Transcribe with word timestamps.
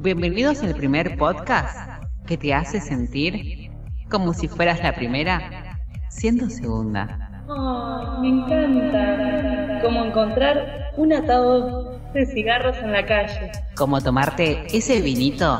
Bienvenidos 0.00 0.62
al 0.62 0.76
primer 0.76 1.18
podcast 1.18 2.04
que 2.24 2.36
te 2.36 2.54
hace 2.54 2.80
sentir 2.80 3.72
como 4.08 4.32
si 4.32 4.46
fueras 4.46 4.80
la 4.80 4.94
primera, 4.94 5.80
siendo 6.08 6.48
segunda. 6.48 7.44
Oh, 7.48 8.20
me 8.20 8.28
encanta. 8.28 9.80
Como 9.82 10.04
encontrar 10.04 10.92
un 10.96 11.12
atado 11.12 11.98
de 12.14 12.26
cigarros 12.26 12.76
en 12.78 12.92
la 12.92 13.04
calle. 13.06 13.50
Como 13.76 14.00
tomarte 14.00 14.68
ese 14.72 15.02
vinito 15.02 15.58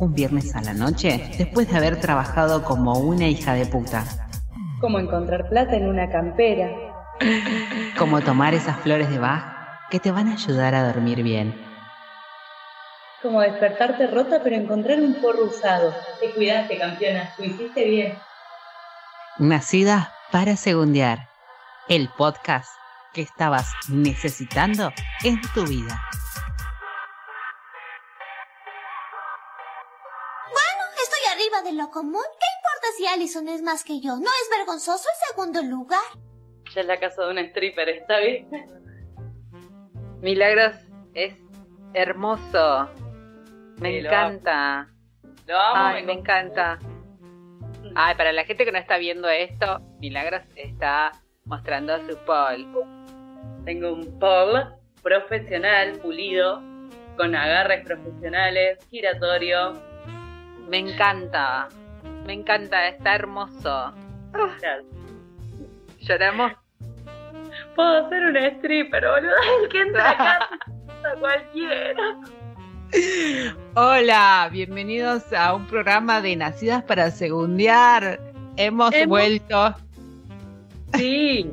un 0.00 0.12
viernes 0.12 0.56
a 0.56 0.62
la 0.62 0.74
noche 0.74 1.30
después 1.38 1.70
de 1.70 1.76
haber 1.76 2.00
trabajado 2.00 2.64
como 2.64 2.98
una 2.98 3.28
hija 3.28 3.54
de 3.54 3.66
puta. 3.66 4.04
Como 4.80 4.98
encontrar 4.98 5.48
plata 5.48 5.76
en 5.76 5.86
una 5.86 6.10
campera. 6.10 6.68
Como 7.96 8.20
tomar 8.22 8.54
esas 8.54 8.76
flores 8.78 9.08
de 9.08 9.20
Bach 9.20 9.44
que 9.88 10.00
te 10.00 10.10
van 10.10 10.26
a 10.26 10.32
ayudar 10.32 10.74
a 10.74 10.92
dormir 10.92 11.22
bien. 11.22 11.71
Como 13.22 13.40
despertarte 13.40 14.08
rota 14.08 14.40
pero 14.42 14.56
encontrar 14.56 14.98
un 14.98 15.14
porro 15.14 15.44
usado. 15.44 15.94
Te 16.18 16.32
cuidaste, 16.32 16.76
campeona. 16.76 17.32
Lo 17.38 17.44
hiciste 17.44 17.84
bien. 17.84 18.18
Nacida 19.38 20.12
para 20.32 20.56
segundear. 20.56 21.28
El 21.88 22.08
podcast 22.08 22.68
que 23.12 23.22
estabas 23.22 23.72
necesitando 23.88 24.92
en 25.22 25.40
tu 25.54 25.64
vida. 25.64 26.02
Bueno, 30.46 30.82
estoy 30.96 31.32
arriba 31.32 31.62
de 31.62 31.72
lo 31.72 31.90
común. 31.90 32.22
¿Qué 32.22 32.46
importa 32.58 32.86
si 32.96 33.06
Allison 33.06 33.48
es 33.48 33.62
más 33.62 33.84
que 33.84 34.00
yo? 34.00 34.16
No 34.16 34.30
es 34.30 34.58
vergonzoso 34.58 35.08
el 35.08 35.28
segundo 35.28 35.62
lugar. 35.62 36.00
Ya 36.74 36.80
es 36.80 36.86
la 36.86 36.98
casa 36.98 37.22
de 37.22 37.30
una 37.30 37.42
stripper, 37.42 37.88
¿está 37.88 38.18
bien? 38.18 38.48
Milagros 40.20 40.76
es 41.14 41.34
hermoso. 41.94 42.88
Me 43.82 43.90
Sí, 43.90 44.00
lo 44.00 44.08
encanta. 44.08 44.88
Lo 45.46 45.58
amo. 45.58 45.84
Ay, 45.86 46.04
me 46.04 46.12
encanta. 46.12 46.78
Ay, 47.94 48.14
para 48.14 48.32
la 48.32 48.44
gente 48.44 48.64
que 48.64 48.72
no 48.72 48.78
está 48.78 48.96
viendo 48.96 49.28
esto, 49.28 49.80
Milagros 50.00 50.42
está 50.56 51.10
mostrando 51.44 51.98
su 52.08 52.16
pole. 52.24 52.66
Tengo 53.64 53.92
un 53.92 54.18
pole 54.18 54.66
profesional, 55.02 55.98
pulido, 56.00 56.62
con 57.16 57.34
agarres 57.34 57.84
profesionales, 57.84 58.78
giratorio. 58.90 59.74
Me 60.68 60.78
encanta. 60.78 61.68
Me 62.24 62.34
encanta, 62.34 62.86
está 62.88 63.16
hermoso. 63.16 63.92
¿Lloramos? 65.98 66.52
Puedo 67.74 68.08
ser 68.08 68.26
una 68.26 68.46
stripper, 68.46 69.04
boludo. 69.06 69.34
El 69.62 69.68
que 69.68 69.80
entra 69.82 70.10
acá 70.10 70.48
a 71.12 71.18
cualquiera. 71.18 72.16
Hola, 73.74 74.48
bienvenidos 74.52 75.32
a 75.32 75.54
un 75.54 75.66
programa 75.66 76.20
de 76.20 76.36
Nacidas 76.36 76.82
para 76.84 77.10
Segundear. 77.10 78.20
Hemos 78.56 78.92
Hemos- 78.94 79.08
vuelto. 79.08 79.74
Sí. 80.94 81.50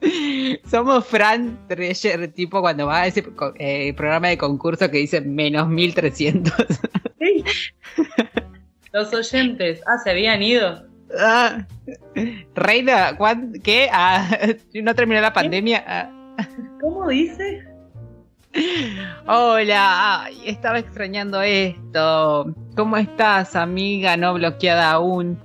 Somos 0.70 1.06
Fran 1.06 1.58
Treasure, 1.66 2.28
tipo 2.28 2.60
cuando 2.60 2.86
va 2.86 3.00
a 3.02 3.06
ese 3.06 3.24
eh, 3.58 3.92
programa 3.94 4.28
de 4.28 4.38
concurso 4.38 4.90
que 4.90 4.98
dice 4.98 5.20
menos 5.22 5.68
1300. 5.68 6.52
sí. 7.18 7.44
Los 8.92 9.12
oyentes. 9.14 9.80
Ah, 9.86 9.98
se 10.02 10.10
habían 10.10 10.42
ido. 10.42 10.84
Ah, 11.18 11.66
Reina, 12.54 13.16
¿cuán- 13.16 13.54
¿qué? 13.62 13.88
Ah, 13.92 14.28
¿No 14.74 14.94
terminó 14.94 15.20
la 15.22 15.32
pandemia? 15.32 15.82
Ah, 15.86 16.10
¿Cómo 16.80 17.08
dice? 17.08 17.64
Hola, 19.26 20.24
ay, 20.24 20.42
estaba 20.46 20.78
extrañando 20.78 21.42
esto. 21.42 22.54
¿Cómo 22.76 22.96
estás, 22.96 23.56
amiga 23.56 24.16
no 24.16 24.34
bloqueada 24.34 24.92
aún? 24.92 25.38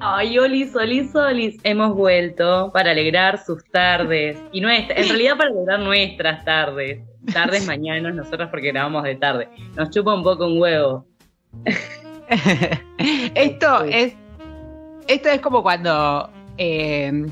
Ay, 0.00 0.38
Olis, 0.38 0.76
Olis, 0.76 1.14
Olis. 1.14 1.56
Hemos 1.62 1.94
vuelto 1.94 2.70
para 2.72 2.90
alegrar 2.90 3.42
sus 3.42 3.64
tardes. 3.70 4.38
Y 4.52 4.60
nuestra, 4.60 4.96
en 4.96 5.08
realidad 5.08 5.36
para 5.38 5.50
alegrar 5.50 5.80
nuestras 5.80 6.44
tardes. 6.44 7.00
Tardes, 7.32 7.66
mañanas, 7.66 8.14
nosotros 8.14 8.48
porque 8.50 8.68
grabamos 8.68 9.02
de 9.04 9.16
tarde. 9.16 9.48
Nos 9.74 9.90
chupa 9.90 10.14
un 10.14 10.22
poco 10.22 10.46
un 10.46 10.60
huevo. 10.60 11.06
esto 13.34 13.84
Sí. 13.84 13.90
es 13.92 14.14
esto 15.08 15.28
es 15.28 15.40
como 15.40 15.62
cuando 15.62 16.28
eh, 16.58 17.26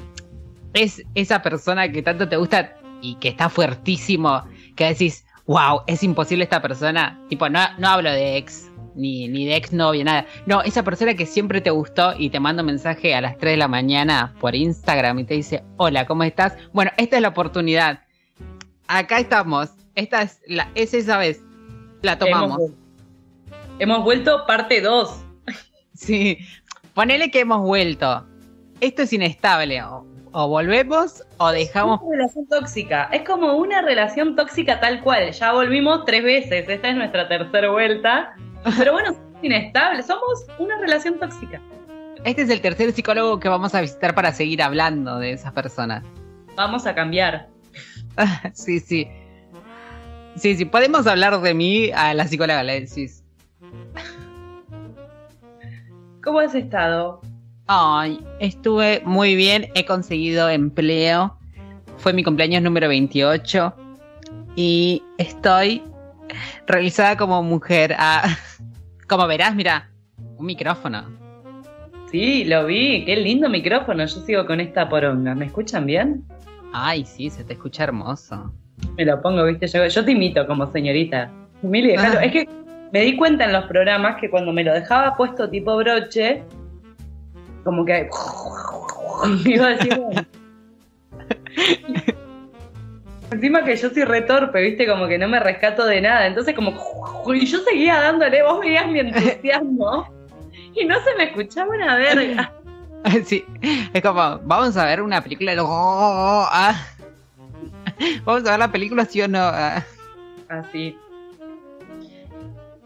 es 0.72 1.02
esa 1.14 1.42
persona 1.42 1.90
que 1.90 2.02
tanto 2.02 2.28
te 2.28 2.36
gusta 2.36 2.76
y 3.02 3.16
que 3.16 3.28
está 3.28 3.48
fuertísimo 3.48 4.42
que 4.74 4.86
decís 4.86 5.24
wow 5.46 5.82
es 5.86 6.02
imposible 6.02 6.44
esta 6.44 6.62
persona 6.62 7.20
tipo 7.28 7.48
no, 7.48 7.60
no 7.78 7.88
hablo 7.88 8.10
de 8.10 8.36
ex 8.36 8.70
ni, 8.94 9.28
ni 9.28 9.46
de 9.46 9.56
ex 9.56 9.72
novia 9.72 10.04
nada 10.04 10.26
no 10.46 10.62
esa 10.62 10.82
persona 10.82 11.14
que 11.14 11.26
siempre 11.26 11.60
te 11.60 11.70
gustó 11.70 12.14
y 12.16 12.30
te 12.30 12.40
manda 12.40 12.62
un 12.62 12.66
mensaje 12.66 13.14
a 13.14 13.20
las 13.20 13.36
3 13.38 13.52
de 13.52 13.56
la 13.56 13.68
mañana 13.68 14.34
por 14.40 14.54
Instagram 14.54 15.18
y 15.20 15.24
te 15.24 15.34
dice 15.34 15.64
hola 15.76 16.06
cómo 16.06 16.22
estás 16.22 16.54
bueno 16.72 16.90
esta 16.96 17.16
es 17.16 17.22
la 17.22 17.28
oportunidad 17.28 18.00
acá 18.86 19.18
estamos 19.18 19.70
esta 19.94 20.22
es 20.22 20.40
la 20.46 20.70
es 20.74 20.94
esa 20.94 21.18
vez 21.18 21.42
la 22.02 22.18
tomamos 22.18 22.44
Hemos, 22.44 22.58
vuelto. 22.58 22.78
Hemos 23.78 24.04
vuelto 24.04 24.46
parte 24.46 24.80
2. 24.80 25.20
Sí, 25.96 26.38
ponele 26.92 27.30
que 27.30 27.40
hemos 27.40 27.60
vuelto. 27.60 28.26
Esto 28.80 29.02
es 29.02 29.12
inestable. 29.12 29.80
O, 30.36 30.48
volvemos 30.48 31.22
o 31.38 31.52
dejamos. 31.52 32.00
Una 32.02 32.16
relación 32.16 32.48
tóxica. 32.48 33.04
Es 33.12 33.22
como 33.22 33.56
una 33.56 33.82
relación 33.82 34.34
tóxica 34.34 34.80
tal 34.80 35.00
cual. 35.00 35.30
Ya 35.30 35.52
volvimos 35.52 36.04
tres 36.04 36.24
veces. 36.24 36.68
Esta 36.68 36.88
es 36.88 36.96
nuestra 36.96 37.28
tercera 37.28 37.70
vuelta. 37.70 38.34
Pero 38.76 38.94
bueno, 38.94 39.14
somos 39.14 39.30
inestables. 39.42 40.06
Somos 40.06 40.44
una 40.58 40.76
relación 40.80 41.20
tóxica. 41.20 41.60
Este 42.24 42.42
es 42.42 42.50
el 42.50 42.60
tercer 42.60 42.90
psicólogo 42.90 43.38
que 43.38 43.48
vamos 43.48 43.76
a 43.76 43.80
visitar 43.80 44.12
para 44.16 44.32
seguir 44.32 44.60
hablando 44.60 45.20
de 45.20 45.34
esas 45.34 45.52
personas. 45.52 46.04
Vamos 46.56 46.84
a 46.86 46.94
cambiar. 46.94 47.48
Sí, 48.54 48.80
sí. 48.80 49.08
Sí, 50.34 50.56
sí, 50.56 50.64
podemos 50.64 51.06
hablar 51.06 51.40
de 51.40 51.54
mí 51.54 51.92
a 51.92 52.12
la 52.12 52.26
psicóloga, 52.26 52.64
le 52.64 52.80
decís. 52.80 53.22
¿Cómo 56.24 56.40
has 56.40 56.56
estado? 56.56 57.20
Ay, 57.66 58.20
estuve 58.40 59.00
muy 59.04 59.36
bien, 59.36 59.68
he 59.74 59.86
conseguido 59.86 60.48
empleo. 60.50 61.38
Fue 61.96 62.12
mi 62.12 62.22
cumpleaños 62.22 62.62
número 62.62 62.88
28 62.88 63.74
y 64.56 65.02
estoy 65.18 65.82
realizada 66.66 67.16
como 67.16 67.42
mujer. 67.42 67.94
Ah, 67.98 68.36
como 69.08 69.26
verás, 69.26 69.54
mira, 69.54 69.90
un 70.36 70.46
micrófono. 70.46 71.04
Sí, 72.10 72.44
lo 72.44 72.66
vi. 72.66 73.04
Qué 73.04 73.16
lindo 73.16 73.48
micrófono. 73.48 74.04
Yo 74.04 74.20
sigo 74.20 74.46
con 74.46 74.60
esta 74.60 74.88
poronga. 74.88 75.34
¿Me 75.34 75.46
escuchan 75.46 75.86
bien? 75.86 76.24
Ay, 76.72 77.04
sí, 77.04 77.30
se 77.30 77.44
te 77.44 77.54
escucha 77.54 77.84
hermoso. 77.84 78.52
Me 78.96 79.04
lo 79.04 79.20
pongo, 79.20 79.44
viste. 79.44 79.66
Yo, 79.66 79.86
yo 79.86 80.04
te 80.04 80.12
imito 80.12 80.46
como 80.46 80.70
señorita. 80.70 81.30
Mili. 81.62 81.96
Ah. 81.96 82.22
Es 82.22 82.30
que 82.30 82.48
me 82.92 83.00
di 83.00 83.16
cuenta 83.16 83.46
en 83.46 83.52
los 83.52 83.64
programas 83.64 84.20
que 84.20 84.30
cuando 84.30 84.52
me 84.52 84.62
lo 84.62 84.72
dejaba 84.72 85.16
puesto 85.16 85.50
tipo 85.50 85.76
broche, 85.76 86.44
como 87.64 87.84
que. 87.84 88.08
iba 89.46 89.66
a 89.66 89.70
decir. 89.70 89.98
bueno. 89.98 90.26
Encima 93.30 93.64
que 93.64 93.76
yo 93.76 93.90
soy 93.90 94.04
retorpe, 94.04 94.60
viste, 94.62 94.86
como 94.86 95.08
que 95.08 95.18
no 95.18 95.26
me 95.26 95.40
rescato 95.40 95.84
de 95.86 96.00
nada. 96.00 96.26
Entonces, 96.26 96.54
como. 96.54 96.72
Y 97.34 97.46
yo 97.46 97.58
seguía 97.60 98.00
dándole, 98.00 98.42
vos 98.42 98.60
veías 98.60 98.86
mi 98.86 99.00
entusiasmo. 99.00 100.06
Y 100.74 100.84
no 100.84 100.94
se 101.00 101.14
me 101.16 101.24
escuchaba 101.24 101.70
una 101.74 101.96
verga. 101.96 102.52
Sí, 103.26 103.44
es 103.92 104.00
como, 104.00 104.38
vamos 104.44 104.78
a 104.78 104.86
ver 104.86 105.02
una 105.02 105.20
película. 105.20 105.52
ah. 105.58 106.74
Vamos 108.24 108.46
a 108.46 108.52
ver 108.52 108.58
la 108.58 108.72
película, 108.72 109.04
sí 109.04 109.20
o 109.20 109.28
no. 109.28 109.40
Ah. 109.40 109.84
Así. 110.48 110.96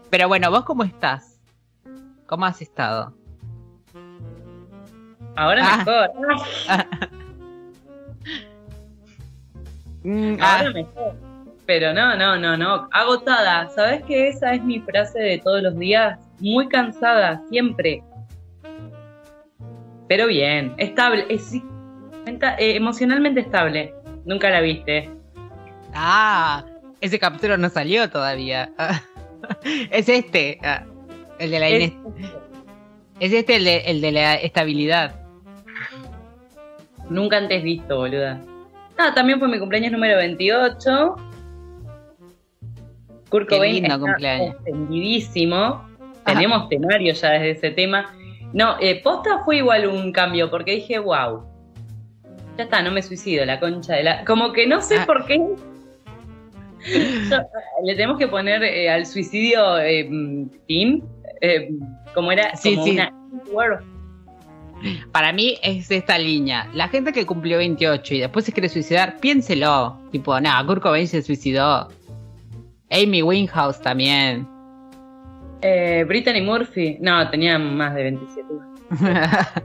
Pero 0.09 0.27
bueno, 0.27 0.51
¿vos 0.51 0.65
cómo 0.65 0.83
estás? 0.83 1.39
¿Cómo 2.25 2.45
has 2.45 2.61
estado? 2.61 3.13
Ahora 5.43 5.61
Ah. 5.63 5.77
mejor. 5.77 6.09
Mm, 10.03 10.37
ah, 10.39 10.57
Ahora 10.59 10.71
mejor. 10.71 11.15
Pero 11.65 11.93
no, 11.93 12.15
no, 12.17 12.37
no, 12.37 12.57
no. 12.57 12.87
Agotada. 12.91 13.69
¿Sabes 13.69 14.03
que 14.03 14.29
esa 14.29 14.53
es 14.53 14.63
mi 14.63 14.79
frase 14.79 15.19
de 15.19 15.37
todos 15.37 15.61
los 15.61 15.77
días? 15.77 16.19
Muy 16.39 16.67
cansada, 16.67 17.41
siempre. 17.49 18.01
Pero 20.07 20.25
bien, 20.27 20.73
estable. 20.77 21.25
Es, 21.29 21.53
eh, 21.53 22.75
emocionalmente 22.75 23.41
estable. 23.41 23.93
Nunca 24.25 24.49
la 24.49 24.61
viste. 24.61 25.09
ah, 25.93 26.63
ese 27.01 27.17
capítulo 27.19 27.57
no 27.57 27.69
salió 27.69 28.09
todavía. 28.09 28.71
Es 29.91 30.09
este, 30.09 30.59
ah, 30.63 30.83
el 31.39 31.49
de 31.51 31.59
la 31.59 31.67
Es- 31.69 31.91
ines- 31.91 32.31
es 33.21 33.33
este 33.33 33.55
el 33.55 33.63
de, 33.63 33.77
el 33.85 34.01
de 34.01 34.11
la 34.11 34.35
estabilidad. 34.35 35.15
Nunca 37.09 37.37
antes 37.37 37.63
visto, 37.63 37.97
boluda. 37.97 38.39
Ah, 38.97 39.13
también 39.15 39.39
fue 39.39 39.47
mi 39.47 39.59
cumpleaños 39.59 39.91
número 39.91 40.17
28. 40.17 41.15
Kurt 43.29 43.47
Qué 43.47 43.55
Cobain 43.55 43.73
lindo 43.75 43.87
está 43.93 43.99
cumpleaños. 43.99 44.55
ofendidísimo. 44.59 45.87
Tenemos 46.25 46.67
temario 46.69 47.13
ya 47.13 47.29
desde 47.31 47.51
ese 47.51 47.71
tema. 47.71 48.13
No, 48.53 48.75
eh, 48.79 49.01
posta 49.03 49.43
fue 49.45 49.57
igual 49.57 49.87
un 49.87 50.11
cambio, 50.11 50.49
porque 50.49 50.71
dije, 50.75 50.99
wow. 50.99 51.43
Ya 52.57 52.63
está, 52.65 52.81
no 52.81 52.91
me 52.91 53.01
suicido, 53.01 53.45
la 53.45 53.59
concha 53.59 53.93
de 53.95 54.03
la. 54.03 54.25
Como 54.25 54.51
que 54.51 54.67
no 54.67 54.81
sé 54.81 54.97
Ah. 54.99 55.05
por 55.05 55.25
qué. 55.25 55.37
Yo, 57.29 57.35
eh, 57.37 57.41
le 57.83 57.93
tenemos 57.95 58.17
que 58.17 58.27
poner 58.27 58.63
eh, 58.63 58.89
al 58.89 59.05
suicidio 59.05 59.77
eh, 59.79 60.07
mm, 60.09 60.49
team. 60.67 61.01
como 62.13 62.31
era 62.31 62.55
Sí, 62.55 62.73
como 62.75 62.85
sí. 62.85 62.91
una 62.91 63.13
word. 63.51 63.83
Para 65.11 65.31
mí 65.33 65.57
es 65.63 65.89
esta 65.91 66.17
línea. 66.17 66.67
La 66.73 66.87
gente 66.87 67.11
que 67.11 67.25
cumplió 67.25 67.57
28 67.57 68.15
y 68.15 68.19
después 68.19 68.45
se 68.45 68.51
quiere 68.53 68.69
suicidar, 68.69 69.17
piénselo. 69.19 69.97
Tipo, 70.11 70.39
nada, 70.39 70.65
Kurt 70.65 70.81
Cobain 70.81 71.07
se 71.07 71.21
suicidó. 71.21 71.89
Amy 72.91 73.21
Winehouse 73.21 73.81
también. 73.81 74.47
Eh, 75.61 76.05
Brittany 76.07 76.41
Murphy. 76.41 76.97
No, 77.01 77.29
tenía 77.29 77.59
más 77.59 77.93
de 77.95 78.03
27. 78.03 78.47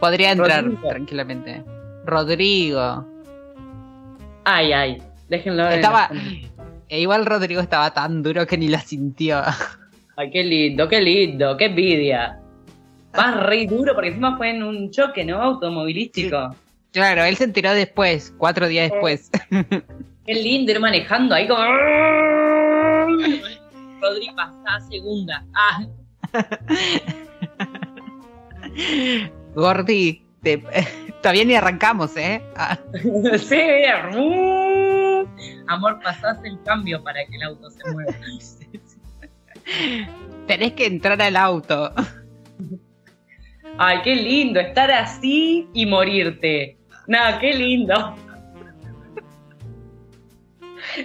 Podría 0.00 0.32
entrar 0.32 0.64
Rodrigo. 0.64 0.88
tranquilamente. 0.88 1.64
Rodrigo. 2.04 3.06
Ay, 4.44 4.72
ay. 4.72 5.02
Déjenlo 5.28 5.66
en 5.66 5.72
Estaba. 5.74 6.10
e 6.88 7.00
igual 7.00 7.26
Rodrigo 7.26 7.60
estaba 7.60 7.92
tan 7.92 8.22
duro 8.22 8.46
que 8.46 8.56
ni 8.56 8.68
la 8.68 8.80
sintió. 8.80 9.42
Ay, 10.16 10.30
qué 10.30 10.42
lindo, 10.42 10.88
qué 10.88 11.00
lindo, 11.00 11.56
qué 11.56 11.66
envidia. 11.66 12.38
Vas 13.12 13.36
re 13.46 13.66
duro 13.66 13.94
porque 13.94 14.08
encima 14.08 14.36
fue 14.36 14.50
en 14.50 14.62
un 14.62 14.90
choque, 14.90 15.24
¿no? 15.24 15.40
Automovilístico. 15.42 16.54
Claro, 16.92 17.24
él 17.24 17.36
se 17.36 17.44
enteró 17.44 17.72
después, 17.74 18.34
cuatro 18.38 18.68
días 18.68 18.90
después. 18.90 19.30
Qué 20.26 20.34
lindo 20.34 20.72
ir 20.72 20.80
manejando 20.80 21.34
ahí 21.34 21.48
como. 21.48 21.62
Rodri 24.00 24.30
pasa 24.36 24.80
segunda. 24.90 25.44
Ah, 25.54 25.86
Gordi, 29.54 30.22
te- 30.42 30.62
todavía 31.22 31.44
ni 31.44 31.54
arrancamos, 31.54 32.16
¿eh? 32.16 32.42
Ah, 32.56 32.78
sí, 33.38 33.60
uh, 34.16 35.26
amor, 35.66 36.00
pasás 36.02 36.38
el 36.44 36.62
cambio 36.62 37.02
para 37.02 37.24
que 37.26 37.36
el 37.36 37.42
auto 37.42 37.70
se 37.70 37.90
mueva. 37.90 38.12
tenés 40.46 40.72
que 40.74 40.86
entrar 40.86 41.20
al 41.20 41.36
auto. 41.36 41.92
Ay, 43.78 43.98
qué 44.02 44.16
lindo 44.16 44.58
estar 44.58 44.90
así 44.90 45.68
y 45.72 45.86
morirte. 45.86 46.76
Nada, 47.06 47.38
qué 47.38 47.52
lindo. 47.52 48.16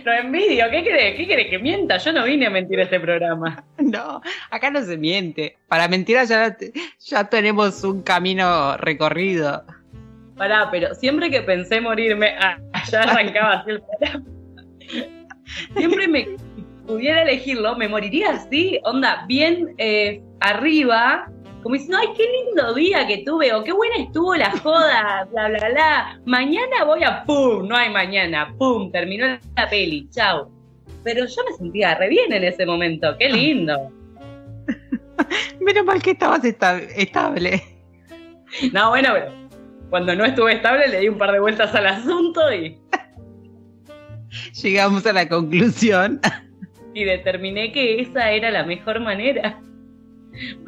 Lo 0.03 0.11
envidio, 0.11 0.65
¿qué 0.71 0.83
querés? 0.83 1.15
¿Qué 1.15 1.27
querés 1.27 1.49
que 1.49 1.59
mienta? 1.59 1.97
Yo 1.97 2.11
no 2.11 2.23
vine 2.23 2.47
a 2.47 2.49
mentir 2.49 2.79
a 2.79 2.83
este 2.83 2.99
programa. 2.99 3.63
No, 3.77 4.21
acá 4.49 4.71
no 4.71 4.81
se 4.81 4.97
miente. 4.97 5.57
Para 5.67 5.87
mentiras 5.87 6.29
ya, 6.29 6.55
ya 6.99 7.29
tenemos 7.29 7.83
un 7.83 8.01
camino 8.01 8.75
recorrido. 8.77 9.63
Pará, 10.35 10.69
pero 10.71 10.95
siempre 10.95 11.29
que 11.29 11.41
pensé 11.41 11.79
morirme, 11.79 12.33
ah, 12.39 12.57
ya 12.89 13.03
arrancaba 13.03 13.53
así 13.59 13.71
el 13.71 13.81
programa. 13.81 14.25
Siempre 15.75 16.07
me 16.07 16.23
si 16.23 16.63
pudiera 16.87 17.21
elegirlo, 17.21 17.75
me 17.75 17.87
moriría 17.87 18.31
así, 18.31 18.79
onda, 18.83 19.25
bien 19.27 19.75
eh, 19.77 20.21
arriba, 20.39 21.29
como 21.63 21.75
diciendo, 21.75 21.97
ay, 21.99 22.09
qué 22.15 22.23
lindo 22.45 22.73
día 22.75 23.07
que 23.07 23.19
tuve, 23.25 23.53
o 23.53 23.63
qué 23.63 23.71
buena 23.71 23.95
estuvo 23.97 24.35
la 24.35 24.51
joda, 24.59 25.27
bla, 25.31 25.47
bla, 25.49 25.69
bla. 25.69 26.19
Mañana 26.25 26.83
voy 26.85 27.03
a 27.03 27.23
pum, 27.23 27.67
no 27.67 27.75
hay 27.75 27.89
mañana, 27.89 28.53
pum, 28.57 28.91
terminó 28.91 29.25
la 29.55 29.69
peli, 29.69 30.07
chau. 30.11 30.49
Pero 31.03 31.25
yo 31.25 31.41
me 31.49 31.57
sentía 31.57 31.95
re 31.95 32.09
bien 32.09 32.31
en 32.31 32.43
ese 32.43 32.65
momento, 32.65 33.15
qué 33.17 33.29
lindo. 33.29 33.89
Menos 35.59 35.85
mal 35.85 36.01
que 36.01 36.11
estabas 36.11 36.43
esta- 36.45 36.77
estable. 36.79 37.61
No, 38.71 38.89
bueno, 38.89 39.09
pero 39.13 39.31
cuando 39.89 40.15
no 40.15 40.25
estuve 40.25 40.53
estable 40.53 40.87
le 40.87 40.99
di 40.99 41.09
un 41.09 41.17
par 41.17 41.31
de 41.31 41.39
vueltas 41.39 41.73
al 41.75 41.87
asunto 41.87 42.53
y, 42.53 42.77
Llegamos 44.61 45.05
a 45.05 45.13
la 45.13 45.27
conclusión. 45.29 46.19
y 46.93 47.03
determiné 47.03 47.71
que 47.71 48.01
esa 48.01 48.31
era 48.31 48.49
la 48.51 48.63
mejor 48.63 48.99
manera 48.99 49.59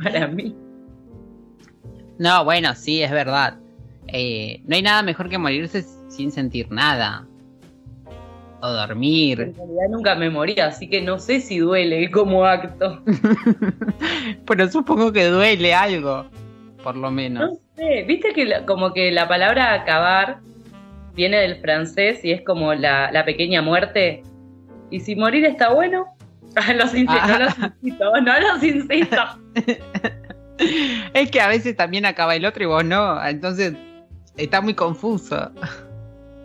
para 0.04 0.28
mí. 0.28 0.56
No, 2.18 2.44
bueno, 2.46 2.76
sí, 2.76 3.02
es 3.02 3.12
verdad. 3.12 3.58
Eh, 4.08 4.62
no 4.66 4.76
hay 4.76 4.82
nada 4.82 5.02
mejor 5.04 5.30
que 5.30 5.38
morirse 5.38 5.84
sin 6.10 6.32
sentir 6.32 6.72
nada. 6.72 7.26
O 8.62 8.70
dormir. 8.70 9.42
En 9.42 9.56
realidad 9.56 9.90
nunca 9.92 10.16
me 10.16 10.30
moría, 10.30 10.68
así 10.68 10.88
que 10.90 11.02
no 11.02 11.20
sé 11.20 11.42
si 11.42 11.60
duele 11.60 12.10
como 12.12 12.46
acto. 12.46 13.02
Pero 14.48 14.68
supongo 14.70 15.12
que 15.12 15.26
duele 15.26 15.74
algo. 15.74 16.26
Por 16.84 16.96
lo 16.96 17.04
No 17.10 17.12
menos. 17.12 17.58
sé, 17.76 18.04
viste 18.08 18.34
que 18.34 18.46
la- 18.46 18.66
como 18.66 18.94
que 18.94 19.12
la 19.12 19.28
palabra 19.28 19.74
acabar 19.74 20.40
viene 21.16 21.38
del 21.38 21.58
francés 21.62 22.24
y 22.24 22.32
es 22.32 22.42
como 22.44 22.74
la, 22.74 23.12
la 23.12 23.26
pequeña 23.26 23.62
muerte. 23.62 24.24
Y 24.92 25.00
si 25.00 25.16
morir 25.16 25.46
está 25.46 25.74
bueno, 25.74 26.06
Ah, 26.56 26.72
los 26.74 26.92
Ah. 27.08 27.28
no 27.28 27.40
los 27.40 27.58
insisto, 27.84 28.22
no 28.22 28.40
los 28.40 28.64
insisto. 28.64 29.18
Es 31.14 31.32
que 31.32 31.42
a 31.42 31.48
veces 31.48 31.76
también 31.76 32.06
acaba 32.06 32.36
el 32.36 32.46
otro 32.46 32.64
y 32.64 32.68
vos 32.68 32.84
no. 32.84 33.24
Entonces 33.26 33.74
está 34.38 34.62
muy 34.62 34.74
confuso. 34.74 35.52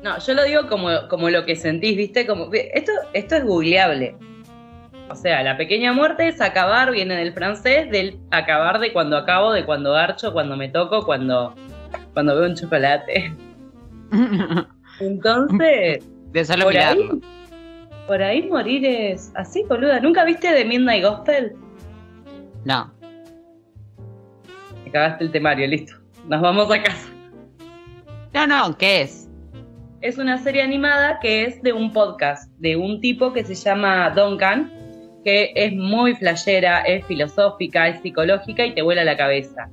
No, 0.02 0.18
yo 0.18 0.34
lo 0.34 0.44
digo 0.44 0.66
como, 0.68 0.88
como 1.08 1.28
lo 1.28 1.44
que 1.44 1.56
sentís, 1.56 1.96
viste, 1.96 2.26
como 2.26 2.50
esto, 2.52 2.92
esto 3.12 3.36
es 3.36 3.44
googleable. 3.44 4.16
O 5.10 5.14
sea, 5.14 5.42
la 5.42 5.56
pequeña 5.56 5.92
muerte 5.92 6.28
es 6.28 6.40
acabar, 6.40 6.92
viene 6.92 7.16
del 7.16 7.32
francés, 7.32 7.90
del 7.90 8.18
acabar 8.30 8.78
de 8.78 8.92
cuando 8.92 9.16
acabo, 9.16 9.52
de 9.52 9.64
cuando 9.66 9.92
garcho, 9.92 10.32
cuando 10.32 10.56
me 10.56 10.68
toco, 10.68 11.04
cuando, 11.04 11.54
cuando 12.14 12.36
veo 12.36 12.48
un 12.48 12.54
chocolate. 12.54 13.34
Entonces, 15.00 16.08
De 16.32 16.44
solo 16.44 16.64
por 16.64 16.76
ahí, 16.76 17.10
por 18.06 18.22
ahí 18.22 18.48
morir 18.48 18.86
es 18.86 19.32
así, 19.34 19.64
boluda. 19.68 20.00
¿Nunca 20.00 20.24
viste 20.24 20.52
The 20.52 20.64
Midnight 20.64 21.04
Gospel? 21.04 21.56
No. 22.64 22.92
Cagaste 24.92 25.24
el 25.24 25.30
temario, 25.30 25.66
listo. 25.66 25.94
Nos 26.28 26.40
vamos 26.40 26.70
a 26.70 26.82
casa. 26.82 27.08
No, 28.32 28.46
no, 28.46 28.76
¿qué 28.76 29.02
es? 29.02 29.28
Es 30.00 30.18
una 30.18 30.38
serie 30.38 30.62
animada 30.62 31.18
que 31.20 31.44
es 31.44 31.62
de 31.62 31.72
un 31.72 31.92
podcast, 31.92 32.50
de 32.58 32.76
un 32.76 33.00
tipo 33.00 33.32
que 33.32 33.44
se 33.44 33.54
llama 33.54 34.10
Duncan, 34.10 34.72
que 35.24 35.52
es 35.54 35.72
muy 35.72 36.14
flashera, 36.14 36.80
es 36.82 37.04
filosófica, 37.06 37.88
es 37.88 38.00
psicológica 38.00 38.64
y 38.64 38.74
te 38.74 38.82
vuela 38.82 39.04
la 39.04 39.16
cabeza. 39.16 39.68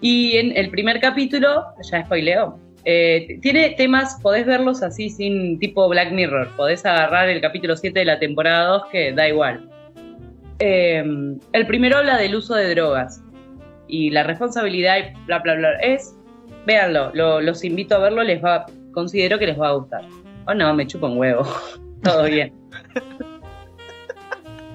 Y 0.00 0.36
en 0.36 0.56
el 0.56 0.70
primer 0.70 1.00
capítulo, 1.00 1.64
ya 1.90 2.04
spoileo, 2.04 2.58
eh, 2.84 3.38
tiene 3.42 3.70
temas, 3.70 4.18
podés 4.22 4.46
verlos 4.46 4.82
así 4.82 5.10
sin 5.10 5.58
tipo 5.58 5.88
Black 5.88 6.12
Mirror, 6.12 6.48
podés 6.56 6.86
agarrar 6.86 7.28
el 7.28 7.40
capítulo 7.40 7.76
7 7.76 7.98
de 7.98 8.04
la 8.04 8.20
temporada 8.20 8.68
2 8.68 8.82
que 8.92 9.12
da 9.12 9.28
igual. 9.28 9.68
Eh, 10.60 11.04
el 11.52 11.66
primero 11.66 11.98
habla 11.98 12.16
del 12.16 12.36
uso 12.36 12.54
de 12.54 12.70
drogas 12.70 13.22
y 13.88 14.10
la 14.10 14.22
responsabilidad 14.22 14.96
y 14.98 15.24
bla 15.26 15.38
bla 15.40 15.54
bla. 15.54 15.70
Es, 15.80 16.16
véanlo, 16.66 17.10
lo- 17.14 17.40
los 17.40 17.64
invito 17.64 17.94
a 17.96 17.98
verlo, 17.98 18.22
les 18.22 18.42
va, 18.44 18.66
considero 18.92 19.38
que 19.38 19.46
les 19.46 19.58
va 19.60 19.68
a 19.68 19.72
gustar. 19.72 20.02
O 20.46 20.54
no, 20.54 20.72
me 20.74 20.86
chupa 20.86 21.06
un 21.08 21.18
huevo. 21.18 21.46
Todo 22.02 22.24
bien. 22.24 22.52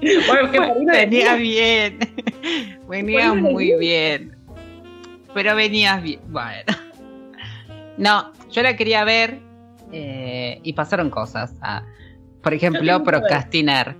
bueno, 0.28 0.76
Venía 0.92 1.36
bien. 1.36 2.00
Venía 2.88 3.30
Bueno, 3.32 3.36
muy 3.36 3.74
bien. 3.80 4.36
Pero 5.34 5.56
venías 5.56 6.02
bien. 6.04 6.20
Bueno. 6.28 6.74
No, 7.98 8.34
yo 8.50 8.64
la 8.64 8.76
quería 8.76 9.04
ver 9.06 9.40
eh, 9.94 10.60
y 10.64 10.74
pasaron 10.74 11.10
cosas. 11.10 11.54
Ah, 11.62 11.84
por 12.44 12.54
ejemplo, 12.54 13.04
procrastinar. 13.04 13.96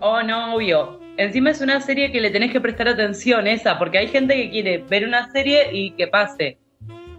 Oh, 0.00 0.22
no, 0.22 0.54
obvio. 0.54 0.99
Encima 1.20 1.50
es 1.50 1.60
una 1.60 1.82
serie 1.82 2.10
que 2.10 2.18
le 2.18 2.30
tenés 2.30 2.50
que 2.50 2.62
prestar 2.62 2.88
atención, 2.88 3.46
esa, 3.46 3.78
porque 3.78 3.98
hay 3.98 4.08
gente 4.08 4.34
que 4.34 4.48
quiere 4.50 4.78
ver 4.88 5.06
una 5.06 5.30
serie 5.32 5.68
y 5.70 5.90
que 5.90 6.06
pase. 6.06 6.56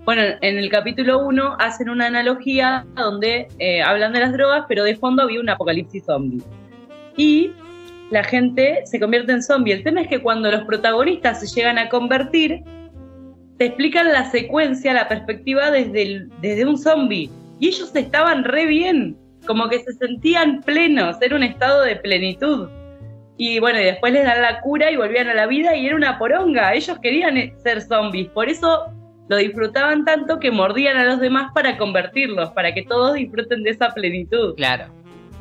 Bueno, 0.05 0.23
en 0.41 0.57
el 0.57 0.71
capítulo 0.71 1.19
1 1.27 1.57
hacen 1.59 1.87
una 1.87 2.07
analogía 2.07 2.83
donde 2.95 3.47
eh, 3.59 3.83
hablan 3.83 4.11
de 4.13 4.21
las 4.21 4.33
drogas, 4.33 4.65
pero 4.67 4.83
de 4.83 4.95
fondo 4.95 5.21
había 5.21 5.39
un 5.39 5.49
apocalipsis 5.49 6.03
zombie. 6.05 6.41
Y 7.15 7.51
la 8.09 8.23
gente 8.23 8.79
se 8.85 8.99
convierte 8.99 9.33
en 9.33 9.43
zombie. 9.43 9.73
El 9.73 9.83
tema 9.83 10.01
es 10.01 10.07
que 10.07 10.19
cuando 10.19 10.49
los 10.49 10.63
protagonistas 10.63 11.39
se 11.39 11.55
llegan 11.55 11.77
a 11.77 11.87
convertir, 11.87 12.63
te 13.59 13.65
explican 13.65 14.11
la 14.11 14.25
secuencia, 14.31 14.93
la 14.93 15.07
perspectiva 15.07 15.69
desde, 15.69 16.01
el- 16.01 16.29
desde 16.41 16.65
un 16.65 16.79
zombie. 16.79 17.29
Y 17.59 17.67
ellos 17.67 17.95
estaban 17.95 18.45
re 18.45 18.65
bien, 18.65 19.15
como 19.45 19.69
que 19.69 19.77
se 19.83 19.93
sentían 19.93 20.61
plenos, 20.63 21.17
era 21.21 21.35
un 21.35 21.43
estado 21.43 21.83
de 21.83 21.97
plenitud. 21.97 22.67
Y 23.37 23.59
bueno, 23.59 23.79
y 23.79 23.85
después 23.85 24.13
les 24.13 24.25
dan 24.25 24.41
la 24.41 24.61
cura 24.61 24.91
y 24.91 24.97
volvían 24.97 25.29
a 25.29 25.33
la 25.33 25.47
vida 25.47 25.75
y 25.75 25.87
era 25.87 25.95
una 25.95 26.17
poronga. 26.19 26.73
Ellos 26.73 26.97
querían 26.99 27.37
eh, 27.37 27.53
ser 27.63 27.81
zombies, 27.81 28.29
por 28.29 28.49
eso 28.49 28.91
lo 29.29 29.37
disfrutaban 29.37 30.03
tanto 30.03 30.39
que 30.39 30.51
mordían 30.51 30.97
a 30.97 31.05
los 31.05 31.19
demás 31.19 31.51
para 31.53 31.77
convertirlos, 31.77 32.49
para 32.51 32.73
que 32.73 32.83
todos 32.83 33.13
disfruten 33.15 33.63
de 33.63 33.69
esa 33.69 33.89
plenitud. 33.89 34.55
Claro. 34.55 34.85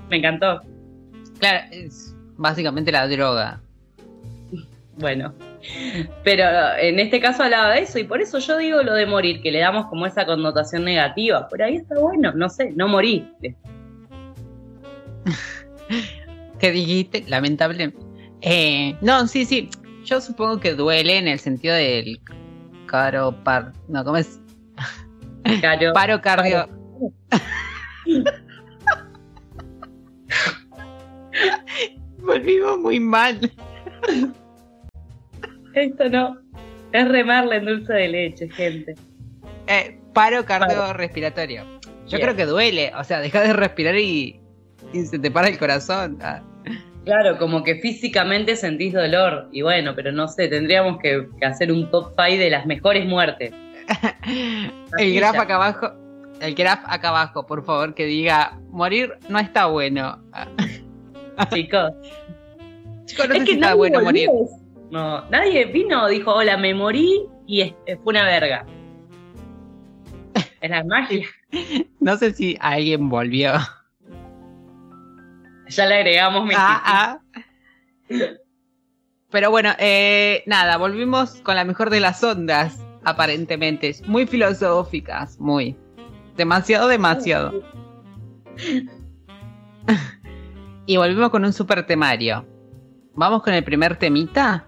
Me 0.08 0.18
encantó. 0.18 0.62
Claro, 1.40 1.66
es 1.72 2.14
básicamente 2.36 2.92
la 2.92 3.08
droga. 3.08 3.60
Bueno, 4.96 5.34
pero 6.24 6.44
en 6.78 7.00
este 7.00 7.20
caso 7.20 7.42
hablaba 7.42 7.72
de 7.72 7.80
eso 7.80 7.98
y 7.98 8.04
por 8.04 8.20
eso 8.20 8.38
yo 8.38 8.58
digo 8.58 8.82
lo 8.82 8.94
de 8.94 9.06
morir, 9.06 9.40
que 9.42 9.50
le 9.50 9.60
damos 9.60 9.86
como 9.86 10.06
esa 10.06 10.26
connotación 10.26 10.84
negativa. 10.84 11.48
Por 11.48 11.62
ahí 11.62 11.76
está 11.76 11.98
bueno, 11.98 12.32
no 12.32 12.48
sé, 12.48 12.72
no 12.76 12.88
moriste. 12.88 13.56
¿Qué 16.60 16.70
dijiste? 16.70 17.24
Lamentable. 17.26 17.92
Eh, 18.42 18.94
no, 19.00 19.26
sí, 19.26 19.46
sí. 19.46 19.70
Yo 20.04 20.20
supongo 20.20 20.60
que 20.60 20.74
duele 20.74 21.16
en 21.16 21.26
el 21.26 21.38
sentido 21.38 21.74
del 21.74 22.20
caro 22.86 23.34
par. 23.44 23.72
No, 23.88 24.04
¿cómo 24.04 24.18
es? 24.18 24.38
Caro. 25.60 25.92
Paro 25.94 26.20
cardio. 26.20 26.68
Volvimos 32.18 32.78
muy 32.78 33.00
mal. 33.00 33.50
Esto 35.74 36.08
no. 36.10 36.38
Es 36.92 37.08
remarle 37.08 37.56
en 37.56 37.64
dulce 37.66 37.92
de 37.92 38.08
leche, 38.08 38.48
gente. 38.50 38.94
Eh, 39.66 39.98
paro 40.12 40.44
cardiorrespiratorio. 40.44 41.64
Yo 42.06 42.18
Bien. 42.18 42.22
creo 42.22 42.36
que 42.36 42.44
duele. 42.44 42.92
O 42.96 43.04
sea, 43.04 43.20
deja 43.20 43.40
de 43.42 43.52
respirar 43.52 43.96
y, 43.96 44.40
y 44.92 45.04
se 45.04 45.18
te 45.18 45.30
para 45.30 45.48
el 45.48 45.58
corazón. 45.58 46.18
Ah. 46.20 46.42
Claro, 47.04 47.38
como 47.38 47.62
que 47.62 47.76
físicamente 47.76 48.56
sentís 48.56 48.92
dolor. 48.92 49.48
Y 49.52 49.62
bueno, 49.62 49.94
pero 49.94 50.12
no 50.12 50.28
sé, 50.28 50.48
tendríamos 50.48 50.98
que, 50.98 51.26
que 51.38 51.46
hacer 51.46 51.72
un 51.72 51.90
top 51.90 52.12
5 52.16 52.38
de 52.38 52.50
las 52.50 52.66
mejores 52.66 53.06
muertes. 53.06 53.52
El 54.98 55.14
graph 55.14 55.34
ya. 55.34 55.42
acá 55.42 55.54
abajo. 55.56 55.90
El 56.40 56.54
graph 56.54 56.84
acá 56.86 57.08
abajo, 57.08 57.46
por 57.46 57.64
favor, 57.64 57.94
que 57.94 58.06
diga 58.06 58.58
morir 58.70 59.12
no 59.28 59.38
está 59.38 59.66
bueno. 59.66 60.22
Chicos. 61.52 61.92
Chicos, 63.06 63.28
no 63.28 63.34
sé 63.34 63.38
es 63.38 63.44
si 63.44 63.44
que 63.46 63.52
está 63.54 63.66
nadie 63.66 63.76
bueno 63.76 64.00
morir. 64.02 64.28
No, 64.90 65.24
nadie 65.30 65.66
vino, 65.66 66.08
dijo, 66.08 66.32
hola, 66.32 66.56
me 66.56 66.74
morí 66.74 67.26
y 67.46 67.74
fue 68.02 68.12
una 68.12 68.24
verga. 68.24 68.66
Es 70.60 70.70
la 70.70 70.84
magia. 70.84 71.26
No 72.00 72.16
sé 72.16 72.32
si 72.32 72.56
alguien 72.60 73.10
volvió. 73.10 73.52
Ya 75.70 75.86
le 75.86 75.94
agregamos 75.96 76.44
mi 76.46 76.54
Ah, 76.56 76.82
ah. 76.84 77.18
Pero 79.30 79.50
bueno, 79.50 79.70
eh, 79.78 80.42
nada, 80.46 80.76
volvimos 80.76 81.40
con 81.42 81.54
la 81.54 81.64
mejor 81.64 81.90
de 81.90 82.00
las 82.00 82.22
ondas, 82.24 82.80
aparentemente. 83.04 83.94
Muy 84.06 84.26
filosóficas, 84.26 85.38
muy. 85.38 85.76
Demasiado, 86.36 86.88
demasiado. 86.88 87.62
Y 90.86 90.96
volvimos 90.96 91.30
con 91.30 91.44
un 91.44 91.52
super 91.52 91.86
temario. 91.86 92.44
¿Vamos 93.14 93.42
con 93.42 93.54
el 93.54 93.62
primer 93.62 93.96
temita? 93.96 94.66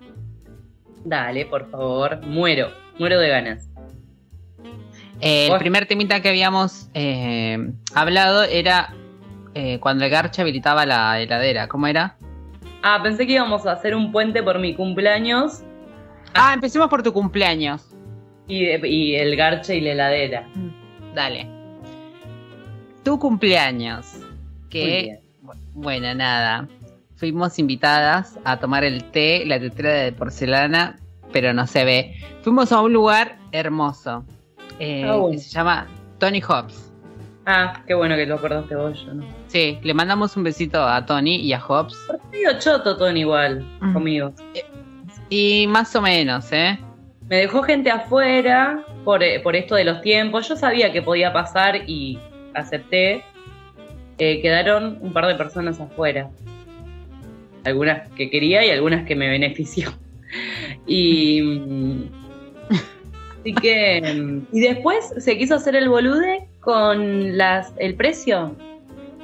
Dale, 1.04 1.46
por 1.46 1.68
favor, 1.68 2.20
muero, 2.24 2.70
muero 2.98 3.18
de 3.18 3.28
ganas. 3.28 3.68
Eh, 5.20 5.48
el 5.50 5.58
primer 5.58 5.86
temita 5.86 6.20
que 6.22 6.28
habíamos 6.28 6.88
eh, 6.94 7.72
hablado 7.94 8.44
era 8.44 8.94
eh, 9.54 9.78
cuando 9.80 10.04
el 10.04 10.10
Garcha 10.10 10.42
habilitaba 10.42 10.86
la 10.86 11.20
heladera. 11.20 11.68
¿Cómo 11.68 11.86
era? 11.86 12.16
Ah, 12.82 13.00
pensé 13.02 13.26
que 13.26 13.34
íbamos 13.34 13.64
a 13.66 13.72
hacer 13.72 13.94
un 13.94 14.10
puente 14.12 14.42
por 14.42 14.58
mi 14.58 14.74
cumpleaños 14.74 15.62
Ah, 16.34 16.52
empecemos 16.54 16.88
por 16.88 17.02
tu 17.02 17.12
cumpleaños. 17.12 17.94
y, 18.48 18.64
y 18.86 19.14
el 19.16 19.36
garche 19.36 19.76
y 19.76 19.80
la 19.82 19.92
heladera. 19.92 20.48
Dale. 21.14 21.46
Tu 23.04 23.18
cumpleaños. 23.18 24.06
Que, 24.70 25.20
bueno, 25.74 26.14
nada. 26.14 26.68
Fuimos 27.16 27.58
invitadas 27.58 28.38
a 28.44 28.58
tomar 28.58 28.82
el 28.84 29.04
té, 29.04 29.44
la 29.46 29.60
tetera 29.60 29.90
de 29.92 30.12
porcelana, 30.12 30.98
pero 31.32 31.52
no 31.52 31.66
se 31.66 31.84
ve. 31.84 32.16
Fuimos 32.42 32.72
a 32.72 32.80
un 32.80 32.92
lugar 32.92 33.38
hermoso. 33.52 34.24
eh, 34.78 35.04
Ah, 35.06 35.16
bueno. 35.16 35.32
que 35.36 35.38
se 35.38 35.50
llama 35.50 35.86
Tony 36.18 36.40
Hobbs. 36.40 36.91
Ah, 37.44 37.82
qué 37.86 37.94
bueno 37.94 38.14
que 38.14 38.24
lo 38.26 38.36
acordaste 38.36 38.76
vos, 38.76 39.04
yo 39.04 39.14
no. 39.14 39.24
Sí, 39.48 39.78
le 39.82 39.94
mandamos 39.94 40.36
un 40.36 40.44
besito 40.44 40.82
a 40.82 41.04
Tony 41.04 41.36
y 41.36 41.52
a 41.52 41.60
Hobbs. 41.60 41.96
Medio 42.30 42.58
choto, 42.60 42.96
Tony, 42.96 43.20
igual, 43.20 43.64
Mm. 43.80 43.92
conmigo. 43.92 44.32
Y 45.28 45.66
más 45.66 45.94
o 45.96 46.02
menos, 46.02 46.52
¿eh? 46.52 46.78
Me 47.28 47.36
dejó 47.38 47.62
gente 47.62 47.90
afuera 47.90 48.84
por, 49.04 49.22
eh, 49.22 49.40
por 49.40 49.56
esto 49.56 49.74
de 49.74 49.84
los 49.84 50.02
tiempos. 50.02 50.48
Yo 50.48 50.56
sabía 50.56 50.92
que 50.92 51.02
podía 51.02 51.32
pasar 51.32 51.88
y 51.88 52.18
acepté. 52.54 53.24
Eh, 54.18 54.40
quedaron 54.42 54.98
un 55.00 55.12
par 55.12 55.26
de 55.26 55.34
personas 55.34 55.80
afuera. 55.80 56.30
Algunas 57.64 58.08
que 58.12 58.28
quería 58.30 58.64
y 58.64 58.70
algunas 58.70 59.04
que 59.06 59.16
me 59.16 59.28
benefició. 59.28 59.92
Y. 60.86 62.04
Así 63.40 63.54
que. 63.54 64.42
Y 64.52 64.60
después 64.60 65.12
se 65.18 65.36
quiso 65.38 65.54
hacer 65.56 65.74
el 65.76 65.88
bolude 65.88 66.46
con 66.62 67.36
las, 67.36 67.72
el 67.76 67.94
precio. 67.94 68.56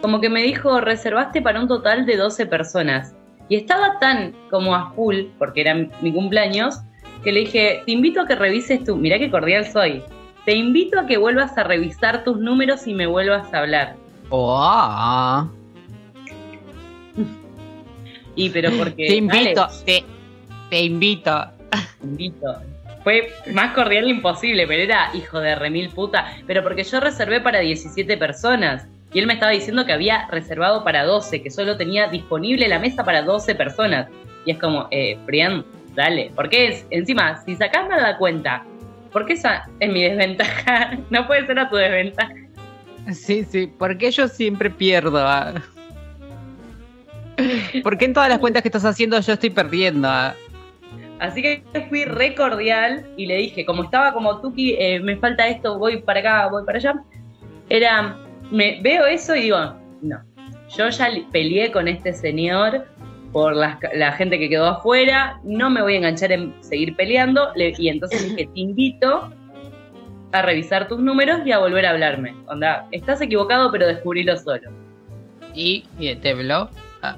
Como 0.02 0.21
que 0.21 0.28
me 0.28 0.42
dijo, 0.42 0.80
reservaste 0.80 1.40
para 1.40 1.61
un 1.61 1.68
total 1.68 2.04
de 2.04 2.16
12 2.16 2.47
personas. 2.47 3.14
Y 3.49 3.57
estaba 3.57 3.99
tan 3.99 4.35
como 4.50 4.75
a 4.75 4.90
full, 4.92 5.23
porque 5.38 5.62
era 5.62 5.75
mi- 5.75 6.12
cumpleaños, 6.12 6.80
que 7.25 7.33
le 7.33 7.40
dije, 7.40 7.83
te 7.87 7.92
invito 7.92 8.21
a 8.21 8.26
que 8.26 8.35
revises 8.35 8.85
tu, 8.85 8.97
mirá 8.97 9.18
qué 9.18 9.30
cordial 9.30 9.64
soy, 9.66 10.02
te 10.45 10.54
invito 10.54 11.00
a 11.00 11.07
que 11.07 11.16
vuelvas 11.16 11.57
a 11.57 11.64
revisar 11.64 12.23
tus 12.25 12.38
números 12.38 12.87
y 12.87 12.95
me 12.95 13.07
vuelvas 13.07 13.52
a 13.54 13.59
hablar. 13.61 13.97
Oh, 14.30 15.49
Y 18.37 18.50
pero 18.50 18.71
porque... 18.78 19.07
te 19.09 19.14
invito, 19.16 19.66
te, 19.85 20.04
te 20.71 20.83
invito. 20.85 21.45
te 22.00 22.07
invito. 22.07 22.57
Fue 23.08 23.32
más 23.54 23.72
cordial 23.72 24.06
imposible, 24.06 24.66
pero 24.66 24.82
era 24.82 25.08
hijo 25.14 25.40
de 25.40 25.54
remil 25.54 25.88
puta. 25.88 26.30
Pero 26.46 26.62
porque 26.62 26.84
yo 26.84 27.00
reservé 27.00 27.40
para 27.40 27.60
17 27.60 28.18
personas. 28.18 28.86
Y 29.14 29.18
él 29.18 29.26
me 29.26 29.32
estaba 29.32 29.50
diciendo 29.50 29.86
que 29.86 29.94
había 29.94 30.28
reservado 30.30 30.84
para 30.84 31.04
12, 31.04 31.40
que 31.40 31.50
solo 31.50 31.78
tenía 31.78 32.08
disponible 32.08 32.68
la 32.68 32.78
mesa 32.78 33.04
para 33.04 33.22
12 33.22 33.54
personas. 33.54 34.08
Y 34.44 34.50
es 34.50 34.58
como, 34.58 34.88
eh, 34.90 35.16
Brian, 35.24 35.64
dale. 35.94 36.32
Porque 36.34 36.66
es, 36.68 36.86
encima, 36.90 37.42
si 37.46 37.56
sacás 37.56 37.88
la 37.88 38.18
cuenta, 38.18 38.62
porque 39.10 39.32
esa 39.32 39.66
es 39.80 39.90
mi 39.90 40.02
desventaja. 40.02 40.98
No 41.08 41.26
puede 41.26 41.46
ser 41.46 41.60
a 41.60 41.70
tu 41.70 41.76
desventaja. 41.76 42.34
Sí, 43.14 43.42
sí, 43.42 43.72
porque 43.78 44.10
yo 44.10 44.28
siempre 44.28 44.68
pierdo. 44.68 45.26
ah? 45.26 45.54
Porque 47.82 48.04
en 48.04 48.12
todas 48.12 48.28
las 48.28 48.38
cuentas 48.38 48.60
que 48.60 48.68
estás 48.68 48.84
haciendo 48.84 49.18
yo 49.18 49.32
estoy 49.32 49.48
perdiendo. 49.48 50.08
ah? 50.10 50.34
Así 51.20 51.42
que 51.42 51.62
fui 51.88 52.04
re 52.04 52.34
cordial 52.34 53.04
y 53.16 53.26
le 53.26 53.37
dije, 53.37 53.64
como 53.66 53.82
estaba 53.84 54.12
como 54.12 54.40
Tuki, 54.40 54.75
eh, 54.78 55.00
me 55.00 55.16
falta 55.16 55.48
esto, 55.48 55.78
voy 55.78 56.00
para 56.02 56.20
acá, 56.20 56.48
voy 56.48 56.64
para 56.64 56.78
allá. 56.78 56.94
Era, 57.68 58.16
me 58.50 58.80
veo 58.82 59.04
eso 59.06 59.34
y 59.34 59.42
digo, 59.42 59.75
no, 60.00 60.20
yo 60.76 60.88
ya 60.88 61.08
peleé 61.32 61.72
con 61.72 61.88
este 61.88 62.12
señor 62.12 62.87
por 63.32 63.54
ca- 63.54 63.90
la, 63.94 64.12
gente 64.12 64.38
que 64.38 64.48
quedó 64.48 64.66
afuera, 64.66 65.40
no 65.42 65.70
me 65.70 65.82
voy 65.82 65.94
a 65.94 65.96
enganchar 65.98 66.32
en 66.32 66.54
seguir 66.60 66.94
peleando. 66.96 67.50
le- 67.56 67.75
y 67.76 67.88
entonces 67.88 68.22
dije, 68.25 68.48
te 68.54 68.60
invito 68.60 69.30
a 70.32 70.42
revisar 70.42 70.88
tus 70.88 71.00
números 71.00 71.40
y 71.44 71.52
a 71.52 71.58
volver 71.58 71.84
a 71.87 71.90
hablarme. 71.90 72.34
Onda, 72.46 72.87
estás 72.92 73.20
equivocado, 73.20 73.72
pero 73.72 73.87
descubrilo 73.87 74.37
solo. 74.37 74.70
Y, 75.54 75.84
y 75.98 76.14
te 76.16 76.34
blog. 76.34 76.68
Ah. 77.02 77.16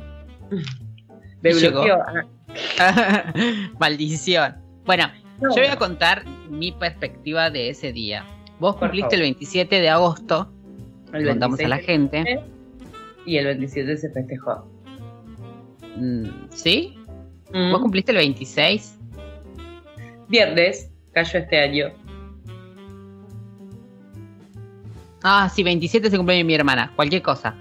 Me 1.42 1.52
bloqueó. 1.52 1.99
Maldición. 3.78 4.57
Bueno, 4.85 5.04
no. 5.40 5.54
yo 5.54 5.62
voy 5.62 5.71
a 5.71 5.76
contar 5.76 6.25
mi 6.49 6.73
perspectiva 6.73 7.50
de 7.50 7.71
ese 7.71 7.92
día. 7.92 8.26
Vos 8.59 8.76
cumpliste 8.76 9.16
el 9.16 9.23
27 9.23 9.80
de 9.80 9.88
agosto, 9.88 10.52
El 11.12 11.25
le 11.25 11.30
contamos 11.30 11.59
a 11.61 11.69
26 11.69 11.69
la 11.69 11.78
gente. 11.78 12.40
Y 13.25 13.37
el 13.37 13.47
27 13.47 13.97
se 13.97 14.11
festejó. 14.11 14.66
Mm, 15.97 16.28
¿Sí? 16.50 16.99
Mm. 17.52 17.73
¿Vos 17.73 17.80
cumpliste 17.80 18.12
el 18.12 18.19
26? 18.19 18.99
Viernes 20.28 20.90
cayó 21.12 21.38
este 21.38 21.59
año. 21.59 21.87
Ah, 25.23 25.50
sí, 25.54 25.62
27 25.62 26.11
se 26.11 26.16
cumple 26.16 26.42
mi 26.45 26.54
hermana, 26.54 26.92
cualquier 26.97 27.23
cosa. 27.23 27.54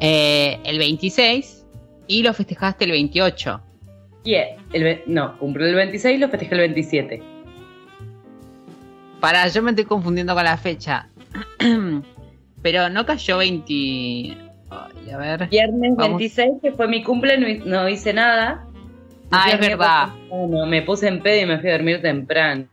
Eh, 0.00 0.58
el 0.64 0.78
26 0.78 1.66
y 2.06 2.22
lo 2.22 2.32
festejaste 2.32 2.84
el 2.84 2.92
28. 2.92 3.60
Y 4.24 4.34
el, 4.72 5.02
no, 5.06 5.38
cumplió 5.38 5.66
el 5.66 5.74
26 5.74 6.16
y 6.16 6.20
lo 6.20 6.28
festejé 6.28 6.54
el 6.54 6.60
27. 6.60 7.22
Para, 9.20 9.48
yo 9.48 9.62
me 9.62 9.70
estoy 9.70 9.84
confundiendo 9.84 10.34
con 10.34 10.44
la 10.44 10.56
fecha. 10.56 11.08
Pero 12.62 12.88
no 12.88 13.06
cayó 13.06 13.38
20. 13.38 13.72
Ay, 14.70 15.10
a 15.12 15.16
ver. 15.16 15.48
Viernes 15.48 15.92
Vamos. 15.96 16.18
26, 16.18 16.52
que 16.62 16.72
fue 16.72 16.88
mi 16.88 17.02
cumple, 17.02 17.38
no, 17.38 17.64
no 17.64 17.88
hice 17.88 18.12
nada. 18.12 18.64
Ah, 19.30 19.50
es 19.52 19.60
verdad. 19.60 20.08
temprano, 20.30 20.66
me 20.66 20.82
puse 20.82 21.08
en 21.08 21.22
pedo 21.22 21.42
y 21.42 21.46
me 21.46 21.58
fui 21.60 21.68
a 21.70 21.72
dormir 21.74 22.00
temprano. 22.02 22.66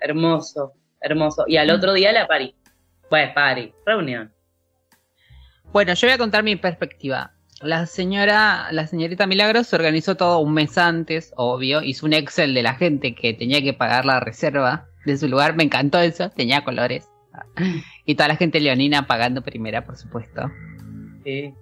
Hermoso, 0.00 0.72
hermoso. 1.00 1.44
Y 1.46 1.56
Mm. 1.56 1.60
al 1.60 1.70
otro 1.70 1.92
día 1.92 2.12
la 2.12 2.26
parí. 2.26 2.54
Bueno, 3.10 3.32
party, 3.34 3.72
reunión. 3.84 4.32
Bueno, 5.72 5.94
yo 5.94 6.06
voy 6.08 6.14
a 6.14 6.18
contar 6.18 6.42
mi 6.42 6.56
perspectiva. 6.56 7.32
La 7.60 7.86
señora, 7.86 8.68
la 8.72 8.86
señorita 8.86 9.26
Milagros 9.26 9.66
se 9.66 9.76
organizó 9.76 10.16
todo 10.16 10.38
un 10.38 10.54
mes 10.54 10.78
antes, 10.78 11.32
obvio, 11.36 11.82
hizo 11.82 12.06
un 12.06 12.12
Excel 12.14 12.54
de 12.54 12.62
la 12.62 12.74
gente 12.74 13.14
que 13.14 13.34
tenía 13.34 13.62
que 13.62 13.72
pagar 13.74 14.04
la 14.06 14.20
reserva 14.20 14.86
de 15.04 15.16
su 15.16 15.28
lugar, 15.28 15.56
me 15.56 15.64
encantó 15.64 15.98
eso, 16.00 16.30
tenía 16.30 16.64
colores. 16.64 17.08
Y 18.06 18.16
toda 18.16 18.28
la 18.28 18.36
gente 18.36 18.58
leonina 18.58 19.06
pagando 19.06 19.40
primera, 19.42 19.84
por 19.84 19.96
supuesto. 19.96 20.50
Sí. 21.22 21.54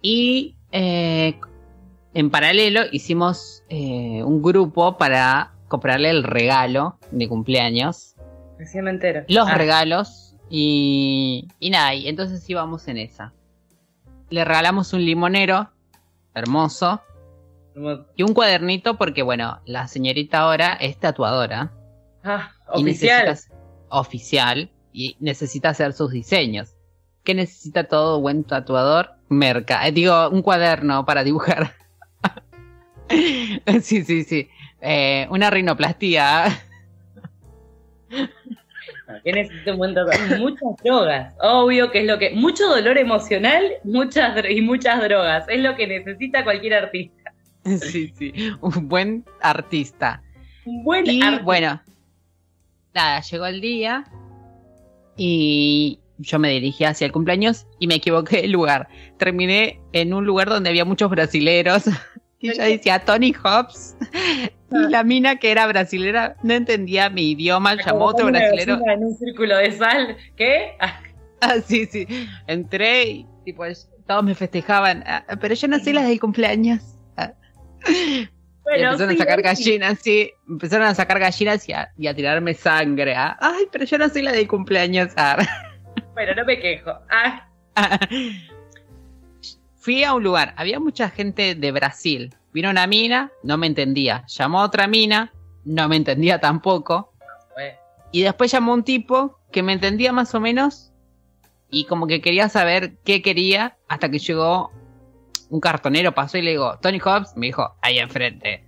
Y 0.00 0.54
eh, 0.70 1.34
en 2.12 2.30
paralelo 2.30 2.82
hicimos 2.92 3.64
eh, 3.68 4.22
un 4.22 4.42
grupo 4.42 4.96
para 4.96 5.54
comprarle 5.66 6.10
el 6.10 6.22
regalo 6.22 6.98
de 7.10 7.26
cumpleaños. 7.26 8.14
Recién 8.58 8.84
me 8.84 8.90
entero. 8.90 9.24
Los 9.26 9.48
Ah, 9.48 9.54
regalos 9.54 10.36
y, 10.48 11.48
y 11.58 11.70
nada, 11.70 11.94
y 11.94 12.06
entonces 12.06 12.48
íbamos 12.48 12.86
en 12.86 12.98
esa. 12.98 13.32
Le 14.30 14.44
regalamos 14.44 14.92
un 14.92 15.04
limonero 15.04 15.70
hermoso 16.34 17.00
y 18.16 18.22
un 18.22 18.34
cuadernito 18.34 18.96
porque, 18.96 19.22
bueno, 19.22 19.60
la 19.64 19.88
señorita 19.88 20.40
ahora 20.40 20.74
es 20.74 20.98
tatuadora. 20.98 21.72
ah, 22.24 22.52
oficial. 22.68 23.26
necesita- 23.26 23.54
oficial 23.90 24.70
y 24.92 25.16
necesita 25.20 25.68
hacer 25.70 25.92
sus 25.92 26.10
diseños. 26.12 26.74
¿Qué 27.22 27.34
necesita 27.34 27.84
todo 27.84 28.20
buen 28.20 28.44
tatuador? 28.44 29.10
Merca, 29.28 29.86
eh, 29.86 29.92
digo, 29.92 30.28
un 30.30 30.42
cuaderno 30.42 31.04
para 31.04 31.24
dibujar. 31.24 31.74
sí, 33.82 34.04
sí, 34.04 34.24
sí. 34.24 34.48
Eh, 34.80 35.26
una 35.30 35.50
rinoplastía. 35.50 36.46
Que 39.22 39.32
necesita 39.32 39.72
un 39.72 39.78
buen 39.78 39.94
tatuaje. 39.94 40.36
Muchas 40.38 40.76
drogas. 40.82 41.34
Obvio 41.40 41.90
que 41.90 42.00
es 42.00 42.06
lo 42.06 42.18
que. 42.18 42.30
Mucho 42.30 42.66
dolor 42.68 42.98
emocional 42.98 43.64
muchas 43.84 44.34
y 44.48 44.60
muchas 44.60 45.02
drogas. 45.02 45.44
Es 45.48 45.60
lo 45.60 45.74
que 45.76 45.86
necesita 45.86 46.44
cualquier 46.44 46.74
artista. 46.74 47.32
sí, 47.80 48.12
sí. 48.18 48.32
Un 48.60 48.88
buen 48.88 49.24
artista. 49.40 50.22
Un 50.64 50.84
buen 50.84 51.06
Y 51.06 51.22
artista. 51.22 51.44
bueno, 51.44 51.82
nada, 52.94 53.20
llegó 53.20 53.46
el 53.46 53.60
día 53.60 54.04
y 55.16 56.00
yo 56.18 56.38
me 56.38 56.50
dirigí 56.50 56.84
hacia 56.84 57.06
el 57.06 57.12
cumpleaños 57.12 57.66
y 57.78 57.86
me 57.86 57.96
equivoqué 57.96 58.42
de 58.42 58.48
lugar. 58.48 58.88
Terminé 59.18 59.80
en 59.92 60.14
un 60.14 60.24
lugar 60.24 60.48
donde 60.48 60.70
había 60.70 60.84
muchos 60.84 61.10
brasileros 61.10 61.84
y 62.40 62.54
yo 62.54 62.62
decía 62.62 62.98
Tony 63.04 63.32
Hobbs 63.32 63.96
y 64.74 64.90
la 64.90 65.04
mina 65.04 65.36
que 65.36 65.50
era 65.50 65.66
brasilera 65.66 66.36
no 66.42 66.54
entendía 66.54 67.10
mi 67.10 67.30
idioma, 67.32 67.74
llamó 67.76 68.08
a 68.08 68.10
otro 68.12 68.26
brasilero. 68.26 68.78
En 68.88 69.04
un 69.04 69.14
círculo 69.16 69.56
de 69.56 69.72
sal. 69.72 70.16
¿Qué? 70.36 70.72
Ah, 70.80 71.00
Ah, 71.40 71.56
sí, 71.64 71.84
sí. 71.86 72.06
Entré 72.46 73.04
y 73.04 73.26
tipo, 73.44 73.64
todos 74.06 74.24
me 74.24 74.34
festejaban, 74.34 75.04
ah, 75.06 75.24
pero 75.40 75.54
yo 75.54 75.68
no 75.68 75.78
sé 75.78 75.92
las 75.92 76.06
del 76.08 76.18
cumpleaños. 76.18 76.80
Ah. 77.18 77.32
Y 77.86 78.28
bueno, 78.62 78.92
empezaron 78.92 79.10
sí, 79.14 79.16
a 79.16 79.18
sacar 79.18 79.36
sí. 79.38 79.42
gallinas, 79.42 79.98
sí. 80.00 80.32
Empezaron 80.48 80.86
a 80.86 80.94
sacar 80.94 81.18
gallinas 81.18 81.68
y 81.68 81.72
a, 81.74 81.92
y 81.98 82.06
a 82.06 82.14
tirarme 82.14 82.54
sangre. 82.54 83.14
ah. 83.14 83.36
Ay, 83.40 83.64
pero 83.70 83.84
yo 83.84 83.98
no 83.98 84.08
soy 84.08 84.22
la 84.22 84.32
de 84.32 84.48
cumpleaños. 84.48 85.10
ah. 85.18 85.36
Bueno, 86.14 86.34
no 86.34 86.44
me 86.46 86.58
quejo. 86.58 86.92
Ah, 87.10 87.46
Fui 89.76 90.02
a 90.02 90.14
un 90.14 90.22
lugar, 90.24 90.54
había 90.56 90.80
mucha 90.80 91.10
gente 91.10 91.54
de 91.54 91.72
Brasil. 91.72 92.34
Vino 92.54 92.70
una 92.70 92.86
mina, 92.86 93.32
no 93.42 93.58
me 93.58 93.66
entendía. 93.66 94.24
Llamó 94.28 94.60
a 94.60 94.64
otra 94.64 94.86
mina, 94.86 95.32
no 95.64 95.88
me 95.88 95.96
entendía 95.96 96.40
tampoco. 96.40 97.12
Y 98.12 98.22
después 98.22 98.52
llamó 98.52 98.72
un 98.72 98.84
tipo 98.84 99.40
que 99.50 99.64
me 99.64 99.72
entendía 99.72 100.12
más 100.12 100.36
o 100.36 100.40
menos 100.40 100.92
y 101.68 101.84
como 101.86 102.06
que 102.06 102.20
quería 102.20 102.48
saber 102.48 102.96
qué 103.04 103.22
quería 103.22 103.76
hasta 103.88 104.08
que 104.08 104.20
llegó 104.20 104.70
un 105.50 105.58
cartonero, 105.58 106.14
pasó 106.14 106.38
y 106.38 106.42
le 106.42 106.52
digo, 106.52 106.78
Tony 106.78 107.00
Hobbs, 107.00 107.36
me 107.36 107.46
dijo, 107.46 107.74
ahí 107.82 107.98
enfrente. 107.98 108.64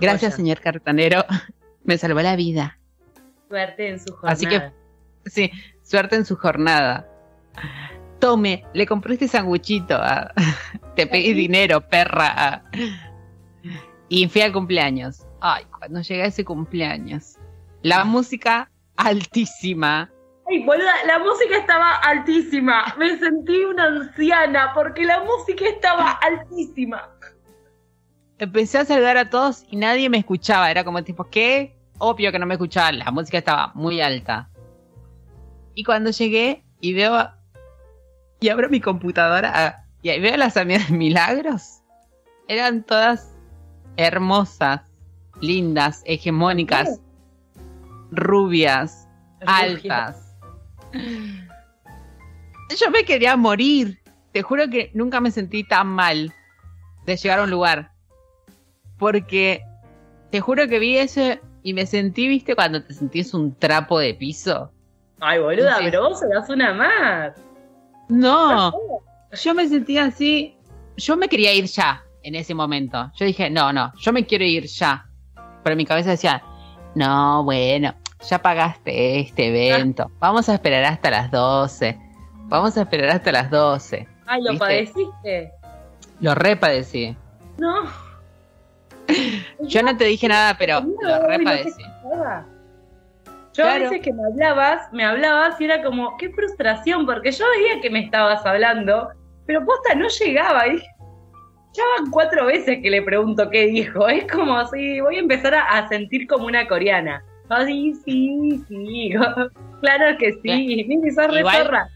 Gracias, 0.00 0.32
Joya. 0.32 0.36
señor 0.36 0.60
cartonero, 0.60 1.24
me 1.84 1.96
salvó 1.98 2.20
la 2.20 2.34
vida. 2.34 2.80
Suerte 3.48 3.90
en 3.90 4.00
su 4.00 4.12
jornada. 4.12 4.32
Así 4.32 4.46
que, 4.46 4.72
sí, 5.26 5.52
suerte 5.84 6.16
en 6.16 6.24
su 6.24 6.34
jornada. 6.34 7.08
Tome, 8.24 8.64
le 8.72 8.86
compré 8.86 9.12
este 9.12 9.28
sanguchito. 9.28 9.98
ah. 10.00 10.32
Te 10.96 11.06
pedí 11.06 11.34
dinero, 11.34 11.86
perra. 11.86 12.32
ah. 12.34 12.62
Y 14.08 14.26
fui 14.28 14.40
al 14.40 14.50
cumpleaños. 14.50 15.26
Ay, 15.42 15.66
cuando 15.78 16.00
llegué 16.00 16.22
a 16.22 16.26
ese 16.28 16.42
cumpleaños. 16.42 17.36
La 17.82 18.02
música 18.06 18.70
altísima. 18.96 20.10
Ay, 20.48 20.64
boluda, 20.64 21.04
la 21.06 21.18
música 21.18 21.58
estaba 21.58 21.96
altísima. 21.96 22.94
Me 22.98 23.18
sentí 23.18 23.58
una 23.58 23.84
anciana 23.84 24.72
porque 24.72 25.04
la 25.04 25.22
música 25.22 25.68
estaba 25.68 26.12
altísima. 26.12 27.10
Empecé 28.38 28.78
a 28.78 28.84
saludar 28.86 29.18
a 29.18 29.28
todos 29.28 29.66
y 29.70 29.76
nadie 29.76 30.08
me 30.08 30.16
escuchaba. 30.16 30.70
Era 30.70 30.82
como 30.82 31.04
tipo, 31.04 31.28
¿qué? 31.28 31.76
Obvio 31.98 32.32
que 32.32 32.38
no 32.38 32.46
me 32.46 32.54
escuchaban. 32.54 33.00
La 33.00 33.10
música 33.10 33.36
estaba 33.36 33.72
muy 33.74 34.00
alta. 34.00 34.48
Y 35.74 35.84
cuando 35.84 36.10
llegué 36.10 36.64
y 36.80 36.94
veo. 36.94 37.43
Y 38.44 38.50
abro 38.50 38.68
mi 38.68 38.78
computadora 38.78 39.50
ah, 39.54 39.84
y 40.02 40.10
ahí 40.10 40.20
veo 40.20 40.36
las 40.36 40.58
amigas 40.58 40.90
de 40.90 40.98
Milagros. 40.98 41.80
Eran 42.46 42.82
todas 42.82 43.32
hermosas, 43.96 44.82
lindas, 45.40 46.02
hegemónicas, 46.04 47.00
rubias, 48.10 49.08
altas. 49.46 50.36
Yo 50.92 52.90
me 52.90 53.06
quería 53.06 53.34
morir. 53.38 53.98
Te 54.32 54.42
juro 54.42 54.68
que 54.68 54.90
nunca 54.92 55.22
me 55.22 55.30
sentí 55.30 55.64
tan 55.66 55.86
mal 55.86 56.30
de 57.06 57.16
llegar 57.16 57.38
a 57.38 57.44
un 57.44 57.50
lugar. 57.50 57.92
Porque 58.98 59.62
te 60.30 60.42
juro 60.42 60.68
que 60.68 60.78
vi 60.78 60.98
eso 60.98 61.38
y 61.62 61.72
me 61.72 61.86
sentí, 61.86 62.28
viste, 62.28 62.54
cuando 62.54 62.84
te 62.84 62.92
sentís 62.92 63.32
un 63.32 63.54
trapo 63.54 63.98
de 63.98 64.12
piso. 64.12 64.70
Ay, 65.18 65.40
boluda, 65.40 65.78
pero 65.80 66.10
vos 66.10 66.20
una 66.50 66.74
más. 66.74 67.44
No, 68.08 68.72
yo 69.32 69.54
me 69.54 69.68
sentía 69.68 70.04
así. 70.04 70.56
Yo 70.96 71.16
me 71.16 71.28
quería 71.28 71.52
ir 71.52 71.66
ya 71.66 72.04
en 72.22 72.34
ese 72.34 72.54
momento. 72.54 73.10
Yo 73.16 73.26
dije, 73.26 73.50
no, 73.50 73.72
no, 73.72 73.92
yo 73.98 74.12
me 74.12 74.24
quiero 74.24 74.44
ir 74.44 74.66
ya. 74.66 75.06
Pero 75.62 75.76
mi 75.76 75.84
cabeza 75.84 76.10
decía, 76.10 76.42
no, 76.94 77.42
bueno, 77.44 77.94
ya 78.28 78.40
pagaste 78.40 79.20
este 79.20 79.48
evento. 79.48 80.10
Vamos 80.18 80.48
a 80.48 80.54
esperar 80.54 80.84
hasta 80.84 81.10
las 81.10 81.30
12. 81.30 81.98
Vamos 82.46 82.76
a 82.76 82.82
esperar 82.82 83.10
hasta 83.10 83.32
las 83.32 83.50
12. 83.50 84.06
Ay, 84.26 84.42
lo 84.42 84.50
¿Viste? 84.50 84.64
padeciste. 84.64 85.52
Lo 86.20 86.34
repadecí. 86.34 87.16
No. 87.58 87.84
Yo 89.60 89.82
no 89.82 89.96
te 89.96 90.04
dije 90.04 90.28
nada, 90.28 90.56
pero 90.56 90.80
No, 90.80 90.86
lo 91.02 91.28
uy, 91.28 91.44
no 91.44 92.53
Yo 93.56 93.64
a 93.68 93.78
veces 93.78 94.00
que 94.00 94.12
me 94.12 94.24
hablabas, 94.24 94.92
me 94.92 95.04
hablabas 95.04 95.60
y 95.60 95.64
era 95.64 95.82
como, 95.82 96.16
qué 96.16 96.30
frustración, 96.30 97.06
porque 97.06 97.30
yo 97.30 97.44
veía 97.56 97.80
que 97.80 97.88
me 97.88 98.00
estabas 98.00 98.44
hablando, 98.44 99.08
pero 99.46 99.64
posta 99.64 99.94
no 99.94 100.08
llegaba. 100.08 100.66
Y 100.66 100.78
ya 100.78 101.82
van 101.98 102.10
cuatro 102.10 102.46
veces 102.46 102.78
que 102.82 102.90
le 102.90 103.02
pregunto 103.02 103.48
qué 103.50 103.66
dijo. 103.66 104.08
Es 104.08 104.30
como 104.30 104.66
si 104.68 105.00
voy 105.00 105.16
a 105.16 105.20
empezar 105.20 105.54
a, 105.54 105.62
a 105.78 105.88
sentir 105.88 106.26
como 106.26 106.46
una 106.46 106.66
coreana. 106.66 107.22
Así, 107.48 107.94
sí, 108.04 108.60
sí. 108.68 109.10
claro 109.80 110.18
que 110.18 110.32
sí. 110.42 110.84
Mimi, 110.88 111.10
sos 111.10 111.32
re 111.32 111.40
Igual- 111.40 111.56
zorra. 111.64 111.88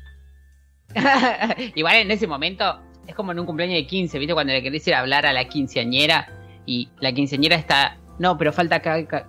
Igual 1.74 1.96
en 1.96 2.10
ese 2.10 2.26
momento 2.26 2.80
es 3.06 3.14
como 3.14 3.32
en 3.32 3.40
un 3.40 3.46
cumpleaños 3.46 3.76
de 3.76 3.86
15, 3.86 4.18
¿viste? 4.18 4.34
Cuando 4.34 4.52
le 4.52 4.62
querés 4.62 4.86
ir 4.86 4.94
a 4.94 5.00
hablar 5.00 5.26
a 5.26 5.32
la 5.32 5.44
quinceañera 5.48 6.28
y 6.66 6.88
la 7.00 7.12
quinceañera 7.12 7.56
está, 7.56 7.96
no, 8.18 8.36
pero 8.36 8.52
falta 8.52 8.80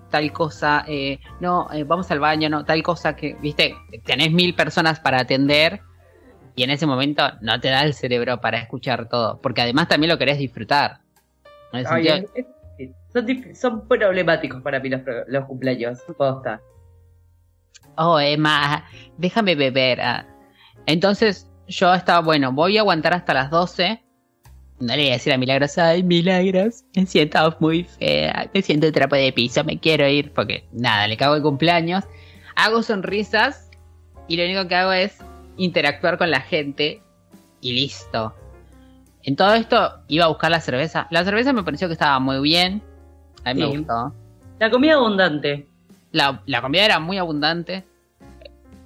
tal 0.10 0.32
cosa, 0.34 0.84
eh, 0.88 1.20
no, 1.40 1.68
eh, 1.72 1.84
vamos 1.84 2.10
al 2.12 2.20
baño, 2.20 2.50
no, 2.50 2.66
tal 2.66 2.82
cosa 2.84 3.16
que, 3.16 3.36
¿viste? 3.36 3.76
Tenés 4.04 4.32
mil 4.32 4.56
personas 4.56 5.00
para 5.00 5.20
atender 5.22 5.82
y 6.56 6.64
en 6.64 6.72
ese 6.72 6.86
momento 6.86 7.24
no 7.42 7.60
te 7.60 7.70
da 7.70 7.84
el 7.84 7.94
cerebro 7.94 8.42
para 8.42 8.58
escuchar 8.60 9.08
todo, 9.08 9.40
porque 9.42 9.62
además 9.62 9.88
también 9.88 10.10
lo 10.12 10.18
querés 10.18 10.38
disfrutar. 10.40 11.00
Ay, 11.72 12.08
es- 12.08 12.46
es- 12.80 13.60
son, 13.60 13.88
problemáticos 13.88 14.62
para 14.62 14.80
mí 14.80 14.90
los, 14.90 15.02
los 15.28 15.46
cumpleaños. 15.46 16.00
Posta. 16.18 16.62
Oh, 17.96 18.20
Emma, 18.20 18.86
déjame 19.18 19.56
beber. 19.56 20.00
ah. 20.02 20.26
Entonces 20.86 21.50
yo 21.68 21.94
estaba, 21.94 22.22
bueno, 22.22 22.52
voy 22.52 22.78
a 22.78 22.82
aguantar 22.82 23.14
hasta 23.14 23.34
las 23.34 23.50
12. 23.52 24.04
No 24.80 24.96
le 24.96 25.02
voy 25.04 25.10
a 25.10 25.14
decir 25.14 25.34
a 25.34 25.38
Milagros, 25.38 25.78
ay, 25.78 26.04
Milagros, 26.04 26.86
me 26.96 27.06
siento 27.06 27.56
muy 27.60 27.84
fea, 27.84 28.50
me 28.54 28.62
siento 28.62 28.90
trapo 28.94 29.16
de 29.16 29.34
piso, 29.34 29.64
me 29.66 29.78
quiero 29.78 30.08
ir, 30.08 30.32
porque 30.32 30.66
nada, 30.72 31.06
le 31.08 31.18
cago 31.18 31.36
el 31.36 31.42
cumpleaños. 31.42 32.06
Hago 32.56 32.82
sonrisas 32.82 33.70
y 34.30 34.38
lo 34.38 34.46
único 34.46 34.68
que 34.70 34.76
hago 34.76 34.94
es 34.94 35.18
interactuar 35.58 36.18
con 36.18 36.32
la 36.32 36.40
gente 36.40 37.02
y 37.62 37.74
listo. 37.74 38.34
En 39.24 39.36
todo 39.36 39.54
esto 39.54 40.00
iba 40.08 40.26
a 40.26 40.30
buscar 40.30 40.50
la 40.50 40.62
cerveza. 40.62 41.08
La 41.12 41.26
cerveza 41.26 41.52
me 41.52 41.64
pareció 41.64 41.88
que 41.88 41.94
estaba 41.94 42.20
muy 42.20 42.40
bien. 42.40 42.82
A 43.44 43.54
mí 43.54 43.62
me 43.62 43.68
gustó. 43.68 44.14
La 44.60 44.72
comida 44.72 44.96
abundante. 44.96 45.68
La, 46.12 46.42
la 46.46 46.62
comida 46.62 46.86
era 46.86 47.00
muy 47.00 47.18
abundante. 47.18 47.84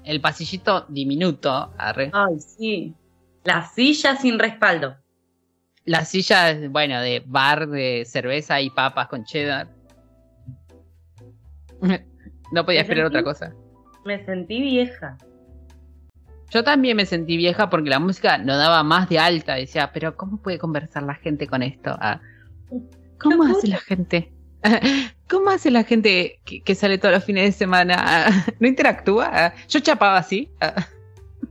El 0.04 0.22
pasillito 0.22 0.86
diminuto. 0.90 1.72
arre. 1.78 2.10
Ay, 2.14 2.40
sí. 2.40 2.94
La 3.44 3.68
silla 3.70 4.16
sin 4.16 4.40
respaldo. 4.40 4.96
Las 5.86 6.10
sillas, 6.10 6.70
bueno, 6.70 7.02
de 7.02 7.22
bar 7.26 7.68
de 7.68 8.04
cerveza 8.06 8.62
y 8.62 8.70
papas 8.70 9.08
con 9.08 9.24
cheddar. 9.26 9.68
No 12.52 12.64
podía 12.66 12.82
Me 12.82 12.84
esperar 12.84 13.06
sentí- 13.06 13.08
otra 13.08 13.24
cosa. 13.24 13.54
Me 14.06 14.24
sentí 14.26 14.62
vieja. 14.62 15.18
Yo 16.52 16.64
también 16.64 16.96
me 16.96 17.06
sentí 17.08 17.36
vieja 17.36 17.68
porque 17.72 17.90
la 17.90 17.98
música 17.98 18.38
no 18.38 18.56
daba 18.58 18.84
más 18.84 19.10
de 19.10 19.18
alta. 19.18 19.56
Decía, 19.56 19.92
pero 19.92 20.16
¿cómo 20.16 20.38
puede 20.38 20.60
conversar 20.60 21.02
la 21.02 21.16
gente 21.16 21.48
con 21.48 21.64
esto? 21.64 21.98
Ah, 22.00 22.22
¿Cómo 23.20 23.44
hace 23.44 23.68
la 23.70 23.80
gente? 23.80 24.32
¿Cómo 25.30 25.50
hace 25.50 25.72
la 25.72 25.84
gente 25.84 26.42
que, 26.46 26.62
que 26.62 26.76
sale 26.76 27.00
todos 27.00 27.16
los 27.16 27.24
fines 27.24 27.46
de 27.46 27.52
semana? 27.54 27.96
Ah, 27.98 28.46
¿No 28.60 28.68
interactúa? 28.68 29.32
Ah, 29.34 29.54
Yo 29.68 29.80
chapaba 29.80 30.18
así. 30.18 30.52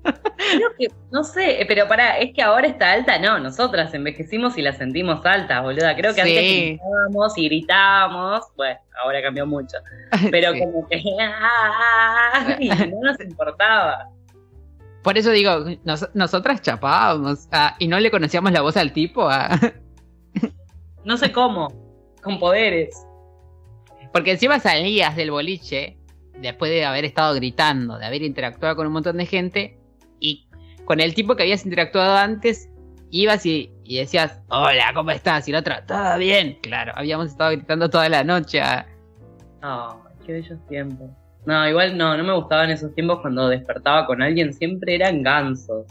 Creo 0.02 0.68
que, 0.78 0.88
no 1.12 1.22
sé, 1.24 1.62
eh, 1.62 1.66
pero 1.66 1.86
para, 1.86 2.18
es 2.18 2.34
que 2.34 2.42
ahora 2.42 2.66
está 2.66 2.92
alta, 2.92 3.18
no, 3.18 3.38
nosotras 3.38 3.94
envejecimos 3.94 4.58
y 4.58 4.62
la 4.62 4.72
sentimos 4.72 5.24
alta, 5.24 5.60
boluda. 5.60 5.94
Creo 5.94 6.14
que 6.14 6.22
Sí. 6.22 6.28
antes 6.28 6.78
gritábamos 6.80 7.38
y 7.38 7.44
gritábamos, 7.48 8.40
bueno, 8.56 8.78
ahora 9.02 9.22
cambió 9.22 9.46
mucho, 9.46 9.76
pero 10.30 10.52
sí. 10.52 10.60
como 10.60 10.88
que 10.88 11.00
¡ah! 11.20 12.56
y 12.60 12.68
no 12.68 13.00
nos 13.02 13.20
importaba. 13.20 14.08
Por 15.02 15.16
eso 15.18 15.30
digo, 15.30 15.64
nos- 15.84 16.08
nosotras 16.14 16.60
chapábamos 16.62 17.48
ah, 17.52 17.74
y 17.78 17.88
no 17.88 17.98
le 18.00 18.10
conocíamos 18.10 18.52
la 18.52 18.60
voz 18.62 18.76
al 18.76 18.92
tipo. 18.92 19.28
ah. 19.28 19.58
No 21.04 21.16
sé 21.16 21.32
cómo, 21.32 21.68
con 22.22 22.38
poderes. 22.38 22.94
Porque 24.12 24.32
encima 24.32 24.60
salías 24.60 25.16
del 25.16 25.30
boliche 25.32 25.96
después 26.38 26.70
de 26.70 26.84
haber 26.84 27.04
estado 27.04 27.34
gritando, 27.34 27.98
de 27.98 28.06
haber 28.06 28.22
interactuado 28.22 28.76
con 28.76 28.86
un 28.86 28.92
montón 28.92 29.16
de 29.16 29.26
gente 29.26 29.78
con 30.92 31.00
el 31.00 31.14
tipo 31.14 31.34
que 31.34 31.44
habías 31.44 31.64
interactuado 31.64 32.18
antes 32.18 32.68
ibas 33.08 33.46
y, 33.46 33.72
y 33.82 33.96
decías, 33.96 34.42
hola, 34.48 34.92
¿cómo 34.92 35.10
estás? 35.10 35.48
Y 35.48 35.50
el 35.50 35.56
otro, 35.56 35.74
todo 35.88 36.18
bien. 36.18 36.58
Claro, 36.60 36.92
habíamos 36.94 37.28
estado 37.28 37.52
gritando 37.52 37.88
toda 37.88 38.10
la 38.10 38.22
noche. 38.22 38.60
ah. 38.60 38.84
Oh, 39.62 40.02
qué 40.26 40.34
bellos 40.34 40.58
tiempos. 40.68 41.08
No, 41.46 41.66
igual 41.66 41.96
no, 41.96 42.14
no 42.14 42.22
me 42.24 42.34
gustaban 42.34 42.68
esos 42.68 42.94
tiempos 42.94 43.20
cuando 43.22 43.48
despertaba 43.48 44.04
con 44.06 44.20
alguien, 44.20 44.52
siempre 44.52 44.96
eran 44.96 45.22
gansos. 45.22 45.86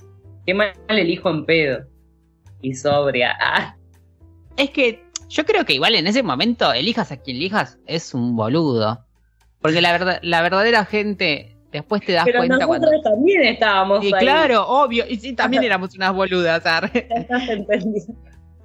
Qué 0.45 0.53
mal 0.53 0.71
elijo 0.87 1.31
en 1.31 1.47
pedo. 1.47 1.83
Y 2.61 2.75
sobria. 2.75 3.35
Ah, 3.41 3.75
Es 4.55 4.69
que 4.69 5.03
yo 5.29 5.43
creo 5.45 5.65
que 5.65 5.73
igual 5.73 5.95
en 5.95 6.05
ese 6.05 6.21
momento, 6.21 6.71
elijas 6.73 7.11
a 7.11 7.17
quien 7.17 7.37
elijas, 7.37 7.79
es 7.87 8.13
un 8.13 8.35
boludo. 8.35 9.03
Porque 9.61 9.81
la, 9.81 9.93
verdad, 9.93 10.19
la 10.21 10.43
verdadera 10.43 10.85
gente, 10.85 11.50
después 11.71 12.03
te 12.05 12.13
das 12.13 12.25
pero 12.25 12.39
cuenta 12.39 12.57
nosotros 12.59 12.89
cuando... 12.89 13.01
también 13.01 13.43
estábamos 13.43 14.03
Y 14.03 14.13
ahí. 14.13 14.19
claro, 14.21 14.67
obvio, 14.67 15.05
y 15.07 15.17
sí, 15.17 15.33
también 15.33 15.63
éramos 15.63 15.95
unas 15.95 16.13
boludas. 16.13 16.57
estás 16.57 17.49
entendiendo. 17.49 18.13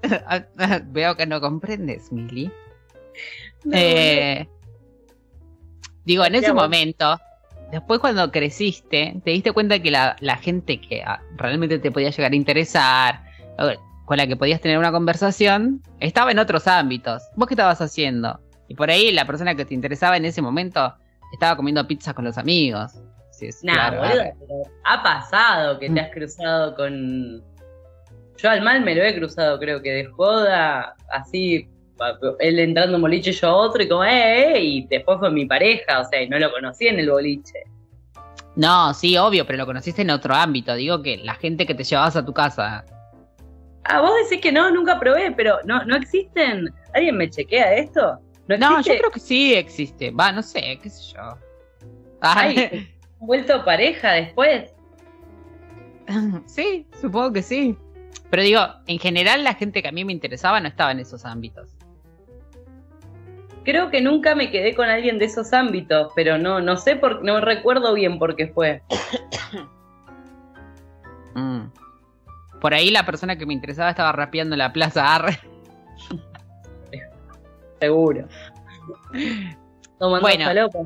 Veo 0.86 1.16
que 1.16 1.26
no 1.26 1.40
comprendes, 1.40 2.12
Mili. 2.12 2.50
No, 3.64 3.76
Eh, 3.76 4.46
digo, 6.04 6.24
en 6.24 6.34
ese 6.34 6.52
momento, 6.52 7.18
después 7.70 8.00
cuando 8.00 8.30
creciste, 8.30 9.20
te 9.24 9.30
diste 9.30 9.52
cuenta 9.52 9.78
que 9.80 9.90
la, 9.90 10.16
la 10.20 10.36
gente 10.36 10.80
que 10.80 11.02
ah, 11.02 11.20
realmente 11.36 11.78
te 11.78 11.90
podía 11.90 12.10
llegar 12.10 12.32
a 12.32 12.36
interesar, 12.36 13.24
con 14.04 14.16
la 14.18 14.26
que 14.26 14.36
podías 14.36 14.60
tener 14.60 14.78
una 14.78 14.92
conversación, 14.92 15.82
estaba 16.00 16.30
en 16.30 16.38
otros 16.38 16.68
ámbitos. 16.68 17.22
¿Vos 17.34 17.48
qué 17.48 17.54
estabas 17.54 17.80
haciendo? 17.80 18.38
Y 18.68 18.74
por 18.74 18.90
ahí 18.90 19.12
la 19.12 19.24
persona 19.26 19.54
que 19.54 19.64
te 19.64 19.74
interesaba 19.74 20.16
en 20.16 20.24
ese 20.24 20.42
momento 20.42 20.94
estaba 21.32 21.56
comiendo 21.56 21.86
pizza 21.86 22.14
con 22.14 22.24
los 22.24 22.38
amigos. 22.38 22.92
Sí, 23.32 23.46
es 23.46 23.62
Nah, 23.62 23.90
claro, 23.90 24.34
pero 24.40 24.62
ha 24.84 25.02
pasado 25.02 25.78
que 25.78 25.90
te 25.90 26.00
has 26.00 26.10
cruzado 26.10 26.74
con. 26.74 27.42
Yo 28.38 28.50
al 28.50 28.62
mal 28.62 28.82
me 28.82 28.94
lo 28.94 29.02
he 29.02 29.14
cruzado, 29.14 29.58
creo 29.58 29.82
que 29.82 29.90
de 29.90 30.04
joda, 30.06 30.94
así, 31.10 31.68
él 32.38 32.58
entrando 32.58 32.96
en 32.96 33.02
boliche, 33.02 33.32
yo 33.32 33.54
otro, 33.54 33.82
y 33.82 33.88
como, 33.88 34.04
eh, 34.04 34.56
eh, 34.56 34.60
y 34.62 34.86
después 34.86 35.18
fue 35.18 35.30
mi 35.30 35.46
pareja, 35.46 36.00
o 36.00 36.04
sea, 36.04 36.22
y 36.22 36.28
no 36.28 36.38
lo 36.38 36.50
conocí 36.50 36.86
en 36.86 36.98
el 36.98 37.10
boliche. 37.10 37.64
No, 38.56 38.94
sí, 38.94 39.16
obvio, 39.18 39.46
pero 39.46 39.58
lo 39.58 39.66
conociste 39.66 40.02
en 40.02 40.10
otro 40.10 40.34
ámbito. 40.34 40.74
Digo 40.74 41.02
que 41.02 41.18
la 41.18 41.34
gente 41.34 41.66
que 41.66 41.74
te 41.74 41.84
llevabas 41.84 42.16
a 42.16 42.24
tu 42.24 42.32
casa. 42.32 42.84
Ah, 43.84 44.00
vos 44.00 44.12
decís 44.22 44.40
que 44.42 44.50
no, 44.50 44.70
nunca 44.70 44.98
probé, 44.98 45.30
pero 45.32 45.58
no, 45.64 45.84
no 45.84 45.96
existen. 45.96 46.72
¿Alguien 46.94 47.18
me 47.18 47.28
chequea 47.28 47.74
esto? 47.74 48.18
No, 48.48 48.56
No, 48.58 48.80
yo 48.80 48.96
creo 48.96 49.10
que 49.10 49.20
sí 49.20 49.54
existe. 49.54 50.10
Va, 50.10 50.32
no 50.32 50.42
sé, 50.42 50.78
qué 50.82 50.90
sé 50.90 51.14
yo. 51.14 51.38
Ay, 52.20 52.56
Ay, 52.58 52.88
¿han 53.20 53.26
vuelto 53.26 53.64
pareja 53.64 54.12
después? 54.12 54.72
sí, 56.46 56.86
supongo 57.00 57.32
que 57.32 57.42
sí. 57.42 57.76
Pero 58.30 58.42
digo, 58.42 58.60
en 58.86 58.98
general 58.98 59.44
la 59.44 59.54
gente 59.54 59.82
que 59.82 59.88
a 59.88 59.92
mí 59.92 60.04
me 60.04 60.12
interesaba 60.12 60.60
no 60.60 60.68
estaba 60.68 60.92
en 60.92 61.00
esos 61.00 61.24
ámbitos. 61.24 61.70
Creo 63.64 63.90
que 63.90 64.00
nunca 64.00 64.34
me 64.36 64.50
quedé 64.50 64.74
con 64.74 64.88
alguien 64.88 65.18
de 65.18 65.24
esos 65.24 65.52
ámbitos, 65.52 66.12
pero 66.14 66.38
no, 66.38 66.60
no 66.60 66.76
sé 66.76 66.94
por, 66.94 67.24
no 67.24 67.40
recuerdo 67.40 67.94
bien 67.94 68.18
por 68.18 68.36
qué 68.36 68.48
fue. 68.48 68.82
Mm. 71.38 71.70
Por 72.62 72.72
ahí 72.72 72.88
la 72.90 73.04
persona 73.04 73.36
que 73.36 73.44
me 73.44 73.52
interesaba 73.52 73.90
estaba 73.90 74.10
rapeando 74.10 74.54
en 74.54 74.58
la 74.60 74.72
plaza 74.72 75.14
Arre. 75.14 75.38
Seguro. 77.80 78.26
Tomando 79.98 80.20
Bueno. 80.20 80.44
falopa. 80.44 80.78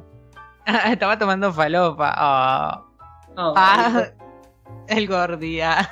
estaba 0.91 1.19
tomando 1.19 1.53
falopa. 1.53 2.15
Oh. 2.19 3.35
No, 3.37 3.53
Ah, 3.57 4.05
el 4.89 5.07
gordía. 5.07 5.91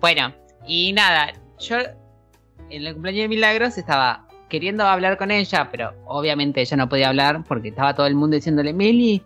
bueno, 0.00 0.32
y 0.66 0.92
nada, 0.92 1.32
yo 1.58 1.76
en 2.70 2.86
el 2.86 2.92
cumpleaños 2.94 3.22
de 3.22 3.28
Milagros 3.28 3.78
estaba 3.78 4.26
queriendo 4.48 4.84
hablar 4.84 5.16
con 5.18 5.30
ella, 5.30 5.68
pero 5.70 5.92
obviamente 6.06 6.60
ella 6.60 6.76
no 6.76 6.88
podía 6.88 7.08
hablar 7.08 7.44
porque 7.46 7.68
estaba 7.68 7.94
todo 7.94 8.06
el 8.06 8.14
mundo 8.14 8.36
diciéndole, 8.36 8.72
Mili, 8.72 9.22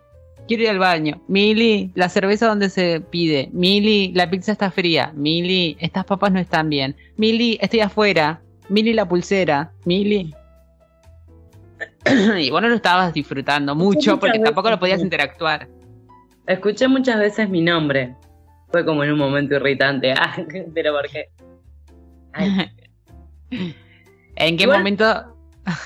quiero 0.49 0.65
ir 0.65 0.71
al 0.71 0.79
baño. 0.79 1.21
Mili, 1.29 1.93
la 1.95 2.09
cerveza 2.09 2.49
donde 2.49 2.69
se 2.71 3.01
pide. 3.01 3.49
Mili, 3.53 4.13
la 4.15 4.29
pizza 4.29 4.53
está 4.53 4.71
fría. 4.71 5.13
Mili, 5.15 5.77
estas 5.81 6.05
papas 6.05 6.33
no 6.33 6.41
están 6.41 6.69
bien. 6.69 6.97
Mili, 7.17 7.59
estoy 7.61 7.81
afuera. 7.81 8.41
Mili, 8.73 8.95
la 8.95 9.07
pulsera. 9.07 9.71
Mili. 9.85 10.35
y 12.39 12.51
vos 12.51 12.63
no 12.63 12.69
lo 12.69 12.75
estabas 12.77 13.13
disfrutando 13.13 13.75
mucho 13.75 14.19
porque 14.19 14.39
tampoco 14.39 14.71
lo 14.71 14.79
podías 14.79 15.03
interactuar. 15.03 15.69
Escuché 16.47 16.89
muchas 16.89 17.19
veces 17.19 17.51
mi 17.51 17.61
nombre. 17.61 18.17
Fue 18.71 18.83
como 18.87 19.05
en 19.05 19.13
un 19.13 19.19
momento 19.19 19.55
irritante. 19.57 20.15
Ah, 20.19 20.35
pero 20.75 20.95
¿por 20.95 21.07
qué? 21.11 21.29
Ay, 22.33 22.71
¿En 24.37 24.57
qué 24.57 24.63
Igual- 24.65 24.79
momento, 24.79 25.37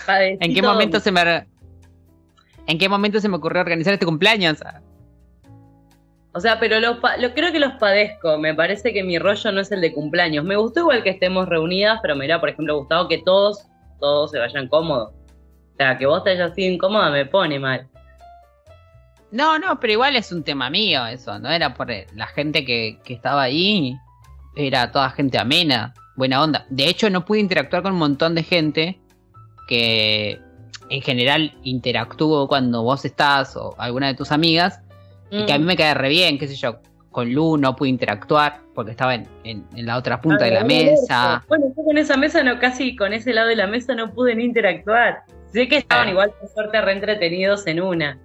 en 0.09 0.55
qué 0.55 0.63
todo. 0.63 0.73
momento 0.73 1.01
se 1.01 1.11
me, 1.11 1.47
en 2.69 2.79
qué 2.79 2.89
momento 2.89 3.19
se 3.19 3.29
me 3.29 3.37
ocurrió 3.37 3.61
organizar 3.63 3.93
este 3.95 4.07
cumpleaños? 4.07 4.63
O 6.37 6.41
sea, 6.41 6.61
pero 6.61 6.79
lo, 6.81 7.01
pa- 7.01 7.17
lo 7.17 7.33
creo 7.33 7.51
que 7.51 7.59
los 7.59 7.73
padezco. 7.81 8.37
Me 8.37 8.55
parece 8.55 8.93
que 8.93 9.03
mi 9.03 9.19
rollo 9.19 9.53
no 9.53 9.61
es 9.63 9.73
el 9.73 9.81
de 9.81 9.95
cumpleaños. 9.95 10.45
Me 10.45 10.55
gustó 10.57 10.81
igual 10.81 11.03
que 11.03 11.09
estemos 11.09 11.49
reunidas, 11.49 11.99
pero 12.03 12.15
me 12.15 12.21
hubiera, 12.21 12.39
por 12.41 12.51
ejemplo, 12.51 12.77
gustado 12.77 13.09
que 13.09 13.19
todos, 13.19 13.67
todos 14.01 14.33
se 14.33 14.39
vayan 14.39 14.69
cómodos. 14.69 15.13
O 15.15 15.77
sea, 15.79 15.97
que 15.97 16.05
vos 16.05 16.23
te 16.25 16.31
hayas 16.33 16.55
sido 16.55 16.75
incómoda 16.75 17.11
me 17.11 17.25
pone 17.25 17.59
mal. 17.59 17.89
No, 19.31 19.59
no, 19.59 19.81
pero 19.81 19.95
igual 19.95 20.15
es 20.15 20.31
un 20.31 20.45
tema 20.45 20.69
mío 20.69 21.07
eso, 21.07 21.39
no 21.39 21.51
era 21.51 21.73
por 21.75 21.91
eh, 21.91 22.07
la 22.15 22.27
gente 22.27 22.65
que, 22.67 22.99
que 23.03 23.15
estaba 23.15 23.43
ahí, 23.43 23.97
era 24.57 24.93
toda 24.93 25.09
gente 25.11 25.39
amena, 25.39 25.95
buena 26.17 26.43
onda. 26.43 26.67
De 26.69 26.87
hecho, 26.87 27.09
no 27.09 27.25
pude 27.25 27.41
interactuar 27.41 27.83
con 27.83 27.93
un 27.93 27.99
montón 27.99 28.35
de 28.35 28.43
gente 28.43 29.01
que 29.69 30.39
en 30.91 31.01
general 31.03 31.59
interactúo 31.65 32.47
cuando 32.47 32.83
vos 32.83 33.05
estás 33.07 33.57
o 33.57 33.75
alguna 33.79 34.07
de 34.09 34.15
tus 34.15 34.31
amigas 34.33 34.81
y 35.31 35.45
que 35.47 35.53
a 35.53 35.59
mí 35.59 35.65
Mm. 35.65 35.67
me 35.69 35.77
cae 35.77 35.95
re 35.95 36.09
bien, 36.09 36.39
qué 36.39 36.47
sé 36.49 36.55
yo. 36.57 36.81
Con 37.11 37.33
Lu 37.33 37.57
no 37.57 37.75
pude 37.77 37.89
interactuar 37.89 38.61
porque 38.75 38.91
estaba 38.91 39.15
en, 39.15 39.27
en- 39.45 39.65
en 39.75 39.87
la 39.87 39.97
otra 39.97 40.21
punta 40.21 40.45
de 40.45 40.51
la 40.51 40.65
mesa. 40.65 41.43
Bueno, 41.49 41.73
yo 41.77 41.83
con 41.85 41.97
esa 41.97 42.17
mesa 42.17 42.43
no, 42.43 42.59
casi 42.59 42.95
con 42.95 43.13
ese 43.15 43.33
lado 43.33 43.49
de 43.49 43.57
la 43.57 43.67
mesa 43.67 43.95
no 43.95 44.13
pude 44.13 44.35
ni 44.35 44.45
interactuar. 44.45 45.23
Sé 45.53 45.67
que 45.69 45.79
estaban 45.79 46.09
Ah. 46.09 46.11
igual, 46.11 46.33
por 46.39 46.49
suerte, 46.51 46.81
re 46.81 46.93
entretenidos 46.93 47.67
en 47.67 47.81
una. 47.81 48.19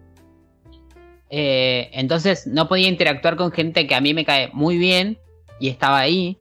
Eh, 1.30 1.90
entonces 1.94 2.46
no 2.46 2.68
podía 2.68 2.90
interactuar 2.90 3.38
con 3.38 3.52
gente 3.52 3.88
que 3.88 3.96
a 3.96 4.02
mí 4.02 4.14
me 4.14 4.26
cae 4.26 4.50
muy 4.52 4.78
bien 4.78 5.18
y 5.60 5.70
estaba 5.70 6.00
ahí 6.00 6.38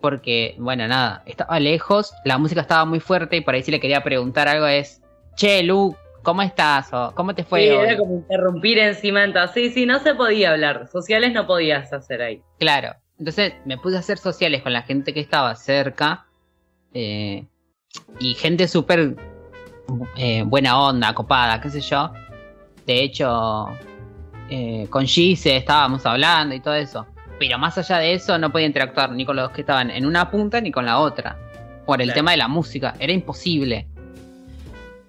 porque, 0.00 0.56
bueno, 0.58 0.86
nada, 0.88 1.22
estaba 1.26 1.60
lejos, 1.60 2.12
la 2.24 2.36
música 2.36 2.60
estaba 2.60 2.84
muy 2.84 2.98
fuerte 3.00 3.36
y 3.36 3.40
por 3.40 3.54
ahí 3.54 3.62
si 3.62 3.70
le 3.70 3.78
quería 3.80 4.02
preguntar 4.02 4.48
algo 4.48 4.66
es, 4.66 5.00
che, 5.36 5.62
Lu, 5.62 5.96
¿cómo 6.24 6.42
estás? 6.42 6.92
o 6.92 7.12
¿cómo 7.14 7.34
te 7.36 7.44
fue 7.44 7.60
Sí, 7.62 7.68
hoy?". 7.70 7.86
era 7.86 7.96
como 7.96 8.14
interrumpir 8.14 8.78
encima. 8.78 9.22
Entonces, 9.22 9.52
sí, 9.54 9.70
sí, 9.70 9.86
no 9.86 10.00
se 10.00 10.14
podía 10.16 10.50
hablar. 10.50 10.88
Sociales 10.90 11.32
no 11.32 11.46
podías 11.46 11.92
hacer 11.92 12.20
ahí. 12.22 12.42
Claro, 12.58 12.94
entonces 13.18 13.52
me 13.64 13.78
puse 13.78 13.96
a 13.96 14.00
hacer 14.00 14.18
sociales 14.18 14.62
con 14.62 14.72
la 14.72 14.82
gente 14.82 15.14
que 15.14 15.20
estaba 15.20 15.54
cerca 15.54 16.26
eh, 16.92 17.44
y 18.18 18.34
gente 18.34 18.66
súper 18.66 19.14
eh, 20.16 20.42
buena 20.44 20.80
onda, 20.80 21.14
copada, 21.14 21.60
qué 21.60 21.70
sé 21.70 21.80
yo. 21.80 22.12
De 22.86 23.02
hecho, 23.02 23.66
eh, 24.50 24.86
con 24.90 25.06
Gise 25.06 25.56
estábamos 25.56 26.04
hablando 26.06 26.54
y 26.54 26.60
todo 26.60 26.74
eso. 26.74 27.06
Pero 27.38 27.58
más 27.58 27.76
allá 27.78 27.98
de 27.98 28.14
eso, 28.14 28.38
no 28.38 28.50
podía 28.52 28.66
interactuar 28.66 29.10
ni 29.10 29.24
con 29.24 29.36
los 29.36 29.50
que 29.50 29.62
estaban 29.62 29.90
en 29.90 30.06
una 30.06 30.30
punta 30.30 30.60
ni 30.60 30.70
con 30.70 30.86
la 30.86 30.98
otra. 30.98 31.36
Por 31.84 32.00
el 32.00 32.06
Claro. 32.08 32.18
tema 32.18 32.30
de 32.30 32.36
la 32.38 32.48
música. 32.48 32.94
Era 32.98 33.12
imposible. 33.12 33.86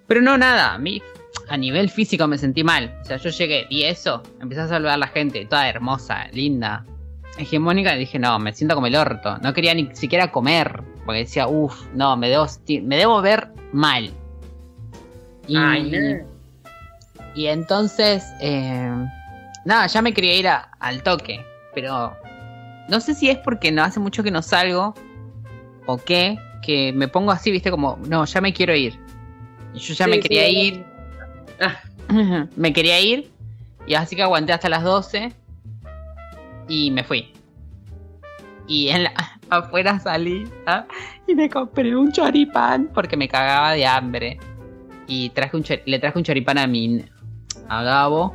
Pero 0.06 0.20
no, 0.22 0.36
nada. 0.38 0.74
A 0.74 0.78
mí, 0.78 1.02
a 1.48 1.56
nivel 1.56 1.90
físico, 1.90 2.26
me 2.26 2.38
sentí 2.38 2.62
mal. 2.64 2.96
O 3.02 3.04
sea, 3.04 3.16
yo 3.16 3.30
llegué, 3.30 3.66
vi 3.68 3.84
eso, 3.84 4.22
empecé 4.40 4.62
a 4.62 4.68
saludar 4.68 4.94
a 4.94 4.98
la 4.98 5.08
gente, 5.08 5.44
toda 5.46 5.68
hermosa, 5.68 6.26
linda, 6.32 6.84
hegemónica, 7.38 7.94
y 7.96 8.00
dije, 8.00 8.18
no, 8.18 8.38
me 8.38 8.52
siento 8.52 8.74
como 8.74 8.86
el 8.86 8.96
orto. 8.96 9.38
No 9.38 9.52
quería 9.52 9.74
ni 9.74 9.94
siquiera 9.94 10.30
comer. 10.32 10.82
Porque 11.04 11.20
decía, 11.20 11.46
uff, 11.48 11.84
no, 11.94 12.16
me 12.16 12.28
debo, 12.28 12.46
me 12.82 12.96
debo 12.96 13.20
ver 13.22 13.48
mal. 13.72 14.10
Y, 15.46 15.56
Ay, 15.56 15.90
no. 15.90 16.26
y 17.36 17.46
entonces, 17.46 18.24
eh, 18.40 18.90
nada, 19.64 19.86
ya 19.86 20.02
me 20.02 20.12
quería 20.12 20.34
ir 20.36 20.48
a- 20.48 20.70
al 20.80 21.02
toque. 21.04 21.44
Pero 21.74 22.16
no 22.88 23.00
sé 23.00 23.14
si 23.14 23.30
es 23.30 23.38
porque 23.38 23.70
no 23.70 23.84
hace 23.84 24.00
mucho 24.00 24.22
que 24.24 24.30
no 24.32 24.42
salgo 24.42 24.94
o 25.86 25.98
qué, 25.98 26.36
que 26.62 26.92
me 26.92 27.06
pongo 27.06 27.30
así, 27.30 27.52
viste, 27.52 27.70
como, 27.70 27.96
no, 28.08 28.24
ya 28.24 28.40
me 28.40 28.52
quiero 28.52 28.74
ir. 28.74 28.98
Y 29.76 29.78
yo 29.78 29.94
ya 29.94 30.06
Sí, 30.06 30.10
me 30.10 30.20
quería 30.20 30.48
ir, 30.48 30.84
Ah, 31.60 31.80
me 32.56 32.72
quería 32.72 33.00
ir, 33.00 33.30
y 33.86 33.94
así 33.94 34.16
que 34.16 34.22
aguanté 34.22 34.52
hasta 34.52 34.68
las 34.68 34.82
12 34.82 35.32
y 36.68 36.90
me 36.90 37.04
fui. 37.04 37.32
Y 38.66 38.88
en 38.88 39.04
la, 39.04 39.12
afuera 39.50 39.98
salí 40.00 40.48
¿ah? 40.66 40.86
y 41.26 41.34
me 41.34 41.48
compré 41.48 41.94
un 41.94 42.10
choripán 42.10 42.90
porque 42.92 43.16
me 43.16 43.28
cagaba 43.28 43.72
de 43.72 43.86
hambre. 43.86 44.38
Y 45.08 45.28
traje 45.30 45.56
un 45.56 45.64
le 45.84 45.98
traje 46.00 46.18
un 46.18 46.24
choripán 46.24 46.58
a 46.58 46.66
mi 46.66 47.04
a 47.68 47.82
Gabo 47.84 48.34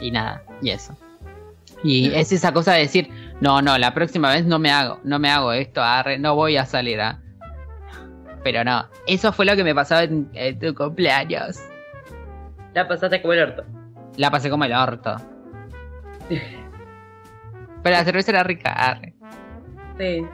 y 0.00 0.12
nada, 0.12 0.44
y 0.62 0.70
eso. 0.70 0.96
Y 1.82 2.12
es 2.12 2.30
esa 2.30 2.52
cosa 2.52 2.72
de 2.74 2.80
decir, 2.80 3.08
no, 3.40 3.62
no, 3.62 3.76
la 3.78 3.94
próxima 3.94 4.30
vez 4.30 4.44
no 4.44 4.60
me 4.60 4.70
hago, 4.70 5.00
no 5.02 5.18
me 5.18 5.28
hago 5.28 5.52
esto, 5.52 5.82
arre, 5.82 6.18
no 6.18 6.36
voy 6.36 6.56
a 6.56 6.66
salir 6.66 7.00
a. 7.00 7.20
Pero 8.50 8.64
no, 8.64 8.88
eso 9.06 9.30
fue 9.30 9.44
lo 9.44 9.54
que 9.56 9.62
me 9.62 9.74
pasó 9.74 10.00
en, 10.00 10.26
en 10.32 10.58
tu 10.58 10.74
cumpleaños. 10.74 11.58
la 12.72 12.88
pasaste 12.88 13.20
como 13.20 13.34
el 13.34 13.42
orto. 13.42 13.62
La 14.16 14.30
pasé 14.30 14.48
como 14.48 14.64
el 14.64 14.72
orto. 14.72 15.16
Pero 16.30 17.94
la 17.96 18.04
cerveza 18.04 18.30
era 18.30 18.42
rica, 18.44 18.72
arre. 18.72 19.12
Sí. 19.98 20.24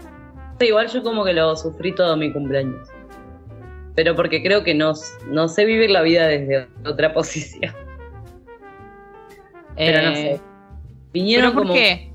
Sí, 0.60 0.66
igual 0.66 0.86
yo 0.86 1.02
como 1.02 1.24
que 1.24 1.32
lo 1.32 1.56
sufrí 1.56 1.92
todo 1.92 2.16
mi 2.16 2.32
cumpleaños. 2.32 2.88
Pero 3.96 4.14
porque 4.14 4.40
creo 4.44 4.62
que 4.62 4.74
no, 4.74 4.92
no 5.26 5.48
sé 5.48 5.64
vivir 5.64 5.90
la 5.90 6.02
vida 6.02 6.28
desde 6.28 6.68
otra 6.86 7.12
posición. 7.14 7.74
Pero 9.76 10.02
no 10.02 10.10
Eh, 10.10 10.14
sé. 10.36 10.40
Vinieron 11.12 11.46
¿Pero 11.50 11.54
por 11.54 11.62
como. 11.64 11.74
qué? 11.74 12.12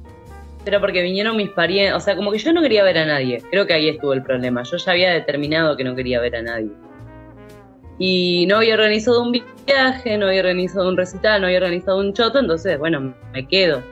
Pero 0.66 0.80
porque 0.82 1.02
vinieron 1.02 1.38
mis 1.38 1.50
parientes. 1.50 1.96
O 1.96 2.00
sea, 2.00 2.16
como 2.16 2.32
que 2.32 2.38
yo 2.38 2.52
no 2.54 2.62
quería 2.62 2.84
ver 2.84 2.98
a 2.98 3.06
nadie. 3.06 3.42
Creo 3.50 3.66
que 3.66 3.74
ahí 3.74 3.90
estuvo 3.90 4.14
el 4.14 4.24
problema. 4.24 4.64
Yo 4.64 4.78
ya 4.78 4.92
había 4.92 5.12
determinado 5.12 5.78
que 5.78 5.84
no 5.84 5.96
quería 5.96 6.20
ver 6.20 6.36
a 6.36 6.42
nadie. 6.42 6.72
Y 7.98 8.46
no 8.48 8.58
había 8.58 8.76
organizado 8.76 9.22
un 9.22 9.34
viaje, 9.68 10.18
no 10.18 10.28
había 10.28 10.40
organizado 10.40 10.88
un 10.88 10.96
recital, 10.96 11.42
no 11.42 11.48
había 11.48 11.60
organizado 11.60 12.00
un 12.00 12.14
choto, 12.14 12.40
entonces, 12.40 12.80
bueno, 12.80 13.14
me 13.34 13.46
quedo. 13.46 13.84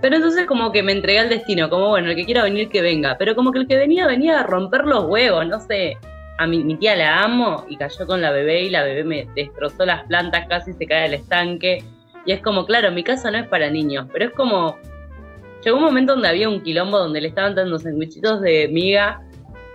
Pero 0.00 0.16
entonces 0.16 0.46
como 0.46 0.72
que 0.72 0.82
me 0.82 0.92
entregué 0.92 1.18
al 1.18 1.28
destino, 1.28 1.68
como 1.68 1.88
bueno, 1.88 2.08
el 2.08 2.16
que 2.16 2.24
quiera 2.24 2.42
venir 2.42 2.70
que 2.70 2.80
venga. 2.80 3.16
Pero 3.18 3.34
como 3.34 3.52
que 3.52 3.58
el 3.58 3.66
que 3.68 3.76
venía 3.76 4.06
venía 4.06 4.40
a 4.40 4.42
romper 4.44 4.84
los 4.84 5.04
huevos, 5.04 5.46
no 5.46 5.60
sé. 5.60 5.98
A 6.38 6.46
mi, 6.46 6.74
tía 6.76 6.96
la 6.96 7.22
amo 7.22 7.66
y 7.68 7.76
cayó 7.76 8.06
con 8.06 8.22
la 8.22 8.30
bebé 8.30 8.62
y 8.62 8.70
la 8.70 8.82
bebé 8.82 9.04
me 9.04 9.28
destrozó 9.36 9.84
las 9.84 10.04
plantas, 10.04 10.46
casi 10.48 10.72
se 10.72 10.86
cae 10.86 11.04
al 11.04 11.14
estanque. 11.14 11.84
Y 12.24 12.32
es 12.32 12.40
como, 12.40 12.64
claro, 12.64 12.90
mi 12.92 13.02
casa 13.02 13.30
no 13.30 13.36
es 13.36 13.46
para 13.46 13.68
niños, 13.68 14.06
pero 14.10 14.24
es 14.26 14.30
como, 14.30 14.78
Llegó 15.62 15.76
un 15.76 15.84
momento 15.84 16.12
donde 16.12 16.28
había 16.28 16.48
un 16.48 16.62
quilombo 16.62 16.98
donde 16.98 17.20
le 17.20 17.28
estaban 17.28 17.54
dando 17.54 17.78
sandwichitos 17.78 18.40
de 18.40 18.68
miga 18.68 19.22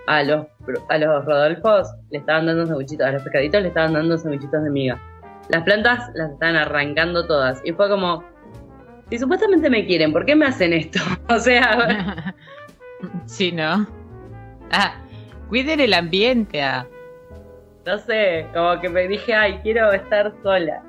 a 0.07 0.23
los, 0.23 0.47
a 0.89 0.97
los 0.97 1.25
Rodolfos, 1.25 1.87
le 2.11 2.19
estaban 2.19 2.47
dando 2.47 2.65
sandwichitos, 2.65 3.05
a 3.05 3.11
los 3.11 3.23
pescaditos 3.23 3.61
le 3.61 3.67
estaban 3.67 3.93
dando 3.93 4.17
sandwichitos 4.17 4.63
de 4.63 4.69
miga. 4.69 5.01
Las 5.49 5.63
plantas 5.63 6.09
las 6.15 6.31
estaban 6.31 6.55
arrancando 6.55 7.27
todas. 7.27 7.61
Y 7.63 7.71
fue 7.73 7.87
como, 7.87 8.23
si 9.09 9.19
supuestamente 9.19 9.69
me 9.69 9.85
quieren, 9.85 10.11
¿por 10.11 10.25
qué 10.25 10.35
me 10.35 10.45
hacen 10.47 10.73
esto? 10.73 10.99
o 11.29 11.39
sea, 11.39 12.33
sí, 13.25 13.51
¿no? 13.51 13.87
Ah, 14.71 14.95
cuiden 15.49 15.79
el 15.79 15.93
ambiente. 15.93 16.63
ah. 16.63 16.87
no 17.85 17.97
sé, 17.99 18.47
como 18.53 18.79
que 18.81 18.89
me 18.89 19.07
dije, 19.07 19.35
ay, 19.35 19.59
quiero 19.61 19.91
estar 19.91 20.33
sola. 20.41 20.81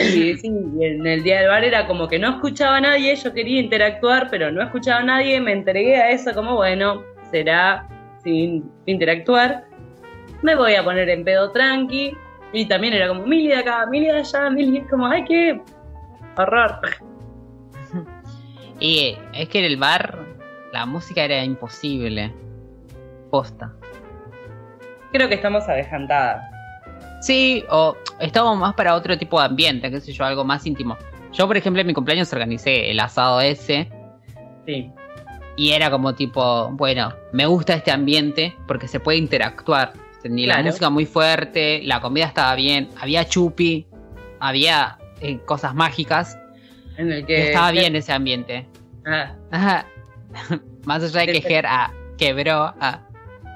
Y 0.00 0.34
sí, 0.36 0.50
y 0.78 0.84
en 0.84 1.06
el 1.06 1.22
día 1.22 1.40
del 1.40 1.48
bar 1.48 1.62
era 1.62 1.86
como 1.86 2.08
que 2.08 2.18
no 2.18 2.30
escuchaba 2.30 2.76
a 2.76 2.80
nadie, 2.80 3.14
yo 3.16 3.34
quería 3.34 3.60
interactuar, 3.60 4.28
pero 4.30 4.50
no 4.50 4.62
escuchaba 4.62 5.00
a 5.00 5.04
nadie, 5.04 5.40
me 5.40 5.52
entregué 5.52 5.96
a 5.96 6.10
eso 6.10 6.32
como, 6.32 6.56
bueno, 6.56 7.02
será 7.30 7.86
sin 8.22 8.70
interactuar. 8.86 9.66
Me 10.42 10.54
voy 10.54 10.74
a 10.74 10.84
poner 10.84 11.08
en 11.10 11.24
pedo 11.24 11.50
tranqui. 11.52 12.16
Y 12.52 12.66
también 12.66 12.94
era 12.94 13.08
como, 13.08 13.26
Mili 13.26 13.48
de 13.48 13.56
acá, 13.56 13.86
Mili 13.86 14.06
de 14.06 14.18
allá, 14.18 14.50
Mili, 14.50 14.78
es 14.78 14.88
como, 14.88 15.06
ay, 15.06 15.24
qué 15.24 15.60
horror. 16.36 16.80
Y 18.82 19.14
es 19.34 19.46
que 19.50 19.58
en 19.58 19.66
el 19.66 19.76
bar 19.76 20.18
la 20.72 20.86
música 20.86 21.22
era 21.22 21.44
imposible. 21.44 22.32
Posta. 23.30 23.74
Creo 25.12 25.28
que 25.28 25.34
estamos 25.34 25.68
avejantadas. 25.68 26.49
Sí, 27.20 27.64
o 27.70 27.96
estábamos 28.18 28.58
más 28.58 28.74
para 28.74 28.94
otro 28.94 29.16
tipo 29.18 29.38
de 29.38 29.46
ambiente, 29.46 29.90
qué 29.90 30.00
sé 30.00 30.12
yo, 30.12 30.24
algo 30.24 30.44
más 30.44 30.66
íntimo. 30.66 30.96
Yo, 31.32 31.46
por 31.46 31.56
ejemplo, 31.56 31.80
en 31.80 31.86
mi 31.86 31.94
cumpleaños 31.94 32.32
organicé 32.32 32.90
el 32.90 32.98
asado 33.00 33.40
ese 33.40 33.88
Sí. 34.66 34.90
y 35.56 35.70
era 35.70 35.90
como 35.90 36.14
tipo, 36.14 36.70
bueno, 36.72 37.12
me 37.32 37.46
gusta 37.46 37.74
este 37.74 37.90
ambiente 37.92 38.56
porque 38.66 38.88
se 38.88 39.00
puede 39.00 39.18
interactuar. 39.18 39.92
Ni 40.24 40.46
la 40.46 40.54
Claro. 40.54 40.66
música 40.66 40.90
muy 40.90 41.06
fuerte, 41.06 41.80
la 41.84 42.00
comida 42.00 42.26
estaba 42.26 42.54
bien, 42.54 42.88
había 43.00 43.24
chupi, 43.26 43.86
había 44.38 44.98
eh, 45.22 45.38
cosas 45.46 45.74
mágicas. 45.74 46.36
En 46.96 47.10
el 47.12 47.24
que. 47.26 47.48
estaba 47.48 47.70
bien 47.70 47.96
ese 47.96 48.12
ambiente. 48.12 48.66
Ah, 49.06 49.34
Ajá. 49.50 49.86
Más 50.84 51.02
allá 51.02 51.20
de 51.20 51.26
que 51.26 51.32
Desde- 51.34 51.48
Ger 51.48 51.66
ah, 51.66 51.90
quebró. 52.18 52.74
ah. 52.80 53.00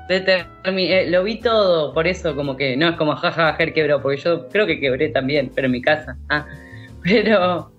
Determi- 0.09 0.91
eh, 0.91 1.07
lo 1.11 1.23
vi 1.25 1.41
todo, 1.41 1.93
por 1.95 2.07
eso 2.07 2.35
como 2.37 2.57
que 2.57 2.77
no 2.77 2.91
es 2.91 2.97
como 2.97 3.15
jaja, 3.17 3.55
Ger 3.55 3.73
quebró, 3.73 4.03
porque 4.03 4.21
yo 4.21 4.49
creo 4.49 4.67
que 4.67 4.81
quebré 4.81 5.09
también, 5.09 5.51
pero 5.55 5.67
en 5.67 5.73
mi 5.73 5.83
casa. 5.83 6.17
Ah, 6.29 6.47
pero 7.03 7.71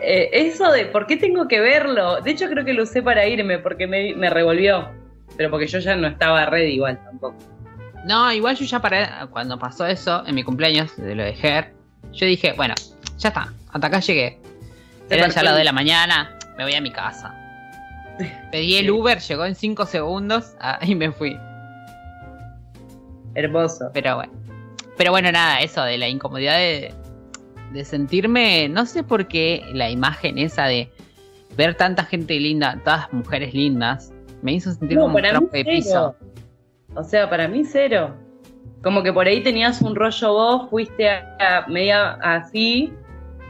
eh, 0.00 0.30
eso 0.32 0.70
de 0.72 0.86
por 0.86 1.06
qué 1.06 1.16
tengo 1.16 1.48
que 1.48 1.60
verlo, 1.60 2.20
de 2.20 2.30
hecho 2.30 2.48
creo 2.48 2.64
que 2.64 2.74
lo 2.74 2.82
usé 2.82 3.02
para 3.02 3.26
irme 3.26 3.58
porque 3.58 3.86
me, 3.86 4.14
me 4.14 4.30
revolvió, 4.30 4.88
pero 5.36 5.50
porque 5.50 5.66
yo 5.66 5.78
ya 5.78 5.96
no 5.96 6.08
estaba 6.08 6.46
ready 6.46 6.74
igual 6.74 6.98
tampoco. 7.04 7.36
No, 8.04 8.30
igual 8.32 8.54
yo 8.56 8.64
ya 8.66 8.80
paré, 8.80 9.08
cuando 9.30 9.58
pasó 9.58 9.86
eso, 9.86 10.24
en 10.26 10.34
mi 10.34 10.42
cumpleaños, 10.42 10.94
de 10.96 11.14
lo 11.14 11.22
de 11.22 11.32
Ger, 11.34 11.72
yo 12.12 12.26
dije, 12.26 12.52
bueno, 12.52 12.74
ya 13.18 13.28
está, 13.28 13.52
hasta 13.72 13.86
acá 13.86 14.00
llegué. 14.00 14.38
Se 15.08 15.14
Eran 15.14 15.30
ya 15.30 15.42
las 15.42 15.56
de 15.56 15.64
la 15.64 15.72
mañana, 15.72 16.38
me 16.58 16.64
voy 16.64 16.74
a 16.74 16.80
mi 16.80 16.90
casa. 16.90 17.34
Pedí 18.50 18.76
el. 18.76 18.90
Uber, 18.90 19.18
llegó 19.18 19.44
en 19.44 19.54
5 19.54 19.86
segundos 19.86 20.54
ah, 20.60 20.78
y 20.86 20.94
me 20.94 21.10
fui. 21.12 21.36
Hermoso. 23.34 23.90
Pero 23.92 24.16
bueno. 24.16 24.32
Pero 24.96 25.10
bueno, 25.10 25.32
nada, 25.32 25.60
eso 25.60 25.82
de 25.82 25.98
la 25.98 26.08
incomodidad 26.08 26.56
de, 26.56 26.94
de 27.72 27.84
sentirme, 27.84 28.68
no 28.68 28.86
sé 28.86 29.02
por 29.02 29.26
qué 29.26 29.64
la 29.72 29.90
imagen 29.90 30.38
esa 30.38 30.66
de 30.66 30.88
ver 31.56 31.74
tanta 31.74 32.04
gente 32.04 32.38
linda, 32.38 32.80
todas 32.84 33.12
mujeres 33.12 33.52
lindas, 33.54 34.12
me 34.42 34.52
hizo 34.52 34.72
sentir 34.72 34.98
No, 34.98 35.04
como 35.04 35.16
un 35.16 35.22
mí 35.22 35.48
de 35.52 35.64
piso. 35.64 36.14
O 36.94 37.02
sea, 37.02 37.28
para 37.28 37.48
mí 37.48 37.64
cero. 37.64 38.14
Como 38.84 39.02
que 39.02 39.12
por 39.12 39.26
ahí 39.26 39.42
tenías 39.42 39.80
un 39.82 39.96
rollo 39.96 40.32
vos, 40.32 40.70
fuiste 40.70 41.08
a, 41.08 41.36
a 41.40 41.66
media 41.66 42.12
así 42.22 42.92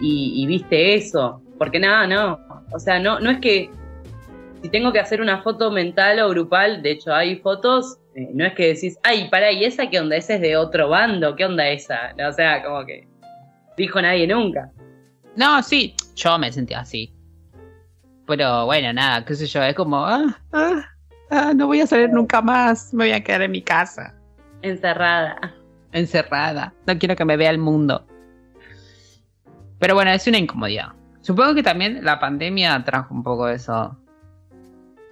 y, 0.00 0.42
y 0.42 0.46
viste 0.46 0.94
eso. 0.94 1.42
Porque 1.58 1.78
nada, 1.78 2.06
no. 2.06 2.40
O 2.72 2.78
sea, 2.78 2.98
no, 2.98 3.20
no 3.20 3.30
es 3.30 3.38
que 3.40 3.70
si 4.64 4.70
tengo 4.70 4.94
que 4.94 4.98
hacer 4.98 5.20
una 5.20 5.42
foto 5.42 5.70
mental 5.70 6.20
o 6.20 6.30
grupal, 6.30 6.80
de 6.80 6.92
hecho 6.92 7.14
hay 7.14 7.36
fotos, 7.36 7.98
eh, 8.14 8.30
no 8.32 8.46
es 8.46 8.54
que 8.54 8.68
decís, 8.68 8.98
ay, 9.02 9.28
para, 9.28 9.52
¿y 9.52 9.62
esa 9.62 9.90
qué 9.90 10.00
onda? 10.00 10.16
Esa 10.16 10.36
es 10.36 10.40
de 10.40 10.56
otro 10.56 10.88
bando, 10.88 11.36
¿qué 11.36 11.44
onda 11.44 11.68
esa? 11.68 12.14
O 12.26 12.32
sea, 12.32 12.64
como 12.64 12.86
que 12.86 13.06
dijo 13.76 14.00
nadie 14.00 14.26
nunca. 14.26 14.70
No, 15.36 15.62
sí, 15.62 15.94
yo 16.16 16.38
me 16.38 16.50
sentía 16.50 16.80
así. 16.80 17.12
Pero 18.26 18.64
bueno, 18.64 18.90
nada, 18.94 19.22
qué 19.26 19.34
sé 19.34 19.44
yo, 19.44 19.62
es 19.62 19.74
como, 19.74 19.98
ah, 19.98 20.40
ah, 20.54 20.82
ah, 21.30 21.52
no 21.54 21.66
voy 21.66 21.82
a 21.82 21.86
salir 21.86 22.08
nunca 22.08 22.40
más, 22.40 22.94
me 22.94 23.04
voy 23.04 23.12
a 23.12 23.22
quedar 23.22 23.42
en 23.42 23.50
mi 23.50 23.60
casa, 23.60 24.14
Encerrada. 24.62 25.54
encerrada, 25.92 26.72
no 26.86 26.98
quiero 26.98 27.14
que 27.16 27.26
me 27.26 27.36
vea 27.36 27.50
el 27.50 27.58
mundo. 27.58 28.06
Pero 29.78 29.94
bueno, 29.94 30.10
es 30.10 30.26
una 30.26 30.38
incomodidad. 30.38 30.88
Supongo 31.20 31.54
que 31.54 31.62
también 31.62 32.02
la 32.02 32.18
pandemia 32.18 32.82
trajo 32.82 33.12
un 33.12 33.22
poco 33.22 33.46
eso 33.46 33.94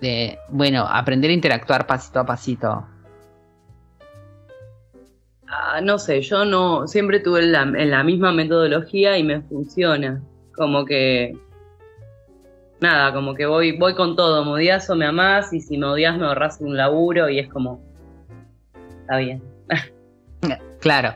de, 0.03 0.37
bueno, 0.49 0.85
aprender 0.87 1.31
a 1.31 1.35
interactuar 1.35 1.87
pasito 1.87 2.19
a 2.19 2.27
pasito. 2.27 2.85
Ah, 5.47 5.81
no 5.81 5.99
sé, 5.99 6.21
yo 6.23 6.45
no, 6.45 6.89
siempre 6.89 7.21
tuve 7.21 7.43
la, 7.43 7.63
en 7.63 7.91
la 7.91 8.03
misma 8.03 8.33
metodología 8.33 9.17
y 9.17 9.23
me 9.23 9.43
funciona. 9.43 10.21
Como 10.57 10.85
que 10.85 11.39
nada, 12.81 13.13
como 13.13 13.35
que 13.35 13.47
voy, 13.47 13.79
voy 13.79 13.95
con 13.95 14.17
todo, 14.17 14.45
me 14.45 14.51
odias 14.51 14.91
o 14.91 14.97
me 14.97 15.07
amás, 15.07 15.53
y 15.53 15.61
si 15.61 15.79
me 15.79 15.87
odias 15.87 16.19
me 16.19 16.27
ahorras 16.27 16.61
un 16.61 16.77
laburo, 16.77 17.29
y 17.29 17.39
es 17.39 17.49
como, 17.49 17.81
está 19.01 19.17
bien. 19.19 19.43
Claro. 20.81 21.15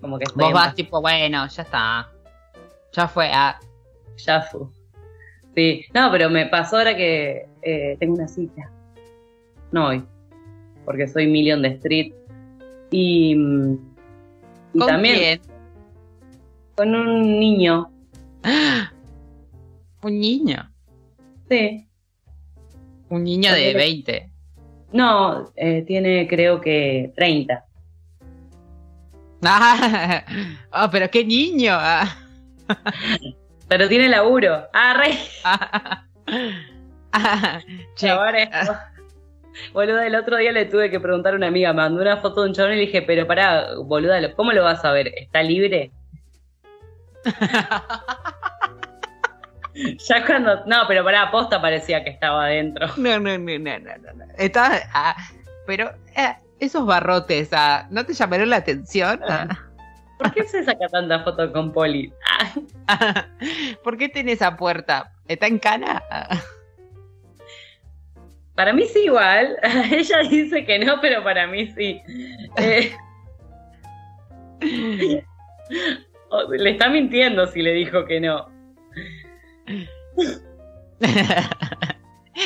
Como 0.00 0.18
que 0.18 0.24
Vos 0.34 0.54
vas 0.54 0.74
tipo, 0.74 1.02
bueno, 1.02 1.46
ya 1.46 1.62
está. 1.62 2.08
Ya 2.92 3.06
fue. 3.06 3.30
ah, 3.30 3.60
Ya 4.16 4.40
fue. 4.40 4.62
Sí, 5.54 5.84
no, 5.92 6.10
pero 6.10 6.30
me 6.30 6.46
pasó 6.46 6.78
ahora 6.78 6.96
que 6.96 7.51
eh, 7.62 7.96
tengo 7.98 8.14
una 8.14 8.28
cita. 8.28 8.70
No 9.70 9.88
hoy, 9.88 10.04
porque 10.84 11.08
soy 11.08 11.26
Million 11.26 11.62
de 11.62 11.68
Street. 11.68 12.12
Y, 12.90 13.34
mm, 13.34 13.72
y 14.74 14.78
¿Con 14.78 14.88
también 14.88 15.16
quién? 15.16 15.40
con 16.74 16.94
un 16.94 17.38
niño. 17.40 17.90
Un 20.04 20.18
niño. 20.18 20.68
Sí. 21.48 21.86
Un 23.08 23.22
niño 23.22 23.52
de 23.52 23.72
Ponele- 23.72 23.76
20. 23.76 24.30
No, 24.92 25.52
eh, 25.54 25.82
tiene 25.86 26.26
creo 26.26 26.60
que 26.60 27.12
30. 27.14 27.64
Ah, 29.44 30.24
oh, 30.72 30.88
pero 30.90 31.08
qué 31.10 31.24
niño. 31.24 31.72
ah. 31.74 32.08
Pero 33.68 33.88
tiene 33.88 34.08
laburo. 34.08 34.64
Ah, 34.74 34.94
re. 34.94 35.16
Ah, 37.12 37.60
che, 37.94 38.06
Chabón, 38.08 38.34
es- 38.36 38.48
Boluda, 39.74 40.06
el 40.06 40.14
otro 40.14 40.38
día 40.38 40.50
le 40.50 40.64
tuve 40.64 40.90
que 40.90 40.98
preguntar 40.98 41.34
a 41.34 41.36
una 41.36 41.48
amiga, 41.48 41.72
me 41.74 41.82
mandó 41.82 42.00
una 42.00 42.16
foto 42.16 42.42
de 42.42 42.48
un 42.48 42.54
chabón 42.54 42.72
y 42.72 42.76
le 42.76 42.80
dije, 42.86 43.02
pero 43.02 43.26
pará, 43.26 43.74
boluda, 43.84 44.32
¿cómo 44.34 44.50
lo 44.52 44.64
vas 44.64 44.82
a 44.84 44.92
ver? 44.92 45.08
¿Está 45.16 45.42
libre? 45.42 45.90
Ya 50.06 50.26
cuando. 50.26 50.66
No, 50.66 50.82
pero 50.86 51.02
pará, 51.02 51.30
posta 51.30 51.60
parecía 51.60 52.04
que 52.04 52.10
estaba 52.10 52.44
adentro. 52.44 52.88
No, 52.98 53.18
no, 53.18 53.38
no, 53.38 53.58
no, 53.58 53.78
no, 53.78 54.12
no. 54.12 54.24
Está, 54.36 54.82
ah, 54.92 55.16
pero 55.66 55.90
eh, 56.14 56.34
esos 56.60 56.84
barrotes, 56.84 57.48
ah, 57.52 57.86
¿no 57.90 58.04
te 58.04 58.12
llamaron 58.12 58.50
la 58.50 58.56
atención? 58.56 59.18
Ah, 59.26 59.48
¿Por 60.18 60.34
qué 60.34 60.44
se 60.44 60.62
saca 60.64 60.88
tanta 60.88 61.24
foto 61.24 61.50
con 61.52 61.72
Poli? 61.72 62.12
¿Por 63.82 63.96
qué 63.96 64.10
tiene 64.10 64.32
esa 64.32 64.56
puerta? 64.56 65.10
¿Está 65.26 65.46
en 65.46 65.58
cana? 65.58 66.02
Para 68.54 68.72
mí 68.72 68.84
sí, 68.86 69.04
igual. 69.04 69.56
Ella 69.90 70.18
dice 70.28 70.64
que 70.64 70.78
no, 70.78 71.00
pero 71.00 71.22
para 71.24 71.46
mí 71.46 71.72
sí. 71.72 72.00
Eh, 74.64 75.24
le 76.50 76.70
está 76.70 76.88
mintiendo 76.88 77.46
si 77.48 77.62
le 77.62 77.72
dijo 77.72 78.04
que 78.04 78.20
no. 78.20 78.48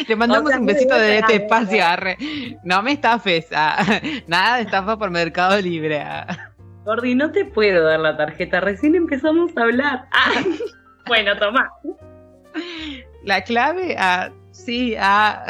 Le 0.09 0.17
mandamos 0.17 0.47
O 0.47 0.49
sea, 0.49 0.61
un 0.61 0.67
besito 0.67 0.95
de 0.95 1.19
este 1.19 1.35
espacio, 1.37 1.85
arre. 1.85 2.17
No 2.65 2.83
me 2.83 2.93
estafes. 2.93 3.49
ah. 3.53 3.85
Nada 4.27 4.57
de 4.57 4.63
estafa 4.63 4.97
por 4.99 5.11
Mercado 5.11 5.61
Libre. 5.61 6.01
ah. 6.01 6.53
Gordi, 6.85 7.15
no 7.17 7.33
te 7.33 7.45
puedo 7.45 7.85
dar 7.85 7.99
la 8.01 8.17
tarjeta, 8.17 8.61
recién 8.61 8.95
empezamos 8.95 9.57
a 9.57 9.63
hablar. 9.63 10.07
Ah, 10.13 10.43
bueno, 11.07 11.37
toma. 11.37 11.69
La 13.25 13.43
clave, 13.43 13.97
ah, 13.99 14.31
sí, 14.53 14.95
ah. 14.99 15.45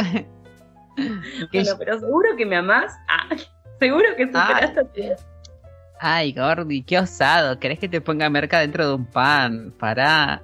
Bueno, 1.52 1.70
pero 1.78 1.98
seguro 2.00 2.36
que 2.36 2.46
me 2.46 2.56
amás. 2.56 2.94
Ah, 3.08 3.28
seguro 3.78 4.04
que 4.16 4.26
superaste 4.26 4.80
a 4.80 4.84
tu- 4.84 5.22
Ay, 6.00 6.32
Gordi, 6.32 6.82
qué 6.82 6.98
osado. 6.98 7.58
¿Querés 7.58 7.78
que 7.78 7.88
te 7.88 8.00
ponga 8.00 8.28
merca 8.28 8.60
dentro 8.60 8.86
de 8.88 8.94
un 8.94 9.06
pan? 9.06 9.72
Pará. 9.78 10.42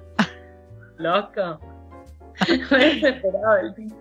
loco. 0.97 1.59
Me 2.71 2.77
desesperado 2.95 3.57
el. 3.57 3.93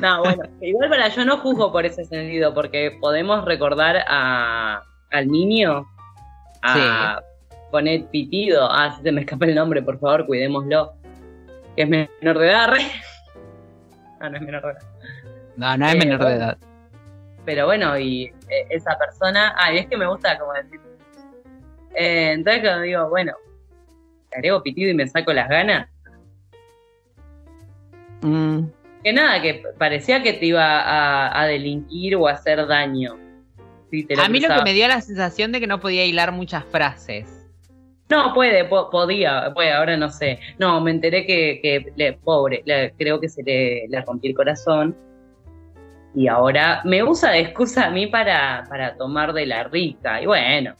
No, 0.00 0.20
bueno, 0.22 0.42
igual 0.60 0.88
para 0.90 1.08
yo 1.08 1.24
no 1.24 1.38
juzgo 1.38 1.72
por 1.72 1.84
ese 1.86 2.04
sentido, 2.04 2.52
porque 2.52 2.96
podemos 3.00 3.44
recordar 3.44 4.04
a, 4.06 4.82
al 5.10 5.28
niño 5.28 5.86
a 6.62 7.20
poner 7.70 8.04
pitido. 8.06 8.68
Ah, 8.70 8.94
si 8.96 9.02
se 9.02 9.12
me 9.12 9.22
escapa 9.22 9.46
el 9.46 9.54
nombre, 9.54 9.82
por 9.82 9.98
favor, 9.98 10.26
cuidémoslo. 10.26 10.94
Que 11.74 11.82
es 11.82 11.88
menor 11.88 12.38
de 12.38 12.50
edad, 12.50 12.68
re. 12.70 12.80
Ah, 14.18 14.30
no 14.30 14.36
es 14.38 14.42
menor 14.42 14.62
de 14.62 14.70
edad. 14.70 14.80
No, 15.56 15.76
no 15.76 15.86
es 15.86 15.94
Eh, 15.94 15.98
menor 15.98 16.24
de 16.24 16.34
edad. 16.34 16.58
Pero 17.44 17.66
bueno, 17.66 17.98
y 17.98 18.24
eh, 18.24 18.66
esa 18.70 18.96
persona, 18.98 19.54
ah, 19.56 19.72
y 19.72 19.78
es 19.78 19.86
que 19.86 19.96
me 19.96 20.06
gusta 20.06 20.38
como 20.38 20.52
decir. 20.52 20.80
Eh, 21.94 22.32
entonces 22.32 22.62
cuando 22.62 22.82
digo, 22.82 23.08
bueno, 23.08 23.32
le 24.32 24.36
agrego 24.36 24.62
pitido 24.62 24.90
y 24.90 24.94
me 24.94 25.06
saco 25.06 25.32
las 25.32 25.48
ganas, 25.48 25.88
Mm, 28.22 28.60
que 29.04 29.12
nada, 29.12 29.40
que 29.42 29.62
parecía 29.78 30.22
que 30.22 30.32
te 30.32 30.46
iba 30.46 30.80
a, 30.80 31.40
a 31.40 31.46
delinquir 31.46 32.16
o 32.16 32.26
a 32.26 32.32
hacer 32.32 32.66
daño. 32.66 33.16
Te 33.90 34.20
A 34.20 34.28
mí 34.28 34.40
lo 34.40 34.48
que 34.48 34.62
me 34.64 34.72
dio 34.72 34.88
la 34.88 35.00
sensación 35.00 35.52
de 35.52 35.60
que 35.60 35.66
no 35.66 35.78
podía 35.80 36.04
hilar 36.04 36.32
muchas 36.32 36.64
frases. 36.64 37.46
No, 38.08 38.32
puede, 38.34 38.64
po- 38.64 38.90
podía, 38.90 39.52
puede, 39.54 39.72
ahora 39.72 39.96
no 39.96 40.10
sé. 40.10 40.40
No, 40.58 40.80
me 40.80 40.90
enteré 40.90 41.24
que, 41.26 41.60
que 41.62 41.92
le, 41.94 42.14
pobre, 42.14 42.62
le- 42.64 42.92
creo 42.98 43.20
que 43.20 43.28
se 43.28 43.42
le, 43.42 43.86
le 43.88 44.00
rompió 44.00 44.30
el 44.30 44.36
corazón. 44.36 44.96
Y 46.16 46.28
ahora 46.28 46.80
me 46.84 47.04
usa 47.04 47.30
de 47.30 47.40
excusa 47.40 47.86
a 47.86 47.90
mí 47.90 48.06
para, 48.06 48.64
para 48.70 48.96
tomar 48.96 49.34
de 49.34 49.44
la 49.44 49.64
rica. 49.64 50.22
Y 50.22 50.26
bueno, 50.26 50.74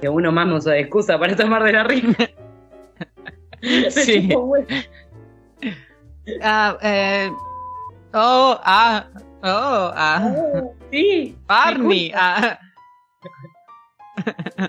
que 0.00 0.10
uno 0.10 0.30
más 0.30 0.46
me 0.46 0.54
usa 0.56 0.74
de 0.74 0.80
excusa 0.80 1.18
para 1.18 1.34
tomar 1.34 1.64
de 1.64 1.72
la 1.72 1.84
rica. 1.84 2.30
Sí. 3.90 4.28
Ah, 6.42 6.76
eh, 6.82 7.30
oh, 8.12 8.58
ah, 8.62 9.06
oh, 9.42 9.92
ah, 9.94 10.34
sí, 10.90 11.36
Barney. 11.46 12.12
ah. 12.14 12.58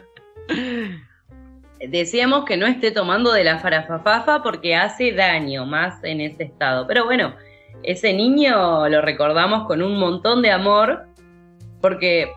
Decíamos 1.87 2.45
que 2.45 2.55
no 2.57 2.65
esté 2.65 2.91
tomando 2.91 3.33
de 3.33 3.43
la 3.43 3.59
farafafafa 3.59 4.41
porque 4.41 4.75
hace 4.75 5.11
daño 5.11 5.65
más 5.65 6.01
en 6.03 6.21
ese 6.21 6.43
estado. 6.43 6.87
Pero 6.87 7.05
bueno, 7.05 7.35
ese 7.87 8.13
niño 8.13 8.87
lo 8.89 9.01
recordamos 9.01 9.67
con 9.67 9.81
un 9.81 9.97
montón 9.97 10.41
de 10.41 10.51
amor 10.51 11.05
porque 11.81 12.23
eh, 12.23 12.29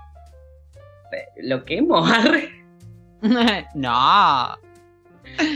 lo 1.43 1.65
quemo. 1.65 2.05
no. 3.75 4.57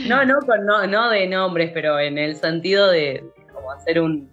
No, 0.07 0.23
no, 0.25 0.39
con, 0.45 0.65
no, 0.65 0.85
no 0.87 1.09
de 1.09 1.27
nombres, 1.27 1.71
pero 1.73 1.99
en 1.99 2.17
el 2.17 2.35
sentido 2.35 2.89
de 2.89 3.23
como 3.51 3.71
hacer 3.71 3.99
un, 3.99 4.29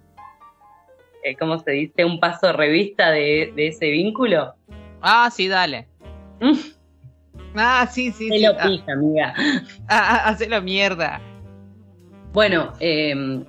eh, 1.25 1.37
¿cómo 1.37 1.59
se 1.59 1.73
dice? 1.73 2.05
Un 2.05 2.21
paso 2.21 2.49
de 2.49 2.53
revista 2.53 3.11
de, 3.11 3.53
de 3.57 3.69
ese 3.69 3.91
vínculo. 3.91 4.55
Ah, 5.01 5.31
sí, 5.33 5.49
dale. 5.49 5.89
Mm. 6.41 6.53
Ah, 7.57 7.87
sí, 7.91 8.13
sí, 8.13 8.29
Se 8.29 8.37
sí. 8.37 8.43
lo 8.45 8.53
Ah, 8.59 8.67
pija, 8.67 8.93
amiga. 8.93 9.35
ah, 9.37 9.63
ah, 9.89 10.23
hacelo 10.27 10.61
mierda. 10.63 11.21
Bueno, 12.33 12.73
eh, 12.79 13.43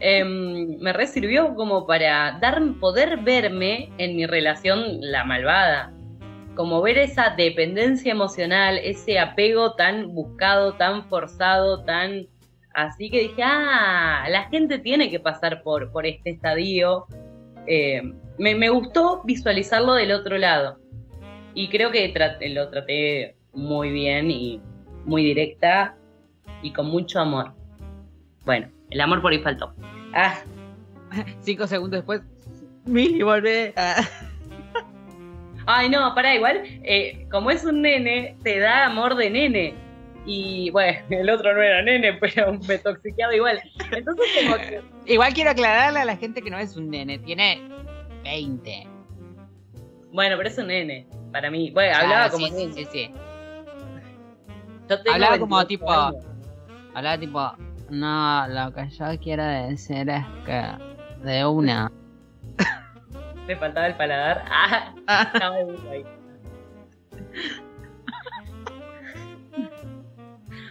Em, 0.00 0.78
me 0.78 0.92
resirvió 0.92 1.54
como 1.54 1.86
para 1.86 2.38
dar, 2.40 2.60
poder 2.80 3.18
verme 3.18 3.90
en 3.98 4.16
mi 4.16 4.26
relación 4.26 5.00
la 5.00 5.24
malvada. 5.24 5.92
Como 6.54 6.80
ver 6.82 6.98
esa 6.98 7.34
dependencia 7.36 8.12
emocional, 8.12 8.78
ese 8.78 9.18
apego 9.18 9.74
tan 9.74 10.14
buscado, 10.14 10.74
tan 10.74 11.08
forzado, 11.08 11.84
tan 11.84 12.26
así 12.74 13.10
que 13.10 13.20
dije, 13.20 13.42
ah, 13.42 14.26
la 14.28 14.44
gente 14.50 14.78
tiene 14.78 15.10
que 15.10 15.20
pasar 15.20 15.62
por, 15.62 15.90
por 15.90 16.06
este 16.06 16.30
estadio. 16.30 17.06
Eh, 17.66 18.02
me, 18.38 18.68
gustó 18.68 19.22
visualizarlo 19.24 19.94
del 19.94 20.12
otro 20.12 20.38
lado. 20.38 20.78
Y 21.54 21.68
creo 21.68 21.90
que 21.90 22.12
lo 22.50 22.68
traté 22.70 23.36
muy 23.52 23.90
bien 23.90 24.30
y 24.30 24.60
muy 25.04 25.24
directa 25.24 25.96
y 26.62 26.72
con 26.72 26.86
mucho 26.86 27.20
amor. 27.20 27.52
Bueno, 28.44 28.68
el 28.90 29.00
amor 29.00 29.22
por 29.22 29.32
ahí 29.32 29.38
faltó. 29.40 29.74
Ah, 30.14 30.36
Cinco 31.40 31.66
segundos 31.66 31.98
después. 31.98 32.22
Mili, 32.84 33.22
volvé. 33.22 33.72
Ah. 33.76 34.02
ay, 35.66 35.88
no, 35.88 36.14
pará, 36.14 36.34
igual, 36.34 36.62
eh, 36.64 37.26
como 37.30 37.50
es 37.50 37.64
un 37.64 37.82
nene, 37.82 38.36
te 38.42 38.58
da 38.58 38.86
amor 38.86 39.14
de 39.16 39.30
nene. 39.30 39.74
Y 40.26 40.70
bueno, 40.70 40.98
el 41.10 41.28
otro 41.30 41.54
no 41.54 41.62
era 41.62 41.82
nene, 41.82 42.14
pero 42.14 42.54
me 42.66 42.78
toxiqueaba 42.78 43.34
igual. 43.34 43.60
Entonces, 43.92 44.26
como 44.42 44.56
que. 44.56 44.82
Igual 45.06 45.34
quiero 45.34 45.50
aclararle 45.50 46.00
a 46.00 46.04
la 46.04 46.16
gente 46.16 46.42
que 46.42 46.50
no 46.50 46.58
es 46.58 46.76
un 46.76 46.90
nene, 46.90 47.18
tiene 47.18 47.60
20. 48.24 48.88
Bueno, 50.12 50.36
pero 50.36 50.48
es 50.48 50.58
un 50.58 50.68
nene, 50.68 51.06
para 51.32 51.50
mí. 51.50 51.70
Bueno, 51.72 51.96
hablaba 51.96 52.30
como 52.30 52.46
sí, 52.46 52.52
nene. 52.52 52.72
sí, 52.72 52.86
sí. 52.90 53.10
Yo 54.88 55.02
tengo 55.02 55.14
Hablaba 55.14 55.38
como 55.38 55.56
28 55.56 55.66
tipo- 55.66 55.90
años. 55.92 56.24
Hablaba 56.94 57.18
tipo, 57.18 57.52
no, 57.90 58.48
lo 58.48 58.72
que 58.72 58.88
yo 58.90 59.06
quiero 59.20 59.44
decir 59.44 60.08
es 60.08 60.24
que 60.44 60.62
de 61.24 61.44
una. 61.44 61.90
Me 63.46 63.56
faltaba 63.56 63.86
el 63.86 63.96
paladar. 63.96 64.44
Ah, 64.50 64.94
Ah. 65.06 65.32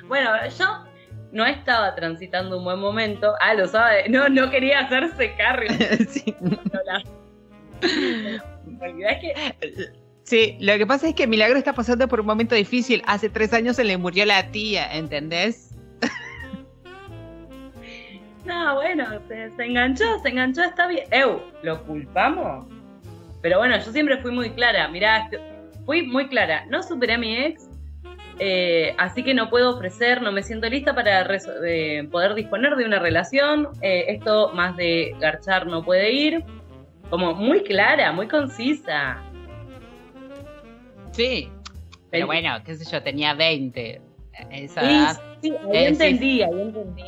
Bueno, 0.07 0.29
yo 0.59 0.83
no 1.31 1.45
estaba 1.45 1.95
transitando 1.95 2.57
un 2.57 2.63
buen 2.65 2.79
momento. 2.79 3.33
Ah, 3.41 3.53
lo 3.55 3.67
sabe. 3.67 4.07
No, 4.09 4.29
no 4.29 4.51
quería 4.51 4.81
hacerse 4.81 5.35
cargo. 5.35 5.73
Sí, 10.23 10.57
lo 10.59 10.77
que 10.77 10.85
pasa 10.87 11.07
es 11.09 11.15
que 11.15 11.27
Milagro 11.27 11.57
está 11.57 11.73
pasando 11.73 12.07
por 12.07 12.19
un 12.19 12.27
momento 12.27 12.53
difícil. 12.55 13.01
Hace 13.07 13.29
tres 13.29 13.53
años 13.53 13.75
se 13.75 13.83
le 13.83 13.97
murió 13.97 14.25
la 14.25 14.51
tía, 14.51 14.93
¿entendés? 14.95 15.72
No, 18.45 18.75
bueno, 18.75 19.05
se, 19.27 19.49
se 19.55 19.65
enganchó, 19.65 20.19
se 20.21 20.29
enganchó, 20.29 20.63
está 20.63 20.87
bien. 20.87 21.05
Eu, 21.11 21.41
¿lo 21.61 21.81
culpamos? 21.83 22.65
Pero 23.41 23.57
bueno, 23.59 23.77
yo 23.77 23.91
siempre 23.91 24.17
fui 24.17 24.31
muy 24.31 24.49
clara, 24.51 24.87
mirá, 24.89 25.27
est- 25.29 25.41
fui 25.85 26.03
muy 26.07 26.27
clara. 26.27 26.65
No 26.69 26.83
superé 26.83 27.13
a 27.13 27.17
mi 27.17 27.35
ex, 27.37 27.69
eh, 28.39 28.95
así 28.97 29.23
que 29.23 29.33
no 29.33 29.49
puedo 29.49 29.75
ofrecer, 29.75 30.21
no 30.21 30.31
me 30.31 30.43
siento 30.43 30.67
lista 30.69 30.93
para 30.93 31.25
eh, 31.65 32.07
poder 32.11 32.33
disponer 32.35 32.75
de 32.75 32.85
una 32.85 32.99
relación. 32.99 33.69
Eh, 33.81 34.05
esto 34.09 34.51
más 34.53 34.75
de 34.75 35.15
garchar 35.19 35.67
no 35.67 35.83
puede 35.83 36.11
ir. 36.11 36.43
Como 37.09 37.33
muy 37.33 37.63
clara, 37.63 38.11
muy 38.11 38.27
concisa. 38.27 39.21
Sí. 41.11 41.49
Pero 42.09 42.25
bueno, 42.27 42.49
qué 42.65 42.75
sé 42.75 42.89
yo, 42.91 43.01
tenía 43.03 43.33
20. 43.33 44.01
Esa 44.51 44.81
Sí, 44.81 44.87
edad. 44.87 45.21
sí, 45.41 45.53
ahí 45.73 45.85
entendí, 45.85 46.41
ahí 46.43 46.61
entendí. 46.61 47.03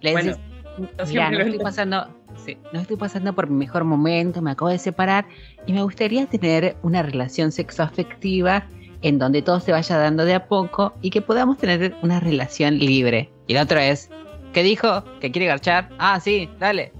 Le 0.00 0.12
Bueno, 0.12 0.30
decís, 0.30 0.42
yo 0.78 0.86
Mira, 0.86 1.06
siempre 1.06 1.38
no 1.38 1.44
estoy 1.44 1.58
pasando, 1.58 2.08
sí, 2.36 2.56
no 2.72 2.80
estoy 2.80 2.96
pasando 2.96 3.34
por 3.34 3.48
mi 3.48 3.56
mejor 3.56 3.84
momento, 3.84 4.40
me 4.40 4.52
acabo 4.52 4.70
de 4.70 4.78
separar 4.78 5.26
y 5.66 5.72
me 5.72 5.82
gustaría 5.82 6.26
tener 6.26 6.76
una 6.82 7.02
relación 7.02 7.52
sexoafectiva 7.52 8.66
en 9.02 9.18
donde 9.18 9.42
todo 9.42 9.60
se 9.60 9.72
vaya 9.72 9.98
dando 9.98 10.24
de 10.24 10.34
a 10.34 10.46
poco 10.46 10.94
y 11.00 11.10
que 11.10 11.22
podamos 11.22 11.58
tener 11.58 11.94
una 12.02 12.20
relación 12.20 12.78
libre. 12.78 13.30
Y 13.46 13.54
la 13.54 13.62
otra 13.62 13.86
es, 13.86 14.10
¿qué 14.52 14.62
dijo? 14.62 15.04
¿Que 15.20 15.30
quiere 15.30 15.46
garchar? 15.46 15.88
Ah, 15.98 16.20
sí, 16.20 16.48
dale. 16.58 16.92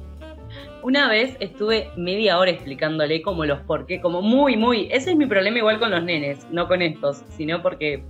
Una 0.83 1.09
vez 1.09 1.37
estuve 1.41 1.91
media 1.97 2.39
hora 2.39 2.51
explicándole 2.51 3.21
como 3.21 3.45
los 3.45 3.61
por 3.61 3.85
qué, 3.85 4.01
como 4.01 4.23
muy, 4.23 4.57
muy. 4.57 4.89
Ese 4.91 5.11
es 5.11 5.17
mi 5.17 5.27
problema 5.27 5.59
igual 5.59 5.79
con 5.79 5.91
los 5.91 6.03
nenes, 6.03 6.47
no 6.51 6.69
con 6.69 6.81
estos, 6.81 7.23
sino 7.37 7.63
porque 7.63 8.03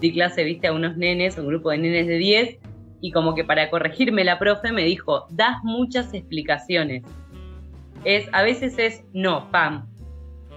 di 0.00 0.12
clase, 0.12 0.44
viste, 0.44 0.66
a 0.66 0.72
unos 0.72 0.96
nenes, 0.96 1.36
un 1.36 1.46
grupo 1.46 1.70
de 1.70 1.78
nenes 1.78 2.06
de 2.06 2.16
10, 2.16 2.58
y 3.00 3.12
como 3.12 3.34
que 3.34 3.44
para 3.44 3.70
corregirme 3.70 4.24
la 4.24 4.38
profe 4.38 4.72
me 4.72 4.84
dijo, 4.84 5.26
das 5.30 5.62
muchas 5.62 6.12
explicaciones. 6.14 7.02
Es, 8.04 8.28
a 8.32 8.42
veces 8.42 8.78
es 8.78 9.04
no, 9.12 9.50
pam. 9.50 9.86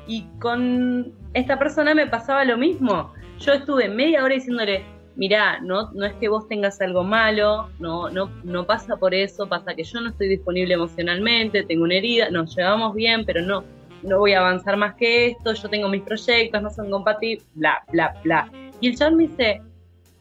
Y 0.08 0.24
con 0.40 1.14
esta 1.34 1.60
persona 1.60 1.94
me 1.94 2.08
pasaba 2.08 2.46
lo 2.46 2.58
mismo. 2.58 3.14
Yo 3.40 3.54
estuve 3.54 3.90
media 3.90 4.24
hora 4.24 4.36
diciéndole, 4.36 4.84
mirá, 5.16 5.60
no, 5.60 5.92
no 5.92 6.06
es 6.06 6.14
que 6.14 6.30
vos 6.30 6.48
tengas 6.48 6.80
algo 6.82 7.04
malo, 7.04 7.70
no, 7.80 8.10
no, 8.10 8.32
no 8.44 8.66
pasa 8.66 8.96
por 8.98 9.14
eso, 9.14 9.48
pasa 9.48 9.76
que 9.76 9.84
yo 9.84 10.00
no 10.02 10.10
estoy 10.10 10.30
disponible 10.30 10.74
emocionalmente, 10.74 11.64
tengo 11.64 11.84
una 11.84 11.96
herida, 11.96 12.30
nos 12.30 12.56
llevamos 12.56 12.96
bien, 12.96 13.26
pero 13.26 13.42
no, 13.42 13.64
no 14.04 14.20
voy 14.20 14.34
a 14.34 14.40
avanzar 14.40 14.78
más 14.78 14.96
que 14.96 15.28
esto, 15.28 15.54
yo 15.54 15.70
tengo 15.70 15.90
mis 15.90 16.04
proyectos, 16.04 16.62
no 16.62 16.70
son 16.70 16.90
compatibles, 16.90 17.46
bla, 17.56 17.84
bla, 17.92 18.16
bla. 18.24 18.50
Y 18.80 18.88
el 18.88 18.96
chabón 18.96 19.18
me 19.18 19.24
dice, 19.28 19.62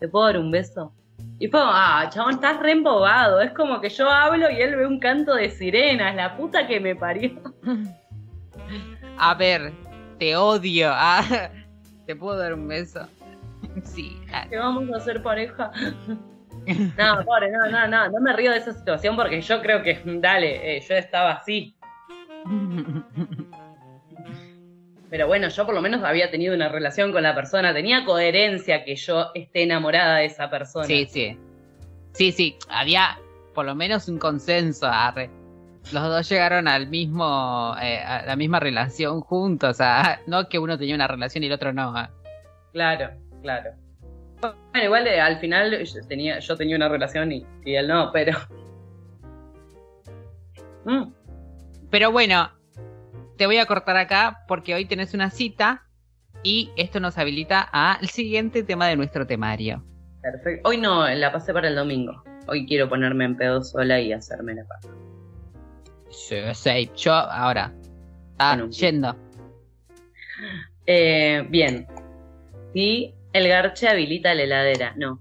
¿te 0.00 0.08
puedo 0.08 0.26
dar 0.26 0.38
un 0.38 0.50
beso? 0.50 0.92
Y 1.40 1.46
fue, 1.48 1.60
ah, 1.62 2.08
chabón, 2.12 2.34
estás 2.34 2.58
re 2.58 2.72
embobado, 2.72 3.40
es 3.40 3.52
como 3.52 3.80
que 3.80 3.88
yo 3.88 4.10
hablo 4.10 4.50
y 4.50 4.60
él 4.60 4.74
ve 4.74 4.86
un 4.86 4.98
canto 4.98 5.34
de 5.34 5.50
sirenas, 5.50 6.16
la 6.16 6.36
puta 6.36 6.66
que 6.66 6.80
me 6.80 6.96
parió. 6.96 7.30
A 9.18 9.34
ver, 9.34 9.72
te 10.18 10.36
odio. 10.36 10.90
Ah, 10.94 11.50
¿Te 12.06 12.16
puedo 12.16 12.38
dar 12.38 12.54
un 12.54 12.66
beso? 12.68 13.06
Sí, 13.84 14.20
que 14.50 14.56
vamos 14.56 14.90
a 14.92 14.96
hacer 14.96 15.22
pareja. 15.22 15.70
No, 16.96 17.24
pobre, 17.24 17.50
no, 17.50 17.70
no, 17.70 17.86
no, 17.86 18.08
no 18.08 18.20
me 18.20 18.32
río 18.32 18.50
de 18.50 18.58
esa 18.58 18.72
situación 18.72 19.14
porque 19.14 19.40
yo 19.40 19.60
creo 19.62 19.82
que, 19.82 20.00
dale, 20.04 20.76
eh, 20.76 20.80
yo 20.80 20.94
estaba 20.96 21.32
así. 21.32 21.76
Pero 25.10 25.26
bueno, 25.26 25.48
yo 25.48 25.64
por 25.64 25.74
lo 25.74 25.80
menos 25.80 26.04
había 26.04 26.30
tenido 26.30 26.54
una 26.54 26.68
relación 26.68 27.12
con 27.12 27.22
la 27.22 27.34
persona, 27.34 27.72
tenía 27.72 28.04
coherencia 28.04 28.84
que 28.84 28.94
yo 28.96 29.30
esté 29.34 29.62
enamorada 29.62 30.16
de 30.18 30.26
esa 30.26 30.50
persona. 30.50 30.84
Sí, 30.84 31.06
sí. 31.06 31.38
Sí, 32.12 32.32
sí, 32.32 32.56
había 32.68 33.18
por 33.54 33.64
lo 33.64 33.74
menos 33.74 34.08
un 34.08 34.18
consenso. 34.18 34.88
Los 35.92 36.02
dos 36.02 36.28
llegaron 36.28 36.68
al 36.68 36.88
mismo, 36.88 37.74
eh, 37.80 37.98
a 38.00 38.26
la 38.26 38.36
misma 38.36 38.60
relación 38.60 39.20
juntos. 39.20 39.78
ah, 39.80 40.18
No 40.26 40.48
que 40.48 40.58
uno 40.58 40.76
tenía 40.76 40.94
una 40.94 41.06
relación 41.08 41.42
y 41.44 41.46
el 41.46 41.52
otro 41.52 41.72
no. 41.72 41.96
ah. 41.96 42.10
Claro, 42.72 43.10
claro. 43.42 43.70
Bueno, 44.40 44.84
igual 44.84 45.06
eh, 45.06 45.20
al 45.20 45.38
final 45.38 45.82
yo 45.82 46.00
tenía, 46.06 46.38
yo 46.38 46.56
tenía 46.56 46.76
una 46.76 46.88
relación 46.88 47.32
y, 47.32 47.46
y 47.64 47.74
él 47.74 47.88
no, 47.88 48.10
pero. 48.12 48.36
Mm, 50.84 51.12
Pero 51.90 52.12
bueno, 52.12 52.50
te 53.38 53.46
voy 53.46 53.56
a 53.58 53.66
cortar 53.66 53.96
acá 53.96 54.44
porque 54.46 54.74
hoy 54.74 54.84
tenés 54.84 55.14
una 55.14 55.30
cita 55.30 55.84
y 56.42 56.70
esto 56.76 57.00
nos 57.00 57.16
habilita 57.16 57.60
al 57.60 58.08
siguiente 58.08 58.62
tema 58.62 58.86
de 58.88 58.96
nuestro 58.96 59.26
temario. 59.26 59.82
perfecto. 60.20 60.68
Hoy 60.68 60.76
no, 60.78 61.08
la 61.08 61.32
pasé 61.32 61.52
para 61.54 61.68
el 61.68 61.76
domingo. 61.76 62.22
Hoy 62.46 62.66
quiero 62.66 62.88
ponerme 62.88 63.24
en 63.24 63.36
pedo 63.36 63.62
sola 63.62 64.00
y 64.00 64.12
hacerme 64.12 64.54
la 64.54 64.64
paz. 64.64 64.88
Sí, 66.10 66.36
sí, 66.54 66.90
yo 66.96 67.12
ahora. 67.12 67.72
Ah, 68.38 68.54
Bueno. 68.56 68.70
yendo. 68.70 69.16
Eh, 70.86 71.44
bien. 71.48 71.86
Si 72.72 73.14
el 73.32 73.48
garche 73.48 73.88
habilita 73.88 74.34
la 74.34 74.42
heladera. 74.42 74.94
No. 74.96 75.20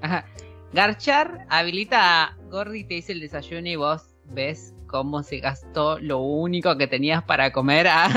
Ajá. 0.00 0.24
Garchar 0.72 1.46
habilita 1.50 2.24
a 2.24 2.36
Gordy, 2.50 2.84
te 2.84 2.94
dice 2.94 3.12
el 3.12 3.20
desayuno 3.20 3.68
y 3.68 3.76
vos 3.76 4.14
ves 4.26 4.74
cómo 4.92 5.22
se 5.24 5.38
gastó 5.38 5.98
lo 5.98 6.18
único 6.20 6.76
que 6.78 6.86
tenías 6.86 7.24
para 7.24 7.50
comer. 7.50 7.88
Ah, 7.88 8.08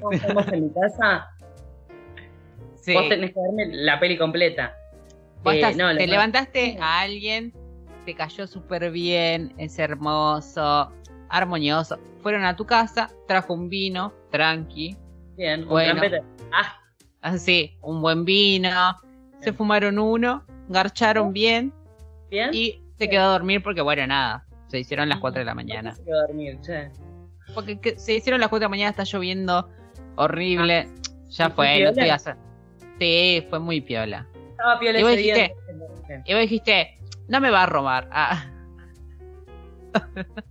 ¿Cómo 0.00 0.12
estamos 0.12 0.46
en 0.48 0.64
mi 0.64 0.70
casa? 0.74 1.30
sí. 2.74 2.92
Vos 2.92 3.08
tenés 3.08 3.32
que 3.32 3.40
darme 3.40 3.66
la 3.74 3.98
peli 3.98 4.18
completa. 4.18 4.74
Vos 5.42 5.54
Eh, 5.54 5.60
estás- 5.60 5.76
no, 5.76 5.96
te 5.96 6.06
levantaste 6.06 6.76
a 6.80 7.00
alguien, 7.00 7.54
te 8.04 8.14
cayó 8.14 8.46
súper 8.46 8.90
bien, 8.90 9.54
es 9.56 9.78
hermoso, 9.78 10.92
armonioso. 11.28 11.98
Fueron 12.22 12.44
a 12.44 12.56
tu 12.56 12.66
casa, 12.66 13.10
trajo 13.26 13.54
un 13.54 13.68
vino, 13.70 14.12
tranqui, 14.30 14.96
Bien, 15.36 15.62
un 15.62 15.68
Bueno. 15.68 16.00
Ah, 16.52 16.80
así, 17.20 17.76
un 17.82 18.00
buen 18.00 18.24
vino. 18.24 18.70
Se 19.40 19.52
fumaron 19.52 19.98
uno, 19.98 20.44
garcharon 20.68 21.32
bien 21.32 21.72
bien. 22.30 22.50
y 22.54 22.80
se 22.98 23.08
quedó 23.10 23.24
a 23.24 23.32
dormir 23.32 23.62
porque, 23.62 23.82
bueno, 23.82 24.06
nada, 24.06 24.45
se 24.68 24.78
hicieron 24.80 25.08
las 25.08 25.18
4 25.20 25.40
de 25.40 25.44
la 25.44 25.54
mañana. 25.54 25.94
Dormir, 26.06 26.58
che. 26.60 26.90
Porque 27.54 27.80
que- 27.80 27.98
se 27.98 28.14
hicieron 28.14 28.40
las 28.40 28.48
4 28.50 28.60
de 28.60 28.64
la 28.66 28.70
mañana, 28.70 28.90
está 28.90 29.04
lloviendo 29.04 29.68
horrible. 30.16 30.88
Ya 31.30 31.46
¿Y 31.46 31.50
fue, 31.50 31.80
no 31.82 31.90
estoy 31.90 32.08
hacer. 32.10 32.36
Sí, 32.98 33.46
fue 33.50 33.58
muy 33.60 33.80
piola. 33.80 34.26
Estaba 34.50 34.78
piola 34.78 35.00
Y 35.00 35.02
vos 35.02 35.12
ese 35.12 35.22
día. 35.22 35.34
dijiste- 35.34 36.22
Y 36.24 36.32
vos 36.32 36.40
dijiste, 36.42 36.98
no 37.28 37.40
me 37.40 37.50
va 37.50 37.64
a 37.64 37.66
robar. 37.66 38.08
Ah. 38.12 38.44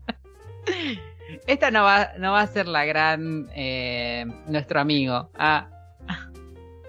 Esta 1.48 1.72
no 1.72 1.84
va, 1.84 2.12
no 2.18 2.32
va 2.32 2.42
a 2.42 2.48
ser 2.48 2.68
la 2.68 2.86
gran 2.86 3.48
eh, 3.56 4.26
nuestro 4.48 4.80
amigo. 4.80 5.30
Ah, 5.36 5.70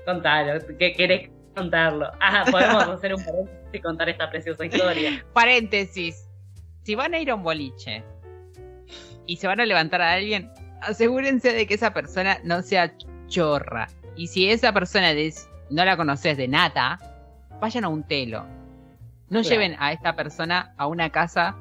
Contalo, 0.04 0.60
¿qué 0.78 0.92
querés 0.92 1.30
contarlo? 1.54 2.10
Ah, 2.20 2.44
podemos 2.50 2.88
hacer 2.88 3.14
un 3.14 3.24
paréntesis 3.24 3.58
y 3.72 3.80
contar 3.80 4.08
esta 4.08 4.30
preciosa 4.30 4.64
historia. 4.64 5.24
paréntesis. 5.32 6.25
Si 6.86 6.94
van 6.94 7.14
a 7.14 7.18
ir 7.18 7.30
a 7.30 7.34
un 7.34 7.42
boliche 7.42 8.04
y 9.26 9.38
se 9.38 9.48
van 9.48 9.58
a 9.58 9.66
levantar 9.66 10.00
a 10.00 10.12
alguien, 10.12 10.48
asegúrense 10.82 11.52
de 11.52 11.66
que 11.66 11.74
esa 11.74 11.92
persona 11.92 12.38
no 12.44 12.62
sea 12.62 12.92
chorra. 13.26 13.88
Y 14.14 14.28
si 14.28 14.48
esa 14.48 14.72
persona 14.72 15.12
des- 15.12 15.50
no 15.68 15.84
la 15.84 15.96
conoces 15.96 16.36
de 16.36 16.46
nada, 16.46 17.00
vayan 17.60 17.82
a 17.82 17.88
un 17.88 18.04
telo. 18.04 18.44
No 19.30 19.40
Claro. 19.40 19.48
lleven 19.48 19.74
a 19.80 19.90
esta 19.90 20.14
persona 20.14 20.74
a 20.76 20.86
una 20.86 21.10
casa 21.10 21.56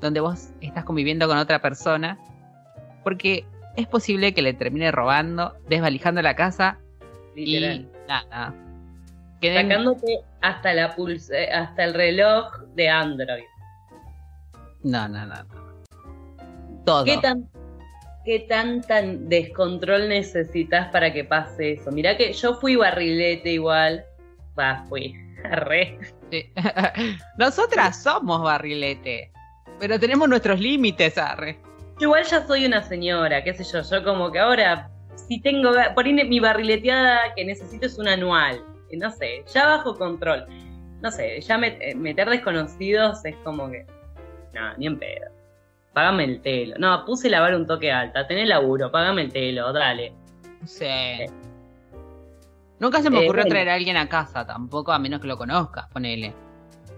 donde 0.00 0.18
vos 0.18 0.48
estás 0.60 0.82
conviviendo 0.82 1.28
con 1.28 1.38
otra 1.38 1.60
persona, 1.62 2.18
porque 3.04 3.44
es 3.76 3.86
posible 3.86 4.34
que 4.34 4.42
le 4.42 4.54
termine 4.54 4.90
robando, 4.90 5.54
desvalijando 5.68 6.20
la 6.20 6.34
casa 6.34 6.78
Literal. 7.36 7.76
y 7.76 8.08
nada. 8.08 8.52
Queden- 9.40 9.68
Sacándote 9.68 10.18
hasta 10.40 10.74
la 10.74 10.96
pulse, 10.96 11.46
hasta 11.52 11.84
el 11.84 11.94
reloj 11.94 12.58
de 12.74 12.88
Android. 12.88 13.44
No, 14.84 15.08
no, 15.08 15.26
no. 15.26 15.34
no. 15.34 16.84
Todo. 16.84 17.04
¿Qué 17.04 17.16
tan, 17.18 17.48
qué 18.24 18.40
tan, 18.40 18.82
tan 18.82 19.28
descontrol 19.28 20.08
necesitas 20.08 20.88
para 20.92 21.12
que 21.12 21.24
pase 21.24 21.72
eso? 21.72 21.90
Mirá 21.90 22.16
que 22.16 22.32
yo 22.32 22.54
fui 22.54 22.76
barrilete 22.76 23.52
igual. 23.52 24.04
Va, 24.58 24.84
fui. 24.88 25.14
Arre. 25.44 25.98
Sí. 26.30 26.52
Nosotras 27.38 28.02
somos 28.02 28.42
barrilete, 28.42 29.32
pero 29.80 29.98
tenemos 29.98 30.28
nuestros 30.28 30.60
límites, 30.60 31.18
arre. 31.18 31.58
Yo 31.98 32.08
igual 32.08 32.24
ya 32.24 32.46
soy 32.46 32.64
una 32.66 32.82
señora, 32.82 33.42
qué 33.44 33.54
sé 33.54 33.64
yo. 33.64 33.82
Yo 33.82 34.04
como 34.04 34.32
que 34.32 34.38
ahora, 34.38 34.90
si 35.16 35.40
tengo, 35.40 35.72
por 35.94 36.06
ahí 36.06 36.12
mi 36.12 36.40
barrileteada 36.40 37.34
que 37.34 37.44
necesito 37.44 37.86
es 37.86 37.98
una 37.98 38.14
anual. 38.14 38.62
No 38.96 39.10
sé, 39.10 39.44
ya 39.52 39.66
bajo 39.66 39.96
control. 39.96 40.46
no 41.00 41.10
sé, 41.10 41.40
ya 41.40 41.58
meter 41.58 42.30
desconocidos 42.30 43.24
es 43.24 43.36
como 43.44 43.70
que, 43.70 43.86
no, 44.54 44.76
ni 44.76 44.86
en 44.86 44.98
pedo. 44.98 45.30
Págame 45.92 46.24
el 46.24 46.40
telo. 46.40 46.76
No, 46.78 47.04
puse 47.04 47.28
lavar 47.28 47.54
un 47.54 47.66
toque 47.66 47.92
alta, 47.92 48.26
tenés 48.26 48.48
laburo, 48.48 48.90
págame 48.90 49.22
el 49.22 49.32
telo, 49.32 49.72
dale. 49.72 50.12
Sí. 50.64 50.86
Nunca 52.80 53.00
se 53.00 53.10
me 53.10 53.24
ocurrió 53.24 53.44
traer 53.44 53.68
a 53.68 53.74
alguien 53.74 53.96
a 53.96 54.08
casa, 54.08 54.46
tampoco, 54.46 54.92
a 54.92 54.98
menos 54.98 55.20
que 55.20 55.28
lo 55.28 55.38
conozcas, 55.38 55.86
ponele. 55.92 56.34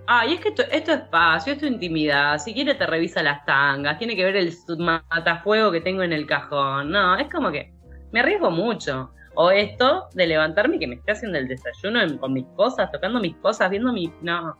Ah, 0.08 0.24
y 0.24 0.34
es 0.34 0.40
que 0.40 0.50
esto, 0.50 0.62
esto 0.70 0.92
es 0.92 0.98
espacio, 1.00 1.52
esto 1.52 1.66
es 1.66 1.72
intimidad. 1.72 2.38
Si 2.38 2.54
quiere 2.54 2.74
te 2.74 2.86
revisa 2.86 3.22
las 3.22 3.44
tangas, 3.44 3.98
tiene 3.98 4.14
que 4.14 4.24
ver 4.24 4.36
el 4.36 4.52
matafuego 4.78 5.72
que 5.72 5.80
tengo 5.80 6.02
en 6.02 6.12
el 6.12 6.26
cajón. 6.26 6.90
No, 6.90 7.16
es 7.16 7.28
como 7.28 7.50
que 7.50 7.72
me 8.12 8.20
arriesgo 8.20 8.50
mucho. 8.50 9.10
O 9.34 9.50
esto 9.50 10.08
de 10.14 10.26
levantarme 10.26 10.76
y 10.76 10.78
que 10.78 10.86
me 10.86 10.94
esté 10.94 11.12
haciendo 11.12 11.36
el 11.38 11.48
desayuno 11.48 12.00
con 12.18 12.32
mis 12.32 12.46
cosas, 12.56 12.90
tocando 12.90 13.20
mis 13.20 13.36
cosas, 13.36 13.68
viendo 13.68 13.92
mi... 13.92 14.10
No. 14.22 14.56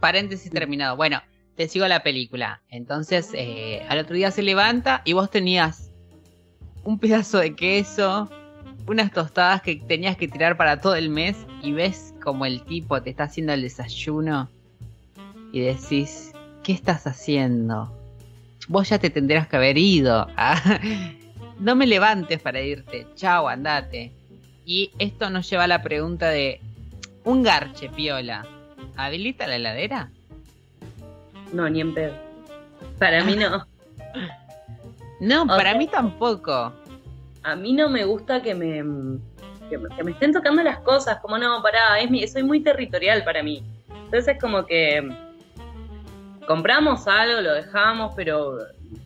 Paréntesis 0.00 0.50
terminado. 0.50 0.96
Bueno, 0.96 1.20
te 1.56 1.68
sigo 1.68 1.86
la 1.88 2.02
película. 2.02 2.62
Entonces, 2.68 3.30
eh, 3.34 3.84
al 3.88 3.98
otro 3.98 4.14
día 4.14 4.30
se 4.30 4.42
levanta 4.42 5.02
y 5.04 5.12
vos 5.12 5.30
tenías 5.30 5.90
un 6.84 6.98
pedazo 6.98 7.38
de 7.38 7.54
queso, 7.54 8.30
unas 8.86 9.12
tostadas 9.12 9.62
que 9.62 9.76
tenías 9.76 10.16
que 10.16 10.28
tirar 10.28 10.56
para 10.56 10.80
todo 10.80 10.94
el 10.94 11.10
mes 11.10 11.36
y 11.62 11.72
ves 11.72 12.14
como 12.22 12.46
el 12.46 12.62
tipo 12.62 13.02
te 13.02 13.10
está 13.10 13.24
haciendo 13.24 13.52
el 13.52 13.62
desayuno 13.62 14.48
y 15.52 15.60
decís, 15.60 16.32
¿qué 16.62 16.72
estás 16.72 17.06
haciendo? 17.06 17.92
Vos 18.68 18.88
ya 18.88 18.98
te 18.98 19.10
tendrás 19.10 19.48
que 19.48 19.56
haber 19.56 19.78
ido. 19.78 20.28
no 21.58 21.74
me 21.74 21.86
levantes 21.86 22.40
para 22.40 22.60
irte. 22.60 23.06
Chao, 23.14 23.48
andate. 23.48 24.12
Y 24.64 24.92
esto 24.98 25.30
nos 25.30 25.48
lleva 25.48 25.64
a 25.64 25.68
la 25.68 25.82
pregunta 25.82 26.28
de, 26.28 26.60
un 27.24 27.42
garche, 27.42 27.90
piola, 27.90 28.46
¿habilita 28.96 29.46
la 29.46 29.56
heladera? 29.56 30.10
No, 31.52 31.68
ni 31.68 31.80
en 31.80 31.94
pedo. 31.94 32.14
Para 32.98 33.24
mí 33.24 33.36
no. 33.36 33.66
no, 35.20 35.46
para 35.46 35.74
mí 35.74 35.86
tampoco 35.86 36.72
a 37.48 37.56
mí 37.56 37.72
no 37.72 37.88
me 37.88 38.04
gusta 38.04 38.42
que 38.42 38.54
me, 38.54 38.82
que, 39.70 39.78
me 39.78 40.10
estén 40.10 40.32
tocando 40.32 40.62
las 40.62 40.80
cosas, 40.80 41.18
como 41.20 41.38
no, 41.38 41.62
pará, 41.62 41.98
es 42.00 42.10
mi, 42.10 42.26
soy 42.26 42.42
muy 42.42 42.60
territorial 42.60 43.24
para 43.24 43.42
mí. 43.42 43.62
Entonces 43.88 44.28
es 44.28 44.40
como 44.40 44.66
que 44.66 45.08
compramos 46.46 47.06
algo, 47.06 47.40
lo 47.40 47.54
dejamos, 47.54 48.12
pero, 48.14 48.58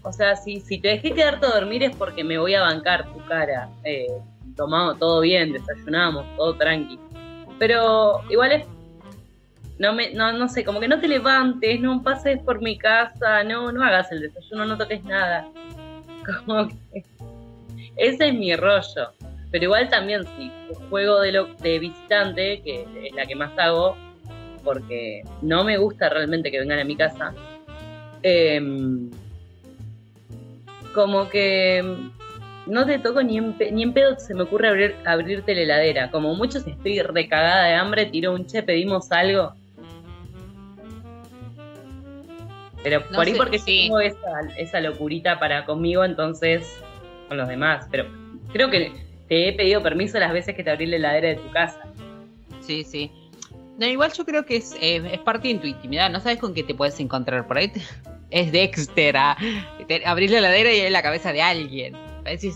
o 0.02 0.12
sea, 0.12 0.36
si, 0.36 0.60
si 0.60 0.78
te 0.78 0.88
dejé 0.88 1.12
quedarte 1.12 1.46
a 1.46 1.50
dormir 1.50 1.82
es 1.82 1.94
porque 1.94 2.24
me 2.24 2.38
voy 2.38 2.54
a 2.54 2.62
bancar 2.62 3.12
tu 3.12 3.24
cara. 3.26 3.68
Eh, 3.84 4.08
tomamos 4.56 4.98
todo 4.98 5.20
bien, 5.20 5.52
desayunamos, 5.52 6.24
todo 6.36 6.56
tranqui. 6.56 6.98
Pero 7.58 8.22
igual 8.28 8.52
es, 8.52 8.66
no, 9.78 9.92
me, 9.92 10.12
no, 10.12 10.32
no 10.32 10.48
sé, 10.48 10.64
como 10.64 10.80
que 10.80 10.88
no 10.88 11.00
te 11.00 11.08
levantes, 11.08 11.80
no 11.80 12.02
pases 12.02 12.40
por 12.42 12.60
mi 12.60 12.78
casa, 12.78 13.42
no, 13.44 13.72
no 13.72 13.82
hagas 13.82 14.12
el 14.12 14.20
desayuno, 14.20 14.66
no 14.66 14.76
toques 14.76 15.02
nada. 15.04 15.46
Como 16.46 16.68
que 16.68 17.04
ese 17.96 18.28
es 18.28 18.34
mi 18.34 18.54
rollo. 18.54 19.12
Pero 19.50 19.64
igual 19.64 19.88
también 19.90 20.24
sí, 20.36 20.50
juego 20.88 21.20
de, 21.20 21.32
lo, 21.32 21.46
de 21.56 21.78
visitante, 21.78 22.62
que 22.62 22.86
es 23.04 23.14
la 23.14 23.26
que 23.26 23.34
más 23.34 23.50
hago, 23.58 23.96
porque 24.64 25.22
no 25.42 25.62
me 25.62 25.76
gusta 25.76 26.08
realmente 26.08 26.50
que 26.50 26.60
vengan 26.60 26.78
a 26.78 26.84
mi 26.84 26.96
casa. 26.96 27.34
Em, 28.22 29.10
como 30.94 31.28
que 31.28 31.84
no 32.66 32.86
te 32.86 32.98
toco 32.98 33.22
ni 33.22 33.38
en, 33.38 33.56
ni 33.72 33.82
en 33.82 33.92
pedo 33.92 34.18
se 34.18 34.34
me 34.34 34.44
ocurre 34.44 34.68
abrir, 34.68 34.94
abrirte 35.04 35.54
la 35.54 35.62
heladera. 35.62 36.10
Como 36.10 36.34
muchos 36.34 36.66
estoy 36.66 37.00
recagada 37.00 37.64
de 37.64 37.74
hambre, 37.74 38.06
tiro 38.06 38.32
un 38.32 38.46
che, 38.46 38.62
pedimos 38.62 39.12
algo. 39.12 39.54
Pero 42.82 43.06
por 43.08 43.26
ahí 43.26 43.34
porque 43.34 43.58
tengo 43.58 44.00
esa, 44.00 44.40
esa 44.56 44.80
locurita 44.80 45.38
para 45.38 45.64
conmigo, 45.64 46.04
entonces 46.04 46.80
los 47.30 47.48
demás, 47.48 47.86
pero 47.90 48.06
creo 48.52 48.70
que 48.70 48.92
te 49.28 49.48
he 49.48 49.52
pedido 49.52 49.82
permiso 49.82 50.18
las 50.18 50.32
veces 50.32 50.54
que 50.54 50.62
te 50.62 50.70
abrí 50.70 50.86
la 50.86 50.96
heladera 50.96 51.28
de 51.28 51.36
tu 51.36 51.50
casa. 51.50 51.80
Sí, 52.60 52.84
sí. 52.84 53.10
No, 53.78 53.86
igual 53.86 54.12
yo 54.12 54.24
creo 54.24 54.44
que 54.44 54.56
es, 54.56 54.76
eh, 54.80 55.02
es 55.12 55.18
parte 55.20 55.48
de 55.48 55.54
tu 55.54 55.66
intimidad, 55.66 56.10
no 56.10 56.20
sabes 56.20 56.38
con 56.38 56.54
qué 56.54 56.62
te 56.62 56.74
puedes 56.74 56.98
encontrar 57.00 57.46
por 57.46 57.58
ahí. 57.58 57.72
es 58.30 58.50
Dexter, 58.52 59.16
a, 59.16 59.36
abrir 60.06 60.30
la 60.30 60.38
heladera 60.38 60.72
y 60.72 60.80
hay 60.80 60.90
la 60.90 61.02
cabeza 61.02 61.32
de 61.32 61.42
alguien. 61.42 61.94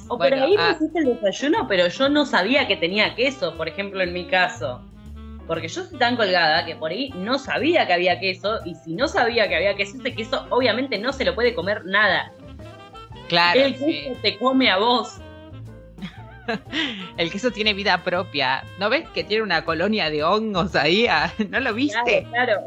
o 0.08 0.18
pero 0.18 0.42
ahí 0.42 0.54
ah. 0.58 0.78
el 0.94 1.04
desayuno, 1.04 1.66
pero 1.68 1.88
yo 1.88 2.08
no 2.08 2.26
sabía 2.26 2.66
que 2.66 2.76
tenía 2.76 3.14
queso, 3.14 3.56
por 3.56 3.68
ejemplo, 3.68 4.02
en 4.02 4.12
mi 4.12 4.26
caso. 4.26 4.82
Porque 5.46 5.68
yo 5.68 5.82
estoy 5.82 5.98
tan 5.98 6.16
colgada 6.16 6.64
que 6.64 6.74
por 6.74 6.90
ahí 6.90 7.10
no 7.16 7.38
sabía 7.38 7.86
que 7.86 7.92
había 7.92 8.18
queso, 8.18 8.58
y 8.64 8.74
si 8.74 8.94
no 8.94 9.06
sabía 9.08 9.48
que 9.48 9.56
había 9.56 9.76
queso, 9.76 9.98
ese 9.98 10.14
queso 10.14 10.46
obviamente 10.50 10.98
no 10.98 11.12
se 11.12 11.24
lo 11.24 11.34
puede 11.34 11.54
comer 11.54 11.84
nada. 11.84 12.32
Claro. 13.28 13.60
El 13.60 13.76
queso 13.76 14.18
te 14.22 14.38
come 14.38 14.70
a 14.70 14.78
vos. 14.78 15.20
El 17.16 17.30
queso 17.30 17.50
tiene 17.50 17.74
vida 17.74 18.02
propia. 18.02 18.64
¿No 18.78 18.90
ves 18.90 19.08
que 19.10 19.24
tiene 19.24 19.42
una 19.42 19.64
colonia 19.64 20.10
de 20.10 20.22
hongos 20.22 20.74
ahí? 20.74 21.06
Ah, 21.06 21.32
¿No 21.50 21.60
lo 21.60 21.74
viste? 21.74 22.26
Claro, 22.30 22.62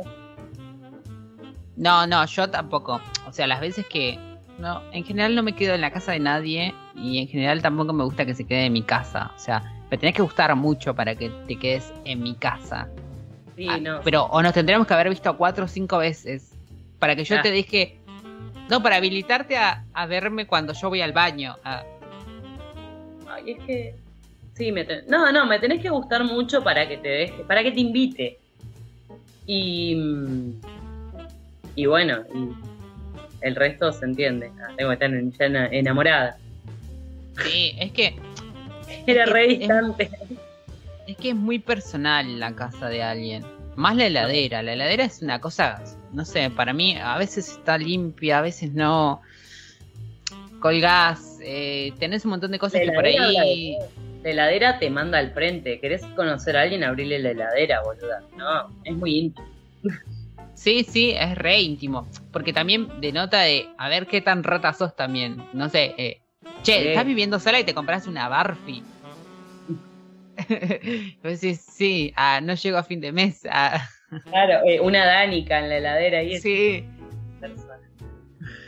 No, 1.76 2.08
no, 2.08 2.26
yo 2.26 2.50
tampoco. 2.50 3.02
O 3.28 3.34
sea, 3.34 3.48
las 3.48 3.62
veces 3.62 3.86
que. 3.88 4.18
No, 4.58 4.82
en 4.92 5.06
general 5.06 5.36
no 5.36 5.44
me 5.44 5.56
quedo 5.56 5.74
en 5.74 5.80
la 5.80 5.92
casa 5.92 6.12
de 6.12 6.20
nadie 6.20 6.76
y 6.94 7.20
en 7.20 7.30
general 7.30 7.62
tampoco 7.62 7.94
me 7.94 8.04
gusta 8.04 8.26
que 8.26 8.34
se 8.34 8.46
quede 8.46 8.66
en 8.66 8.74
mi 8.74 8.82
casa. 8.82 9.32
O 9.34 9.40
sea, 9.40 9.64
me 9.90 9.98
tenés 9.98 10.16
que 10.16 10.22
gustar 10.22 10.56
mucho 10.56 10.96
para 10.96 11.16
que 11.16 11.30
te 11.48 11.58
quedes 11.58 11.92
en 12.06 12.22
mi 12.22 12.36
casa. 12.36 12.88
Sí, 13.56 13.68
ah, 13.70 13.78
no. 13.78 14.02
Pero 14.04 14.26
o 14.26 14.42
nos 14.42 14.54
tendremos 14.54 14.88
que 14.88 14.94
haber 14.94 15.10
visto 15.10 15.36
cuatro 15.38 15.66
o 15.66 15.68
cinco 15.68 15.98
veces 15.98 16.54
para 17.00 17.16
que 17.16 17.24
yo 17.24 17.38
ah. 17.38 17.42
te 17.42 17.52
deje 17.52 18.00
no, 18.70 18.84
para 18.84 18.98
habilitarte 18.98 19.58
a, 19.58 20.06
verme 20.08 20.46
cuando 20.46 20.74
yo 20.74 20.90
voy 20.90 21.02
al 21.02 21.12
baño. 21.12 21.58
Ay, 21.64 21.84
es 23.52 23.60
que. 23.66 23.96
Sí, 24.54 24.72
me 24.72 24.86
no, 25.08 25.32
no, 25.32 25.46
me 25.46 25.58
tenés 25.58 25.82
que 25.82 25.90
gustar 25.90 26.24
mucho 26.24 26.64
para 26.64 26.88
que 26.88 26.98
te 26.98 27.08
deje, 27.08 27.44
para 27.46 27.64
que 27.64 27.72
te 27.72 27.80
invite. 27.80 28.40
Y. 29.48 29.98
Y 31.76 31.86
bueno, 31.88 32.20
y 32.34 32.50
el 33.42 33.56
resto 33.56 33.92
se 33.92 34.06
entiende. 34.06 34.52
Ah, 34.62 34.72
tengo 34.78 34.96
que 34.96 35.06
estar 35.32 35.74
enamorada. 35.74 36.38
Sí, 37.44 37.76
es 37.80 37.92
que. 37.92 38.16
Era 39.06 39.26
re 39.26 39.48
distante. 39.48 40.10
es 41.08 41.18
que 41.18 41.30
es 41.30 41.36
muy 41.36 41.60
personal 41.60 42.40
la 42.40 42.56
casa 42.56 42.90
de 42.90 43.04
alguien. 43.04 43.44
Más 43.76 43.96
la 43.96 44.08
heladera. 44.08 44.62
La 44.62 44.74
heladera 44.74 45.06
es 45.06 45.22
una 45.22 45.40
cosa 45.40 45.82
no 46.12 46.26
sé, 46.26 46.50
para 46.50 46.74
mí 46.74 46.98
a 46.98 47.18
veces 47.18 47.50
está 47.50 47.78
limpia, 47.78 48.40
a 48.40 48.42
veces 48.42 48.74
no. 48.74 49.22
Colgás, 50.60 51.40
eh, 51.42 51.94
tenés 52.00 52.26
un 52.26 52.32
montón 52.32 52.52
de 52.52 52.60
cosas 52.60 52.82
que 52.82 52.92
por 52.92 53.06
ahí. 53.06 53.78
La 54.24 54.32
heladera 54.32 54.80
te 54.80 54.90
manda 54.90 55.18
al 55.18 55.32
frente. 55.32 55.80
¿Querés 55.80 56.04
conocer 56.16 56.58
a 56.58 56.62
alguien? 56.64 56.84
Abrirle 56.84 57.20
la 57.20 57.32
heladera, 57.32 57.82
boluda. 57.84 58.22
No, 58.36 58.70
es 58.84 58.94
muy 58.94 59.18
íntimo. 59.18 59.48
Sí, 60.56 60.84
sí, 60.84 61.12
es 61.12 61.38
re 61.38 61.62
íntimo. 61.62 62.06
Porque 62.34 62.52
también 62.52 63.00
denota 63.00 63.40
de 63.42 63.70
a 63.78 63.88
ver 63.88 64.08
qué 64.08 64.20
tan 64.20 64.44
rata 64.44 64.74
sos 64.74 64.94
también. 64.94 65.42
No 65.54 65.70
sé, 65.70 65.96
eh, 65.98 66.20
che, 66.64 66.90
estás 66.90 67.06
viviendo 67.06 67.40
sola 67.40 67.60
y 67.60 67.64
te 67.64 67.74
compras 67.74 68.08
una 68.08 68.28
Barfi. 68.28 68.84
pues 71.22 71.40
sí, 71.40 71.56
sí, 71.56 72.14
ah, 72.16 72.40
no 72.42 72.54
llego 72.54 72.78
a 72.78 72.84
fin 72.84 73.02
de 73.02 73.12
mes. 73.12 73.46
Ah. 73.50 73.88
Claro, 74.26 74.66
eh, 74.66 74.80
una 74.80 75.06
Danica 75.06 75.60
en 75.60 75.70
la 75.70 75.78
heladera 75.78 76.24
y 76.24 76.40
Sí. 76.40 76.86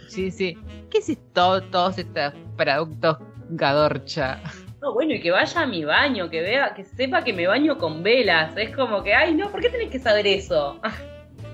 Sí, 0.08 0.30
sí. 0.30 0.58
¿Qué 0.90 0.98
es 0.98 1.10
esto, 1.10 1.62
todos 1.64 1.98
estos 1.98 2.34
productos 2.58 3.18
Gadorcha? 3.50 4.40
No, 4.82 4.94
bueno, 4.94 5.14
y 5.14 5.22
que 5.22 5.32
vaya 5.32 5.62
a 5.62 5.66
mi 5.66 5.86
baño, 5.86 6.30
que 6.30 6.42
vea, 6.42 6.74
que 6.74 6.84
sepa 6.84 7.24
que 7.24 7.32
me 7.32 7.48
baño 7.48 7.78
con 7.78 8.04
velas. 8.04 8.58
Es 8.58 8.76
como 8.76 9.04
que, 9.04 9.14
ay, 9.14 9.34
no, 9.36 9.50
¿por 9.50 9.62
qué 9.62 9.70
tenés 9.70 9.90
que 9.90 10.00
saber 10.00 10.28
eso? 10.28 10.80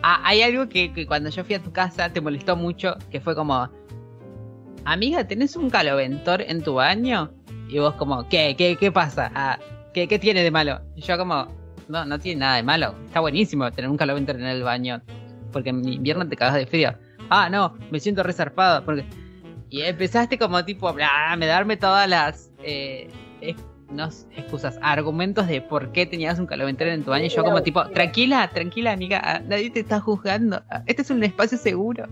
Ah, 0.02 0.22
hay 0.24 0.42
algo 0.42 0.70
que, 0.70 1.06
cuando 1.06 1.30
yo 1.30 1.44
fui 1.44 1.56
a 1.56 1.62
tu 1.62 1.72
casa 1.72 2.10
te 2.10 2.22
molestó 2.22 2.56
mucho, 2.56 2.96
que 3.12 3.20
fue 3.20 3.36
como, 3.36 3.70
amiga, 4.92 5.28
¿tenés 5.28 5.56
un 5.56 5.70
caloventor 5.70 6.42
en 6.42 6.64
tu 6.64 6.76
baño? 6.76 7.32
Y 7.70 7.80
vos 7.80 7.94
como, 7.96 8.28
¿qué? 8.30 8.56
¿Qué, 8.58 8.78
qué 8.78 8.92
pasa? 8.92 9.32
Ah, 9.36 9.60
¿qué, 9.94 10.08
¿Qué 10.08 10.18
tiene 10.18 10.44
de 10.44 10.52
malo? 10.52 10.82
Y 10.96 11.02
yo 11.02 11.18
como, 11.18 11.48
no, 11.88 12.06
no 12.06 12.20
tiene 12.20 12.40
nada 12.40 12.56
de 12.56 12.64
malo. 12.64 12.96
Está 13.06 13.20
buenísimo 13.20 13.70
tener 13.72 13.90
un 13.90 13.98
caloventer 13.98 14.38
en 14.38 14.46
el 14.46 14.64
baño. 14.64 15.02
Porque 15.52 15.70
en 15.70 15.88
invierno 15.88 16.28
te 16.28 16.36
cagas 16.36 16.56
de 16.56 16.66
frío. 16.66 16.94
Ah, 17.30 17.50
no, 17.50 17.76
me 17.92 18.00
siento 18.00 18.24
resarpado. 18.24 18.84
Porque... 18.86 19.06
Y 19.70 19.82
empezaste 19.82 20.38
como 20.38 20.64
tipo, 20.64 20.88
a 20.88 21.38
darme 21.38 21.76
todas 21.76 22.08
las 22.08 22.52
eh, 22.64 23.10
no, 23.92 24.10
excusas, 24.36 24.80
argumentos 24.82 25.48
de 25.48 25.62
por 25.62 25.92
qué 25.92 26.06
tenías 26.06 26.40
un 26.40 26.46
caloventer 26.46 26.88
en 26.88 27.04
tu 27.04 27.12
baño. 27.12 27.26
Y 27.26 27.30
yo 27.30 27.44
como 27.44 27.62
tipo, 27.62 27.86
tranquila, 27.90 28.50
tranquila 28.54 28.92
amiga, 28.92 29.22
ah, 29.24 29.40
nadie 29.40 29.70
te 29.70 29.82
está 29.82 30.00
juzgando. 30.00 30.64
Ah, 30.70 30.84
este 30.86 31.02
es 31.02 31.10
un 31.10 31.24
espacio 31.24 31.58
seguro. 31.58 32.08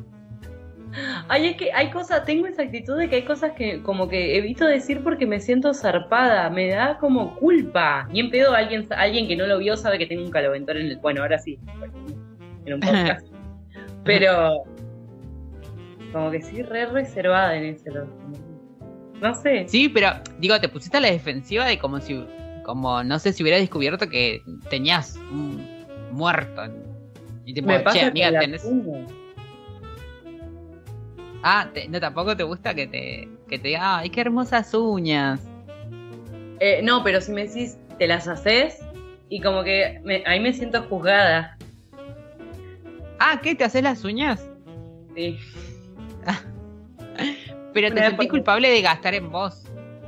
Ay, 1.28 1.48
es 1.48 1.58
que 1.58 1.72
hay 1.74 1.89
cosas, 1.89 2.26
tengo 2.26 2.48
esa 2.48 2.64
actitud 2.64 2.98
de 2.98 3.10
que 3.10 3.18
hay 3.18 3.24
cosas 3.24 3.54
que 3.54 3.82
como 3.84 4.08
que 4.08 4.38
evito 4.38 4.66
decir 4.66 5.02
porque 5.04 5.26
me 5.26 5.39
siento 5.39 5.74
zarpada, 5.74 6.50
me 6.50 6.70
da 6.70 6.98
como 6.98 7.36
culpa. 7.36 8.08
Y 8.14 8.20
en 8.20 8.30
pedo 8.30 8.54
alguien, 8.54 8.88
alguien 8.96 9.28
que 9.28 9.36
no 9.36 9.48
lo 9.48 9.58
vio 9.58 9.78
sabe 9.78 9.98
que 9.98 10.06
tengo 10.06 10.24
un 10.24 10.32
caloventor 10.32 10.78
en 10.78 10.88
el. 10.88 10.98
Bueno, 10.98 11.22
ahora 11.22 11.39
sí, 11.39 11.60
en 12.66 12.74
un 12.74 12.80
podcast. 12.80 13.28
Pero 14.04 14.64
como 16.12 16.32
que 16.32 16.41
sí, 16.41 16.62
re 16.62 16.86
reservada 16.86 17.56
en 17.56 17.66
ese. 17.66 17.91
No 19.22 19.34
sé. 19.36 19.66
Sí, 19.68 19.89
pero 19.89 20.10
digo, 20.39 20.60
te 20.60 20.70
pusiste 20.70 20.98
a 20.98 21.02
la 21.02 21.12
defensiva 21.12 21.66
de 21.66 21.80
como 21.80 22.00
si, 22.00 22.24
como 22.64 23.04
no 23.04 23.20
sé 23.20 23.34
si 23.34 23.43
hubiera 23.43 23.58
descubierto 23.58 24.08
que 24.08 24.41
tenías 24.70 25.18
un 25.32 25.86
muerto. 26.12 26.64
Y 27.46 27.54
tipo, 27.54 27.68
me 27.68 27.80
pasa 27.80 28.00
che, 28.00 28.06
amiga, 28.06 28.39
tenés. 28.39 28.66
Ah, 31.48 31.70
te- 31.72 31.88
no, 31.88 32.00
tampoco 32.00 32.36
te 32.36 32.41
gusta 32.41 32.74
que 32.74 32.88
te, 32.88 33.30
que 33.48 33.60
te 33.60 33.68
diga, 33.68 34.00
ay, 34.00 34.10
qué 34.10 34.22
hermosas 34.22 34.74
uñas. 34.74 35.39
Eh, 36.60 36.80
no, 36.82 37.04
pero 37.04 37.22
si 37.22 37.32
me 37.32 37.46
decís, 37.46 37.78
te 38.00 38.08
las 38.08 38.28
haces 38.28 38.80
y 39.30 39.41
como 39.41 39.64
que 39.64 40.02
me- 40.04 40.24
ahí 40.26 40.39
me 40.39 40.52
siento 40.54 40.82
juzgada. 40.89 41.56
Ah, 43.20 43.39
¿qué? 43.43 43.54
¿Te 43.54 43.64
haces 43.64 43.84
las 43.84 44.04
uñas? 44.04 44.43
Sí. 45.16 45.38
Pero 47.76 47.93
te 47.93 48.04
sentís 48.08 48.30
culpable 48.30 48.70
de 48.72 48.82
gastar 48.82 49.14
en 49.14 49.30
vos. 49.32 49.64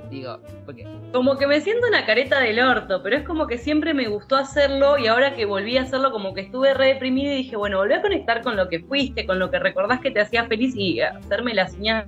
Digo, 0.10 0.40
porque. 0.66 0.88
Como 1.12 1.38
que 1.38 1.48
me 1.48 1.60
siento 1.62 1.88
una 1.88 2.06
careta 2.06 2.40
del 2.40 2.60
orto, 2.60 3.02
pero 3.04 3.18
es 3.18 3.24
como 3.24 3.48
que 3.48 3.58
siempre 3.58 3.94
me 3.94 4.08
gustó 4.08 4.36
hacerlo 4.36 4.98
y 4.98 5.08
ahora 5.08 5.36
que 5.36 5.46
volví 5.46 5.78
a 5.78 5.84
hacerlo 5.84 6.12
como 6.12 6.34
que 6.34 6.42
estuve 6.42 6.74
re 6.74 6.88
deprimida 6.88 7.34
y 7.34 7.38
dije, 7.38 7.56
bueno, 7.56 7.78
volví 7.78 7.94
a 7.94 8.02
conectar 8.02 8.42
con 8.42 8.56
lo 8.56 8.70
que 8.70 8.80
fuiste, 8.80 9.26
con 9.26 9.40
lo 9.40 9.52
que 9.52 9.60
recordás 9.60 10.00
que 10.00 10.12
te 10.12 10.22
hacía 10.22 10.46
feliz 10.46 10.76
y 10.76 11.02
hacerme 11.02 11.54
las 11.54 11.74
uñas 11.74 12.06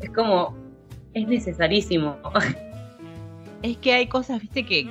es 0.00 0.10
como, 0.10 0.54
es 1.14 1.26
necesarísimo. 1.26 2.16
Es 3.62 3.78
que 3.78 3.94
hay 3.94 4.06
cosas, 4.06 4.40
viste, 4.40 4.64
que, 4.64 4.86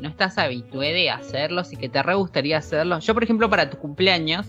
no 0.00 0.08
estás 0.08 0.36
habitué 0.36 0.92
de 0.92 1.10
hacerlos 1.10 1.72
y 1.72 1.76
que 1.76 1.88
te 1.88 2.02
re 2.02 2.14
gustaría 2.14 2.58
hacerlos. 2.58 3.06
Yo, 3.06 3.14
por 3.14 3.22
ejemplo, 3.22 3.48
para 3.48 3.70
tu 3.70 3.78
cumpleaños, 3.78 4.48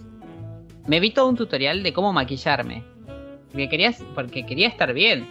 me 0.88 1.00
vi 1.00 1.12
todo 1.12 1.30
un 1.30 1.38
tutorial 1.38 1.84
de 1.84 1.94
cómo 1.94 2.12
maquillarme. 2.12 2.84
Porque 4.16 4.46
quería 4.46 4.68
estar 4.68 4.94
bien. 4.94 5.26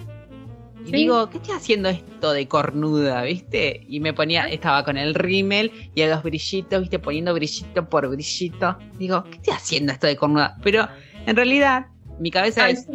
Y 0.84 0.86
Sí. 0.86 0.92
digo, 0.92 1.28
¿qué 1.30 1.38
estoy 1.38 1.54
haciendo 1.54 1.88
esto 1.88 2.32
de 2.32 2.48
cornuda, 2.48 3.22
viste? 3.22 3.84
Y 3.88 4.00
me 4.00 4.12
ponía, 4.14 4.44
estaba 4.48 4.84
con 4.84 4.96
el 4.96 5.14
rímel 5.14 5.70
y 5.94 6.02
a 6.02 6.08
los 6.08 6.22
brillitos, 6.22 6.80
viste, 6.80 6.98
poniendo 6.98 7.34
brillito 7.34 7.88
por 7.88 8.08
brillito. 8.08 8.78
Digo, 8.98 9.24
¿qué 9.24 9.36
estoy 9.36 9.54
haciendo 9.54 9.92
esto 9.92 10.06
de 10.06 10.16
cornuda? 10.16 10.56
Pero 10.62 10.88
en 11.26 11.36
realidad, 11.36 11.86
mi 12.18 12.30
cabeza 12.30 12.64
Ay, 12.64 12.72
es, 12.74 12.86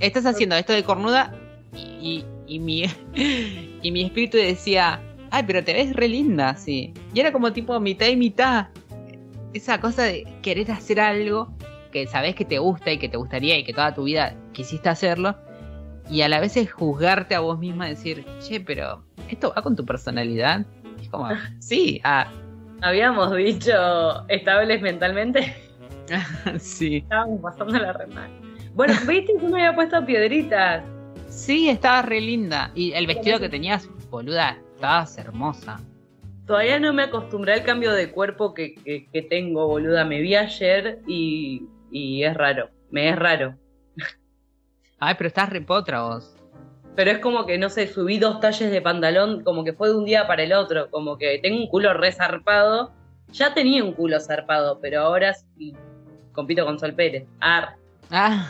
estás 0.00 0.26
haciendo 0.26 0.54
esto 0.56 0.72
de 0.72 0.84
cornuda 0.84 1.34
y, 1.74 2.24
y, 2.46 2.54
y 2.54 2.58
mi 2.60 2.84
y 3.82 3.90
mi 3.90 4.04
espíritu 4.04 4.36
decía, 4.36 5.00
ay, 5.30 5.42
pero 5.46 5.62
te 5.64 5.72
ves 5.72 5.94
re 5.94 6.08
linda, 6.08 6.50
así. 6.50 6.92
Y 7.12 7.20
era 7.20 7.32
como 7.32 7.52
tipo 7.52 7.78
mitad 7.80 8.06
y 8.06 8.16
mitad. 8.16 8.68
Esa 9.52 9.80
cosa 9.80 10.04
de 10.04 10.24
querer 10.42 10.70
hacer 10.70 10.98
algo 11.00 11.52
que 11.92 12.06
sabes 12.06 12.34
que 12.34 12.44
te 12.44 12.58
gusta 12.58 12.90
y 12.92 12.98
que 12.98 13.08
te 13.08 13.16
gustaría 13.16 13.56
y 13.58 13.64
que 13.64 13.72
toda 13.72 13.94
tu 13.94 14.04
vida 14.04 14.34
quisiste 14.52 14.88
hacerlo. 14.88 15.36
Y 16.10 16.20
a 16.22 16.28
la 16.28 16.40
vez 16.40 16.56
es 16.56 16.70
juzgarte 16.72 17.34
a 17.34 17.40
vos 17.40 17.58
misma, 17.58 17.86
decir, 17.86 18.24
che, 18.40 18.60
pero 18.60 19.04
¿esto 19.30 19.52
va 19.56 19.62
con 19.62 19.74
tu 19.76 19.84
personalidad? 19.84 20.64
Es 21.00 21.08
como, 21.08 21.28
sí, 21.60 22.00
ah, 22.04 22.30
Habíamos 22.82 23.34
dicho 23.34 24.28
estables 24.28 24.82
mentalmente, 24.82 25.54
sí. 26.58 26.96
estábamos 26.98 27.40
pasando 27.40 27.78
la 27.78 27.92
remar. 27.94 28.28
Bueno, 28.74 28.92
viste 29.06 29.32
que 29.40 29.46
me 29.46 29.62
había 29.64 29.74
puesto 29.74 30.04
piedritas. 30.04 30.82
Sí, 31.28 31.68
estaba 31.70 32.02
re 32.02 32.20
linda. 32.20 32.70
Y 32.74 32.92
el 32.92 33.06
vestido 33.06 33.38
que 33.40 33.48
tenías, 33.48 33.88
boluda, 34.10 34.58
estabas 34.74 35.16
hermosa. 35.16 35.80
Todavía 36.46 36.78
no 36.78 36.92
me 36.92 37.04
acostumbré 37.04 37.54
al 37.54 37.62
cambio 37.64 37.92
de 37.92 38.10
cuerpo 38.10 38.52
que, 38.52 38.74
que- 38.74 39.06
que 39.10 39.22
tengo, 39.22 39.66
boluda. 39.66 40.04
Me 40.04 40.20
vi 40.20 40.34
ayer 40.34 41.00
y, 41.06 41.62
y 41.90 42.22
es 42.24 42.34
raro. 42.36 42.68
Me 42.90 43.08
es 43.08 43.16
raro. 43.16 43.54
Ay, 44.98 45.14
pero 45.18 45.28
estás 45.28 45.50
re 45.50 45.60
potra 45.60 46.02
vos. 46.02 46.36
Pero 46.96 47.10
es 47.10 47.18
como 47.18 47.44
que, 47.44 47.58
no 47.58 47.68
sé, 47.68 47.86
subí 47.88 48.18
dos 48.18 48.40
talles 48.40 48.70
de 48.70 48.80
pantalón, 48.80 49.42
como 49.42 49.64
que 49.64 49.72
fue 49.72 49.88
de 49.88 49.96
un 49.96 50.04
día 50.04 50.26
para 50.26 50.44
el 50.44 50.52
otro. 50.52 50.90
Como 50.90 51.18
que 51.18 51.38
tengo 51.42 51.58
un 51.60 51.68
culo 51.68 51.92
re 51.94 52.12
zarpado. 52.12 52.92
Ya 53.32 53.52
tenía 53.52 53.82
un 53.82 53.92
culo 53.94 54.20
zarpado, 54.20 54.78
pero 54.80 55.00
ahora 55.00 55.34
sí 55.34 55.74
compito 56.32 56.64
con 56.64 56.78
Sol 56.78 56.94
Pérez. 56.94 57.26
Ar. 57.40 57.74
Ah. 58.10 58.48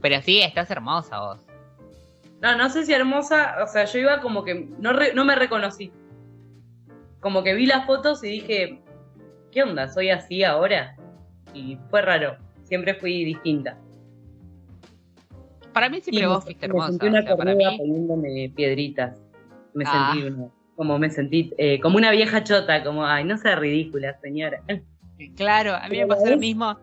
Pero 0.00 0.22
sí, 0.22 0.40
estás 0.40 0.70
hermosa 0.70 1.20
vos. 1.20 1.40
No, 2.40 2.56
no 2.56 2.68
sé 2.68 2.84
si 2.84 2.92
hermosa, 2.92 3.56
o 3.62 3.66
sea, 3.68 3.84
yo 3.84 4.00
iba 4.00 4.20
como 4.20 4.42
que 4.44 4.68
no, 4.78 4.92
re- 4.92 5.14
no 5.14 5.24
me 5.24 5.34
reconocí. 5.34 5.92
Como 7.20 7.42
que 7.42 7.54
vi 7.54 7.66
las 7.66 7.86
fotos 7.86 8.22
y 8.24 8.28
dije, 8.28 8.82
¿qué 9.52 9.62
onda? 9.62 9.88
¿Soy 9.88 10.10
así 10.10 10.44
ahora? 10.44 10.96
Y 11.54 11.78
fue 11.90 12.02
raro, 12.02 12.36
siempre 12.64 12.94
fui 12.94 13.24
distinta. 13.24 13.78
Para 15.74 15.90
mí 15.90 16.00
siempre 16.00 16.24
Y 16.24 16.26
vos 16.26 16.38
me- 16.38 16.44
fuiste 16.44 16.66
me 16.68 16.70
hermosa. 16.72 16.88
sentí 16.92 17.06
o 17.06 17.08
una 17.10 17.22
sea, 17.22 17.36
para 17.36 17.54
mí, 17.54 17.64
poniéndome 17.76 18.52
piedritas. 18.56 19.20
Me 19.74 19.84
Ah. 19.86 20.12
sentí 20.14 20.28
una, 20.28 20.48
como 20.76 20.98
me 20.98 21.10
sentí, 21.10 21.52
eh, 21.58 21.78
como 21.80 21.96
una 21.98 22.10
vieja 22.12 22.42
chota, 22.44 22.82
como, 22.82 23.04
ay, 23.04 23.24
no 23.24 23.36
sea 23.36 23.56
ridícula, 23.56 24.16
señora. 24.22 24.62
claro, 25.36 25.74
a 25.74 25.88
mí 25.88 25.98
me 25.98 26.06
pasó 26.06 26.26
lo 26.30 26.36
mismo. 26.38 26.78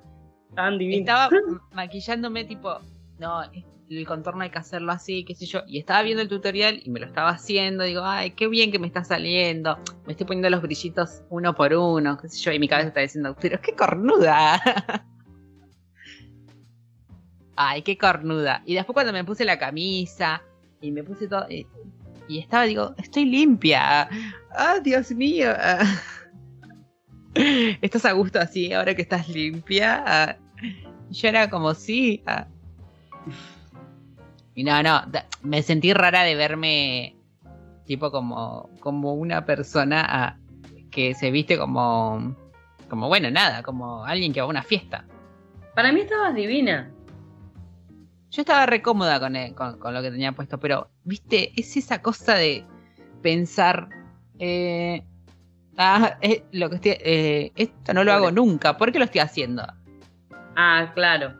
Tan. 0.56 0.80
Estaba 0.82 1.30
ma- 1.30 1.62
maquillándome 1.74 2.44
tipo, 2.46 2.78
no, 3.20 3.42
el 3.89 4.06
contorno 4.08 4.44
hay 4.44 4.50
que 4.50 4.60
hacerlo 4.60 4.92
así, 4.92 5.24
qué 5.26 5.36
sé 5.36 5.46
yo. 5.46 5.62
Y 5.68 5.78
estaba 5.80 6.02
viendo 6.04 6.22
el 6.22 6.28
tutorial 6.30 6.82
y 6.84 6.89
me 6.89 7.00
lo 7.00 7.06
estaba 7.06 7.30
haciendo. 7.30 7.84
Digo, 7.86 8.02
ay, 8.04 8.32
qué 8.32 8.48
bien 8.48 8.72
que 8.72 8.80
me 8.80 8.88
está 8.88 9.04
saliendo. 9.04 9.78
Me 10.06 10.14
estoy 10.14 10.26
poniendo 10.28 10.50
los 10.50 10.62
brillitos 10.62 11.24
uno 11.30 11.54
por 11.56 11.74
uno, 11.74 12.18
qué 12.18 12.28
sé 12.30 12.39
yo. 12.42 12.52
Y 12.54 12.60
mi 12.60 12.68
cabeza 12.70 12.89
está 12.89 13.00
diciendo, 13.02 13.36
pero 13.39 13.60
qué 13.62 13.74
cornuda. 13.76 14.62
ay, 17.56 17.82
qué 17.82 17.97
cornuda. 17.97 18.64
Y 18.66 18.76
después 18.76 18.93
cuando 18.93 19.14
me 19.14 19.24
puse 19.24 19.45
la 19.45 19.60
camisa 19.60 20.41
y 20.82 20.91
me 20.91 21.04
puse 21.04 21.28
todo... 21.28 21.45
Y, 21.49 21.68
y 22.28 22.39
estaba, 22.39 22.64
digo, 22.64 22.93
estoy 22.97 23.26
limpia. 23.26 24.08
Ah, 24.52 24.80
Dios 24.82 25.12
mío. 25.12 25.49
¿Estás 27.34 28.06
a 28.06 28.14
gusto 28.14 28.39
así 28.39 28.72
ahora 28.74 28.95
que 28.95 29.02
estás 29.02 29.28
limpia? 29.28 30.04
Ah, 30.06 30.38
yo 31.10 31.28
era 31.28 31.49
como, 31.49 31.74
sí. 31.74 32.24
ah. 32.26 32.47
Y 34.56 34.64
no, 34.64 34.82
no, 34.84 35.02
me 35.43 35.64
sentí 35.64 35.93
rara 35.93 36.24
de 36.24 36.36
verme 36.36 37.16
tipo 37.86 38.12
como, 38.12 38.70
como 38.80 39.14
una 39.14 39.45
persona 39.45 40.06
ah, 40.08 40.38
que 40.89 41.14
se 41.14 41.32
viste 41.32 41.58
como, 41.58 42.36
como, 42.89 43.08
bueno, 43.08 43.32
nada, 43.32 43.64
como 43.64 44.06
alguien 44.06 44.34
que 44.34 44.41
va 44.41 44.47
a 44.47 44.49
una 44.49 44.64
fiesta. 44.64 45.06
Para 45.76 45.91
mí 45.91 46.02
estabas 46.02 46.36
divina. 46.36 46.91
Yo 48.32 48.42
estaba 48.42 48.66
re 48.66 48.82
cómoda 48.82 49.20
con, 49.20 49.36
con, 49.54 49.78
con 49.78 49.94
lo 49.94 50.02
que 50.02 50.10
tenía 50.10 50.32
puesto, 50.32 50.58
pero, 50.58 50.90
viste, 51.04 51.52
es 51.60 51.76
esa 51.76 52.02
cosa 52.02 52.36
de 52.36 52.66
pensar, 53.22 53.90
eh, 54.40 55.04
ah, 55.78 56.18
eh, 56.22 56.46
lo 56.54 56.70
que 56.70 56.76
estoy, 56.76 56.92
eh, 57.02 57.52
esto 57.56 57.94
no 57.94 58.06
lo 58.06 58.14
hago 58.14 58.32
nunca, 58.32 58.78
¿por 58.78 58.92
qué 58.92 59.00
lo 59.00 59.06
estoy 59.06 59.20
haciendo? 59.20 59.64
Ah, 60.56 60.92
claro. 60.96 61.34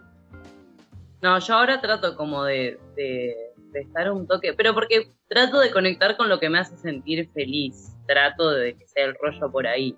No, 1.22 1.40
yo 1.40 1.56
ahora 1.56 1.80
trato 1.80 2.18
como 2.18 2.44
de, 2.44 2.78
de, 2.98 3.36
de 3.72 3.80
estar 3.80 4.12
un 4.12 4.28
toque, 4.28 4.54
pero 4.54 4.74
porque 4.74 5.12
trato 5.28 5.60
de 5.60 5.72
conectar 5.72 6.18
con 6.18 6.28
lo 6.28 6.40
que 6.40 6.50
me 6.50 6.60
hace 6.60 6.76
sentir 6.78 7.30
feliz. 7.34 7.96
Trato 8.08 8.52
de 8.52 8.76
que 8.76 8.88
sea 8.88 9.06
el 9.06 9.16
rollo 9.16 9.50
por 9.52 9.66
ahí. 9.66 9.96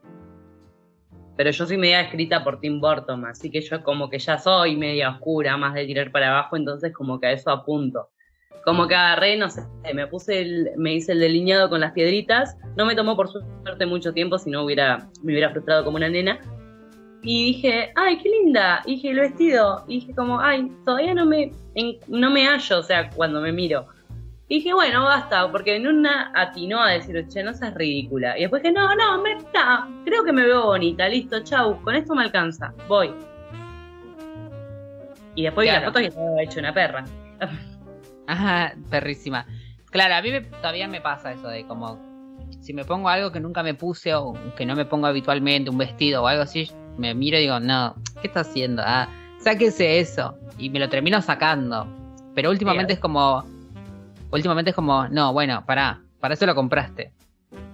Pero 1.35 1.49
yo 1.49 1.65
soy 1.65 1.77
media 1.77 2.01
escrita 2.01 2.43
por 2.43 2.59
Tim 2.59 2.79
Burton, 2.79 3.25
así 3.25 3.49
que 3.49 3.61
yo 3.61 3.83
como 3.83 4.09
que 4.09 4.19
ya 4.19 4.37
soy 4.37 4.75
media 4.75 5.09
oscura, 5.09 5.57
más 5.57 5.73
de 5.73 5.85
tirar 5.85 6.11
para 6.11 6.29
abajo, 6.29 6.55
entonces 6.55 6.93
como 6.93 7.19
que 7.19 7.27
a 7.27 7.31
eso 7.31 7.49
apunto. 7.49 8.09
Como 8.63 8.87
que 8.87 8.95
agarré, 8.95 9.35
no 9.37 9.49
sé, 9.49 9.61
me 9.93 10.07
puse 10.07 10.41
el, 10.41 10.69
me 10.77 10.93
hice 10.93 11.11
el 11.11 11.19
delineado 11.19 11.69
con 11.69 11.81
las 11.81 11.91
piedritas. 11.91 12.55
No 12.77 12.85
me 12.85 12.95
tomó 12.95 13.15
por 13.15 13.29
suerte 13.29 13.85
mucho 13.85 14.13
tiempo, 14.13 14.37
si 14.37 14.49
no 14.49 14.63
hubiera, 14.63 15.09
me 15.21 15.33
hubiera 15.33 15.49
frustrado 15.49 15.83
como 15.83 15.97
una 15.97 16.07
nena. 16.07 16.39
Y 17.23 17.53
dije, 17.53 17.91
ay, 17.95 18.19
qué 18.19 18.29
linda. 18.29 18.81
Y 18.85 18.95
dije, 18.95 19.09
el 19.09 19.19
vestido. 19.19 19.83
Y 19.87 19.99
dije 19.99 20.15
como, 20.15 20.39
ay, 20.39 20.71
todavía 20.85 21.13
no 21.13 21.25
me, 21.25 21.51
no 22.07 22.29
me 22.29 22.45
hallo, 22.45 22.79
o 22.79 22.83
sea, 22.83 23.09
cuando 23.09 23.41
me 23.41 23.51
miro. 23.51 23.85
Y 24.49 24.55
dije, 24.55 24.73
bueno, 24.73 25.03
basta, 25.05 25.49
porque 25.51 25.75
en 25.77 25.87
una 25.87 26.31
atinó 26.35 26.81
a 26.81 26.91
decir, 26.91 27.25
che, 27.29 27.43
no 27.43 27.53
seas 27.53 27.73
ridícula. 27.73 28.37
Y 28.37 28.41
después 28.41 28.61
dije, 28.61 28.73
no, 28.73 28.93
no, 28.95 29.21
me, 29.21 29.35
no, 29.35 30.03
creo 30.05 30.23
que 30.23 30.33
me 30.33 30.43
veo 30.43 30.65
bonita, 30.65 31.07
listo, 31.07 31.41
chau, 31.43 31.81
con 31.81 31.95
esto 31.95 32.13
me 32.13 32.23
alcanza, 32.23 32.73
voy. 32.87 33.11
Y 35.35 35.43
después 35.43 35.65
vi 35.65 35.69
Claro. 35.69 35.85
la 35.85 35.87
foto 35.91 36.01
y 36.01 36.05
estaba 36.05 36.41
hecho 36.43 36.59
una 36.59 36.73
perra. 36.73 37.05
Ajá, 38.27 38.73
perrísima. 38.89 39.45
Claro, 39.89 40.15
a 40.15 40.21
mí 40.21 40.31
me- 40.31 40.41
todavía 40.41 40.87
me 40.87 41.01
pasa 41.01 41.31
eso 41.31 41.47
de 41.47 41.65
como 41.65 41.99
si 42.61 42.73
me 42.73 42.85
pongo 42.85 43.09
algo 43.09 43.31
que 43.31 43.39
nunca 43.39 43.63
me 43.63 43.73
puse 43.73 44.13
o 44.15 44.33
que 44.55 44.65
no 44.65 44.75
me 44.75 44.85
pongo 44.85 45.07
habitualmente, 45.07 45.69
un 45.69 45.77
vestido 45.77 46.23
o 46.23 46.27
algo 46.27 46.43
así, 46.43 46.71
me 46.97 47.13
miro 47.13 47.37
y 47.37 47.41
digo, 47.41 47.59
no, 47.59 47.95
¿qué 48.21 48.27
está 48.27 48.41
haciendo? 48.41 48.81
Ah, 48.85 49.07
sáquese 49.39 49.99
eso. 49.99 50.37
Y 50.57 50.69
me 50.69 50.79
lo 50.79 50.87
termino 50.89 51.21
sacando. 51.21 51.87
Pero 52.35 52.49
últimamente 52.51 52.93
es 52.93 52.99
como. 52.99 53.43
Últimamente 54.33 54.71
es 54.71 54.75
como, 54.75 55.07
no, 55.07 55.31
bueno, 55.31 55.63
pará, 55.65 56.01
para 56.19 56.33
eso 56.33 56.45
lo 56.45 56.55
compraste. 56.55 57.11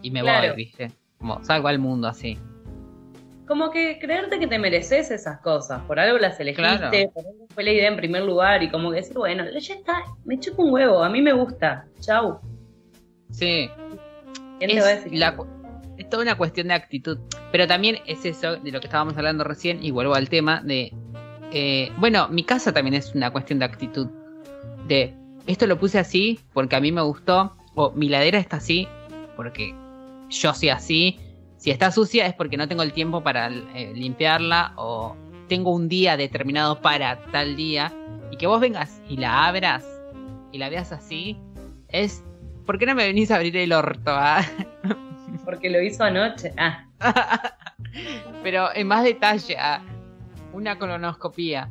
Y 0.02 0.12
me 0.12 0.22
Claro. 0.22 0.50
voy, 0.50 0.56
¿viste? 0.58 0.92
Como 1.18 1.44
salgo 1.44 1.68
al 1.70 1.80
mundo 1.80 2.08
así. 2.08 2.38
Como 3.48 3.72
que 3.72 3.98
creerte 4.00 4.38
que 4.40 4.46
te 4.46 4.60
mereces 4.60 5.10
esas 5.10 5.40
cosas, 5.40 5.82
por 5.88 6.00
algo 6.00 6.20
las 6.20 6.40
elegiste, 6.40 6.62
Claro. 6.78 6.92
por 7.14 7.26
algo 7.26 7.48
fue 7.50 7.64
la 7.64 7.72
idea 7.72 7.88
en 7.88 7.96
primer 7.96 8.24
lugar 8.24 8.62
y 8.62 8.70
como 8.70 8.92
que 8.92 8.98
decir, 8.98 9.18
bueno, 9.18 9.44
ya 9.58 9.74
está, 9.74 10.04
me 10.26 10.40
chupo 10.40 10.64
un 10.64 10.74
huevo, 10.74 11.04
a 11.04 11.10
mí 11.10 11.22
me 11.22 11.34
gusta, 11.34 11.86
chau. 12.00 12.40
Sí, 13.32 13.70
¿Quién 14.60 14.72
te 14.72 14.82
va 14.82 14.88
a 14.88 14.92
es, 14.94 15.04
decir? 15.06 15.18
la 15.20 15.36
es 15.98 16.10
toda 16.10 16.24
una 16.24 16.36
cuestión 16.38 16.68
de 16.68 16.74
actitud. 16.76 17.20
Pero 17.52 17.68
también 17.68 17.98
es 18.06 18.24
eso 18.26 18.56
de 18.58 18.72
lo 18.72 18.80
que 18.80 18.88
estábamos 18.88 19.18
hablando 19.18 19.44
recién, 19.44 19.84
y 19.84 19.92
vuelvo 19.92 20.14
al 20.16 20.30
tema 20.30 20.62
de. 20.64 20.94
eh, 21.52 21.92
bueno, 21.98 22.28
mi 22.30 22.44
casa 22.44 22.72
también 22.74 22.94
es 22.96 23.16
una 23.16 23.32
cuestión 23.32 23.60
de 23.60 23.66
actitud. 23.66 24.08
De 24.88 25.14
esto 25.52 25.66
lo 25.68 25.80
puse 25.80 26.00
así 26.00 26.40
porque 26.54 26.76
a 26.76 26.80
mí 26.80 26.92
me 26.92 27.02
gustó, 27.02 27.56
o 27.76 27.92
mi 27.92 28.08
ladera 28.08 28.38
está 28.38 28.58
así 28.58 28.88
porque 29.36 29.74
yo 30.30 30.54
soy 30.54 30.70
así. 30.70 31.20
Si 31.58 31.72
está 31.72 31.92
sucia 31.92 32.26
es 32.28 32.34
porque 32.34 32.56
no 32.56 32.68
tengo 32.68 32.84
el 32.84 32.94
tiempo 32.94 33.24
para 33.24 33.48
eh, 33.48 33.92
limpiarla, 33.96 34.74
o 34.76 35.16
tengo 35.48 35.74
un 35.74 35.90
día 35.90 36.16
determinado 36.18 36.82
para 36.82 37.18
tal 37.32 37.56
día. 37.56 37.92
Y 38.32 38.38
que 38.38 38.48
vos 38.48 38.62
vengas 38.62 39.02
y 39.10 39.18
la 39.18 39.48
abras 39.48 39.86
y 40.52 40.58
la 40.58 40.70
veas 40.70 40.92
así, 40.92 41.38
es. 41.88 42.24
¿Por 42.66 42.78
qué 42.78 42.86
no 42.86 42.94
me 42.94 43.06
venís 43.06 43.32
a 43.32 43.38
abrir 43.38 43.58
el 43.58 43.74
orto? 43.74 44.12
ah? 44.12 44.46
Porque 45.46 45.70
lo 45.70 45.82
hizo 45.82 46.04
anoche. 46.04 46.54
Ah, 46.58 46.86
Pero 48.44 48.70
en 48.76 48.88
más 48.88 49.04
detalle, 49.04 49.58
ah, 49.58 49.82
una 50.54 50.78
colonoscopía. 50.78 51.70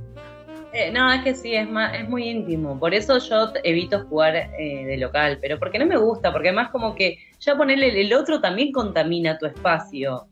Eh, 0.73 0.91
no, 0.93 1.13
es 1.13 1.23
que 1.23 1.35
sí, 1.35 1.55
es, 1.55 1.69
más, 1.69 1.95
es 1.95 2.09
muy 2.09 2.29
íntimo. 2.29 2.79
Por 2.79 2.95
eso 2.95 3.19
yo 3.19 3.53
evito 3.65 4.05
jugar 4.07 4.37
eh, 4.37 4.85
de 4.87 4.97
local, 4.99 5.39
pero 5.41 5.59
porque 5.59 5.79
no 5.79 5.87
me 5.87 5.97
gusta, 5.97 6.33
porque 6.33 6.49
además 6.49 6.71
como 6.71 6.95
que 6.95 7.19
ya 7.41 7.57
ponerle 7.57 8.01
el 8.01 8.13
otro 8.13 8.41
también 8.41 8.73
contamina 8.73 9.39
tu 9.39 9.47
espacio. 9.47 10.27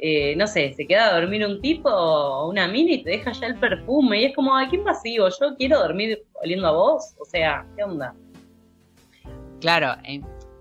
Eh, 0.00 0.36
no 0.36 0.46
sé, 0.46 0.74
se 0.74 0.86
queda 0.86 1.08
a 1.08 1.20
dormir 1.20 1.44
un 1.44 1.60
tipo 1.60 1.90
o 1.90 2.48
una 2.48 2.68
mina 2.68 2.92
y 2.92 3.02
te 3.02 3.10
deja 3.10 3.32
ya 3.32 3.48
el 3.48 3.56
perfume 3.56 4.20
y 4.20 4.24
es 4.26 4.34
como, 4.34 4.54
ay, 4.54 4.68
qué 4.68 4.76
invasivo, 4.76 5.28
yo 5.28 5.56
quiero 5.56 5.80
dormir 5.80 6.22
oliendo 6.40 6.68
a 6.68 6.70
vos, 6.70 7.14
o 7.18 7.24
sea, 7.24 7.66
¿qué 7.76 7.82
onda? 7.82 8.14
Claro, 9.60 9.96
eh, 10.04 10.20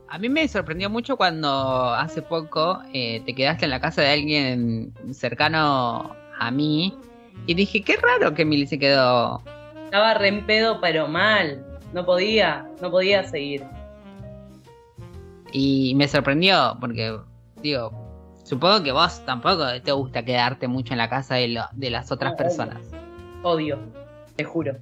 a 0.10 0.18
mí 0.18 0.28
me 0.28 0.48
sorprendió 0.48 0.90
mucho 0.90 1.18
cuando 1.18 1.50
hace 1.94 2.24
poco 2.24 2.82
eh, 2.94 3.22
te 3.28 3.36
quedaste 3.36 3.66
en 3.66 3.72
la 3.72 3.80
casa 3.80 4.02
de 4.02 4.10
alguien 4.10 4.94
cercano 5.12 6.16
a 6.40 6.52
mí 6.52 6.98
y 7.46 7.54
dije, 7.54 7.82
qué 7.82 7.96
raro 7.98 8.34
que 8.34 8.44
Mili 8.46 8.68
se 8.68 8.78
quedó. 8.80 9.42
Estaba 9.86 10.14
re 10.16 10.28
en 10.30 10.46
pedo, 10.46 10.82
pero 10.82 11.08
mal, 11.08 11.66
no 11.94 12.06
podía, 12.06 12.68
no 12.82 12.92
podía 12.92 13.24
seguir. 13.24 13.64
Y 15.52 15.94
me 15.96 16.08
sorprendió 16.08 16.76
porque, 16.80 17.18
digo, 17.62 17.92
supongo 18.44 18.84
que 18.84 18.92
vos 18.92 19.24
tampoco 19.26 19.64
te 19.82 19.92
gusta 19.94 20.24
quedarte 20.24 20.68
mucho 20.68 20.94
en 20.94 20.98
la 20.98 21.10
casa 21.10 21.36
de, 21.36 21.48
lo- 21.50 21.70
de 21.74 21.90
las 21.90 22.12
otras 22.12 22.32
No, 22.34 22.38
personas. 22.38 22.80
Odio, 23.44 23.80
te 24.36 24.44
juro. 24.44 24.76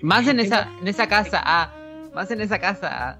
Más 0.00 0.26
en 0.26 0.40
esa, 0.40 0.68
en 0.80 0.88
esa 0.88 1.06
casa, 1.08 1.40
ah, 1.44 1.70
más 2.14 2.30
en 2.32 2.40
esa 2.40 2.58
casa. 2.58 2.88
ah. 2.90 3.18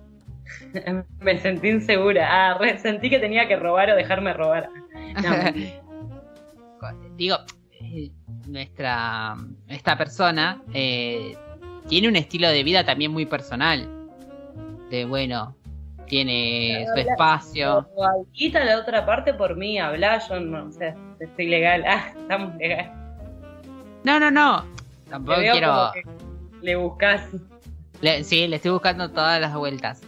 Me 1.20 1.38
sentí 1.38 1.68
insegura. 1.68 2.26
Ah, 2.52 2.58
sentí 2.78 3.10
que 3.10 3.18
tenía 3.18 3.46
que 3.46 3.56
robar 3.56 3.90
o 3.90 3.94
dejarme 3.96 4.32
robar. 4.32 4.68
No, 5.22 6.88
digo, 7.16 7.36
nuestra 8.46 9.36
esta 9.68 9.96
persona 9.96 10.62
eh, 10.72 11.36
tiene 11.88 12.08
un 12.08 12.16
estilo 12.16 12.48
de 12.48 12.62
vida 12.62 12.84
también 12.84 13.12
muy 13.12 13.26
personal. 13.26 13.88
De 14.90 15.04
bueno, 15.04 15.54
tiene 16.06 16.86
su 16.94 17.00
espacio. 17.00 17.86
O 17.94 18.26
Quita 18.32 18.64
la 18.64 18.78
otra 18.78 19.04
parte 19.04 19.34
por 19.34 19.56
mí, 19.56 19.78
habla, 19.78 20.18
yo 20.28 20.40
no, 20.40 20.64
o 20.66 20.72
sea, 20.72 20.94
estoy 21.20 21.48
legal. 21.48 21.84
Ah, 21.86 22.12
estamos 22.16 22.54
legal. 22.56 22.92
No, 24.04 24.18
no, 24.18 24.30
no. 24.30 24.64
Tampoco 25.08 25.40
quiero. 25.40 25.90
le 26.62 26.76
buscas. 26.76 27.26
le- 28.00 28.24
sí, 28.24 28.46
le 28.46 28.56
estoy 28.56 28.70
buscando 28.72 29.10
todas 29.10 29.40
las 29.40 29.54
vueltas. 29.54 30.02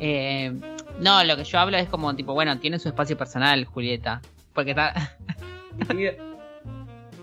Eh, 0.00 0.52
no, 1.00 1.22
lo 1.24 1.36
que 1.36 1.44
yo 1.44 1.58
hablo 1.58 1.76
es 1.76 1.88
como 1.88 2.14
tipo, 2.14 2.34
bueno, 2.34 2.58
tiene 2.58 2.78
su 2.78 2.88
espacio 2.88 3.16
personal, 3.16 3.64
Julieta. 3.64 4.20
Porque 4.52 4.70
está. 4.70 5.16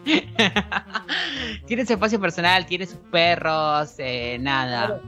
tiene 1.65 1.85
su 1.85 1.93
espacio 1.93 2.19
personal, 2.19 2.65
tiene 2.65 2.85
sus 2.85 2.97
perros, 3.11 3.95
eh, 3.97 4.37
nada. 4.39 5.01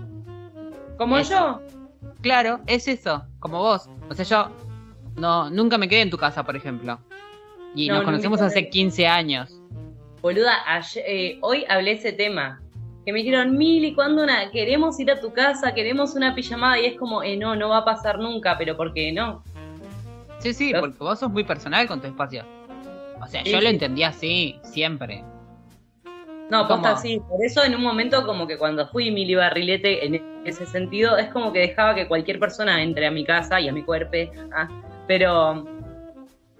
Como 0.97 1.19
yo. 1.19 1.61
Claro, 2.21 2.59
es 2.67 2.87
eso, 2.87 3.23
como 3.39 3.59
vos. 3.59 3.87
O 4.09 4.13
sea, 4.13 4.25
yo 4.25 4.51
no 5.15 5.49
nunca 5.49 5.77
me 5.77 5.87
quedé 5.87 6.01
en 6.01 6.09
tu 6.09 6.17
casa, 6.17 6.43
por 6.43 6.55
ejemplo. 6.55 6.99
Y 7.75 7.87
No, 7.87 7.95
nos 7.95 8.03
conocemos 8.05 8.41
hace 8.41 8.69
15 8.69 9.07
años. 9.07 9.61
Boluda, 10.21 10.53
ayer- 10.65 11.03
eh, 11.07 11.37
hoy 11.41 11.63
hablé 11.69 11.91
ese 11.91 12.11
tema. 12.11 12.61
Que 13.05 13.13
me 13.13 13.19
dijeron, 13.19 13.55
Mili, 13.57 13.93
¿cuándo 13.93 14.23
una? 14.23 14.49
Queremos 14.51 14.99
ir 14.99 15.09
a 15.11 15.19
tu 15.21 15.31
casa, 15.31 15.73
queremos 15.73 16.15
una 16.15 16.35
pijamada. 16.35 16.79
Y 16.79 16.87
es 16.87 16.97
como, 16.97 17.23
eh, 17.23 17.37
no, 17.37 17.55
no 17.55 17.69
va 17.69 17.77
a 17.77 17.85
pasar 17.85 18.19
nunca, 18.19 18.57
pero 18.57 18.75
¿por 18.75 18.93
qué 18.93 19.11
no? 19.13 19.43
Sí, 20.39 20.53
sí, 20.53 20.73
porque 20.77 20.97
vos 20.99 21.19
sos 21.19 21.31
muy 21.31 21.43
personal 21.43 21.87
con 21.87 22.01
tu 22.01 22.07
espacio. 22.07 22.43
O 23.21 23.27
sea, 23.27 23.43
Sí, 23.43 23.51
yo 23.51 23.61
lo 23.61 23.69
entendí 23.69 24.03
así, 24.03 24.59
siempre. 24.63 25.23
No, 26.49 26.65
posta 26.67 26.93
así. 26.93 27.19
Por 27.27 27.43
eso 27.43 27.63
en 27.63 27.75
un 27.75 27.81
momento 27.83 28.25
como 28.25 28.47
que 28.47 28.57
cuando 28.57 28.87
fui 28.87 29.11
Mili 29.11 29.35
Barrilete, 29.35 30.05
en 30.05 30.23
ese 30.45 30.65
sentido, 30.65 31.17
es 31.17 31.27
como 31.29 31.51
que 31.51 31.59
dejaba 31.59 31.93
que 31.93 32.07
cualquier 32.07 32.39
persona 32.39 32.81
entre 32.81 33.05
a 33.05 33.11
mi 33.11 33.25
casa 33.25 33.59
y 33.59 33.67
a 33.67 33.73
mi 33.73 33.83
cuerpo. 33.83 34.15
ah, 34.55 34.69
pero 35.07 35.55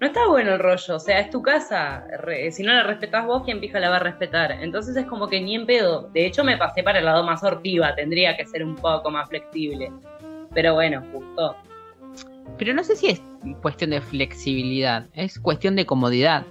no 0.00 0.06
está 0.06 0.26
bueno 0.28 0.52
el 0.52 0.58
rollo. 0.58 0.96
O 0.96 1.00
sea, 1.00 1.20
es 1.20 1.30
tu 1.30 1.40
casa. 1.40 2.04
Re- 2.18 2.52
si 2.52 2.62
no 2.62 2.72
la 2.74 2.82
respetás 2.82 3.24
vos, 3.24 3.44
¿quién 3.44 3.60
pija 3.60 3.80
la 3.80 3.88
va 3.88 3.96
a 3.96 4.00
respetar? 4.00 4.52
Entonces 4.52 4.94
es 4.94 5.06
como 5.06 5.26
que 5.26 5.40
ni 5.40 5.54
en 5.54 5.64
pedo. 5.64 6.10
De 6.12 6.26
hecho, 6.26 6.44
me 6.44 6.58
pasé 6.58 6.82
para 6.82 6.98
el 6.98 7.06
lado 7.06 7.24
más 7.24 7.42
hortiva. 7.42 7.94
Tendría 7.94 8.36
que 8.36 8.44
ser 8.44 8.62
un 8.64 8.76
poco 8.76 9.10
más 9.10 9.28
flexible. 9.30 9.90
Pero 10.52 10.74
bueno, 10.74 11.02
justo. 11.12 11.56
Pero 12.56 12.74
no 12.74 12.82
sé 12.82 12.96
si 12.96 13.08
es 13.08 13.22
cuestión 13.62 13.90
de 13.90 14.00
flexibilidad, 14.00 15.06
es 15.14 15.38
cuestión 15.38 15.76
de 15.76 15.86
comodidad. 15.86 16.44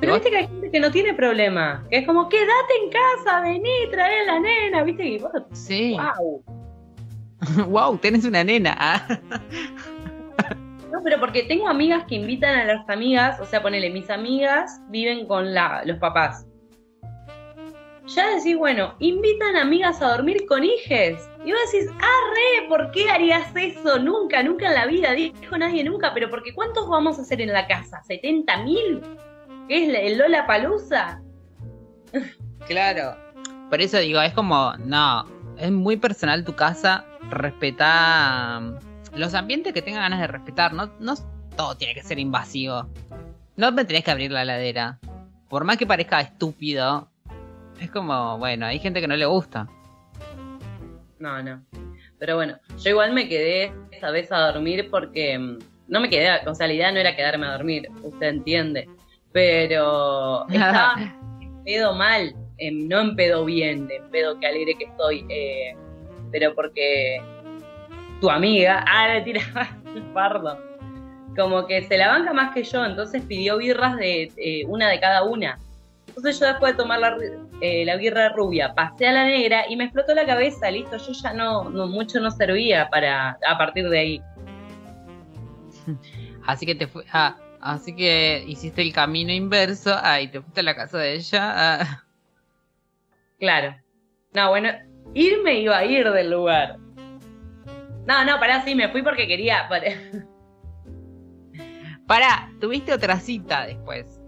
Pero 0.00 0.14
viste 0.14 0.30
que 0.30 0.36
hay 0.36 0.46
gente 0.46 0.70
que 0.70 0.80
no 0.80 0.90
tiene 0.90 1.14
problema. 1.14 1.84
Que 1.90 1.98
es 1.98 2.06
como, 2.06 2.28
quédate 2.28 2.74
en 2.84 2.90
casa, 2.90 3.40
vení, 3.40 3.70
trae 3.90 4.22
a 4.22 4.24
la 4.24 4.40
nena. 4.40 4.82
Viste 4.82 5.02
que 5.02 5.18
vos, 5.18 5.32
Sí. 5.52 5.96
wow. 5.96 6.44
wow, 7.68 7.98
tenés 8.02 8.24
una 8.24 8.44
nena. 8.44 8.76
ah. 8.78 9.18
No, 10.92 11.00
pero 11.02 11.18
porque 11.18 11.42
tengo 11.44 11.68
amigas 11.68 12.04
que 12.08 12.14
invitan 12.14 12.58
a 12.58 12.64
las 12.64 12.88
amigas, 12.88 13.40
o 13.40 13.44
sea, 13.44 13.60
ponele, 13.62 13.90
mis 13.90 14.08
amigas 14.08 14.80
viven 14.88 15.26
con 15.26 15.52
la, 15.52 15.82
los 15.84 15.98
papás. 15.98 16.46
Ya 18.06 18.36
decís, 18.36 18.56
bueno, 18.56 18.94
invitan 19.00 19.56
amigas 19.56 20.00
a 20.00 20.12
dormir 20.16 20.46
con 20.46 20.62
hijes. 20.62 21.28
Y 21.46 21.52
vos 21.52 21.60
decís, 21.70 21.88
ah, 22.02 22.20
re, 22.34 22.68
¿por 22.68 22.90
qué 22.90 23.08
harías 23.08 23.54
eso? 23.54 24.00
Nunca, 24.00 24.42
nunca 24.42 24.66
en 24.66 24.74
la 24.74 24.86
vida, 24.86 25.12
dijo 25.12 25.56
nadie 25.56 25.84
nunca, 25.84 26.12
pero 26.12 26.28
porque 26.28 26.52
¿cuántos 26.52 26.88
vamos 26.88 27.20
a 27.20 27.22
hacer 27.22 27.40
en 27.40 27.52
la 27.52 27.68
casa? 27.68 28.02
¿70 28.02 28.64
mil? 28.64 29.00
¿Qué 29.68 29.84
es 29.84 29.94
el 30.12 30.18
Lola 30.18 30.44
Palusa? 30.46 31.22
Claro. 32.66 33.16
Por 33.70 33.80
eso 33.80 33.98
digo, 33.98 34.20
es 34.20 34.32
como, 34.32 34.72
no, 34.78 35.24
es 35.56 35.70
muy 35.70 35.96
personal 35.96 36.44
tu 36.44 36.56
casa, 36.56 37.04
respetá 37.30 38.58
mm, 38.60 39.16
los 39.16 39.34
ambientes 39.34 39.72
que 39.72 39.82
tengas 39.82 40.00
ganas 40.00 40.18
de 40.18 40.26
respetar, 40.26 40.72
no, 40.72 40.90
no 40.98 41.14
todo 41.56 41.76
tiene 41.76 41.94
que 41.94 42.02
ser 42.02 42.18
invasivo. 42.18 42.88
No 43.54 43.70
me 43.70 43.84
tenés 43.84 44.02
que 44.02 44.10
abrir 44.10 44.32
la 44.32 44.44
ladera. 44.44 44.98
Por 45.48 45.62
más 45.62 45.76
que 45.76 45.86
parezca 45.86 46.20
estúpido, 46.20 47.08
es 47.80 47.88
como, 47.92 48.36
bueno, 48.38 48.66
hay 48.66 48.80
gente 48.80 49.00
que 49.00 49.06
no 49.06 49.14
le 49.14 49.26
gusta. 49.26 49.68
No, 51.18 51.42
no. 51.42 51.62
Pero 52.18 52.36
bueno, 52.36 52.58
yo 52.82 52.90
igual 52.90 53.12
me 53.12 53.28
quedé 53.28 53.72
esa 53.90 54.10
vez 54.10 54.30
a 54.32 54.52
dormir 54.52 54.88
porque 54.90 55.38
mm, 55.38 55.58
no 55.88 56.00
me 56.00 56.10
quedé, 56.10 56.28
o 56.46 56.54
sea, 56.54 56.66
la 56.66 56.74
idea 56.74 56.92
no 56.92 56.98
era 56.98 57.16
quedarme 57.16 57.46
a 57.46 57.52
dormir, 57.52 57.88
usted 58.02 58.26
entiende. 58.26 58.88
Pero 59.32 60.48
estaba 60.50 60.94
en 61.40 61.64
pedo 61.64 61.94
mal, 61.94 62.34
no 62.72 63.00
en 63.00 63.16
pedo 63.16 63.44
bien, 63.44 63.88
en 63.90 64.10
pedo 64.10 64.38
que 64.40 64.46
alegre 64.46 64.74
que 64.78 64.84
estoy, 64.84 65.26
eh, 65.28 65.76
pero 66.32 66.54
porque 66.54 67.20
tu 68.20 68.30
amiga, 68.30 68.84
ah, 68.88 69.08
le 69.08 69.22
tiraba 69.22 69.68
el 69.94 70.02
pardo, 70.12 70.58
como 71.36 71.66
que 71.66 71.82
se 71.82 71.98
la 71.98 72.08
banca 72.08 72.32
más 72.32 72.54
que 72.54 72.64
yo, 72.64 72.84
entonces 72.84 73.22
pidió 73.22 73.58
birras 73.58 73.96
de 73.96 74.32
eh, 74.36 74.64
una 74.66 74.88
de 74.88 75.00
cada 75.00 75.22
una. 75.22 75.58
Entonces 76.08 76.40
yo 76.40 76.46
después 76.46 76.72
de 76.72 76.78
tomar 76.78 76.98
la, 76.98 77.16
eh, 77.60 77.84
la 77.84 77.96
birra 77.96 78.30
rubia, 78.30 78.74
pasé 78.74 79.08
a 79.08 79.12
la 79.12 79.24
negra 79.24 79.64
y 79.68 79.76
me 79.76 79.84
explotó 79.84 80.14
la 80.14 80.26
cabeza, 80.26 80.70
listo, 80.70 80.96
yo 80.96 81.12
ya 81.12 81.32
no, 81.32 81.70
no 81.70 81.86
mucho 81.86 82.20
no 82.20 82.30
servía 82.30 82.88
para 82.90 83.38
a 83.46 83.58
partir 83.58 83.88
de 83.88 83.98
ahí. 83.98 84.22
Así 86.46 86.66
que 86.66 86.74
te 86.74 86.86
fui, 86.86 87.04
ah, 87.12 87.36
Así 87.66 87.96
que 87.96 88.44
hiciste 88.46 88.80
el 88.80 88.92
camino 88.92 89.32
inverso. 89.32 89.92
Ay, 90.00 90.28
te 90.28 90.40
fuiste 90.40 90.60
a 90.60 90.62
la 90.62 90.76
casa 90.76 90.98
de 90.98 91.14
ella. 91.14 91.80
Ah. 91.80 92.04
Claro. 93.40 93.76
No, 94.34 94.50
bueno, 94.50 94.68
irme 95.14 95.60
iba 95.60 95.76
a 95.76 95.84
ir 95.84 96.08
del 96.10 96.30
lugar. 96.30 96.78
No, 98.06 98.24
no, 98.24 98.38
pará, 98.38 98.62
sí, 98.64 98.76
me 98.76 98.88
fui 98.90 99.02
porque 99.02 99.26
quería. 99.26 99.68
Pará, 102.06 102.52
tuviste 102.60 102.92
otra 102.92 103.18
cita 103.18 103.66
después. 103.66 104.20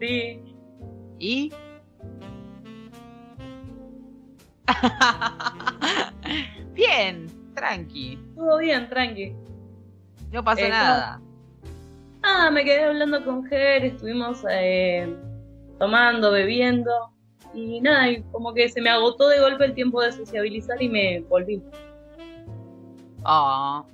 Sí. 0.00 0.40
¿Y? 1.18 1.52
bien, 6.74 7.26
tranqui. 7.54 8.18
Todo 8.34 8.58
bien, 8.58 8.88
tranqui. 8.88 9.34
No 10.30 10.42
pasó 10.44 10.62
Eh, 10.64 10.68
nada. 10.70 11.20
Ah, 12.22 12.50
me 12.52 12.64
quedé 12.64 12.84
hablando 12.84 13.24
con 13.24 13.44
Ger, 13.46 13.84
estuvimos 13.84 14.42
eh, 14.50 15.14
tomando, 15.78 16.30
bebiendo. 16.30 16.90
Y 17.54 17.80
nada, 17.80 18.08
y 18.10 18.22
como 18.32 18.54
que 18.54 18.68
se 18.68 18.80
me 18.80 18.88
agotó 18.90 19.28
de 19.28 19.40
golpe 19.40 19.64
el 19.66 19.74
tiempo 19.74 20.00
de 20.00 20.12
sociabilizar 20.12 20.80
y 20.80 20.88
me 20.88 21.20
volví. 21.20 21.62
Ah, 23.24 23.84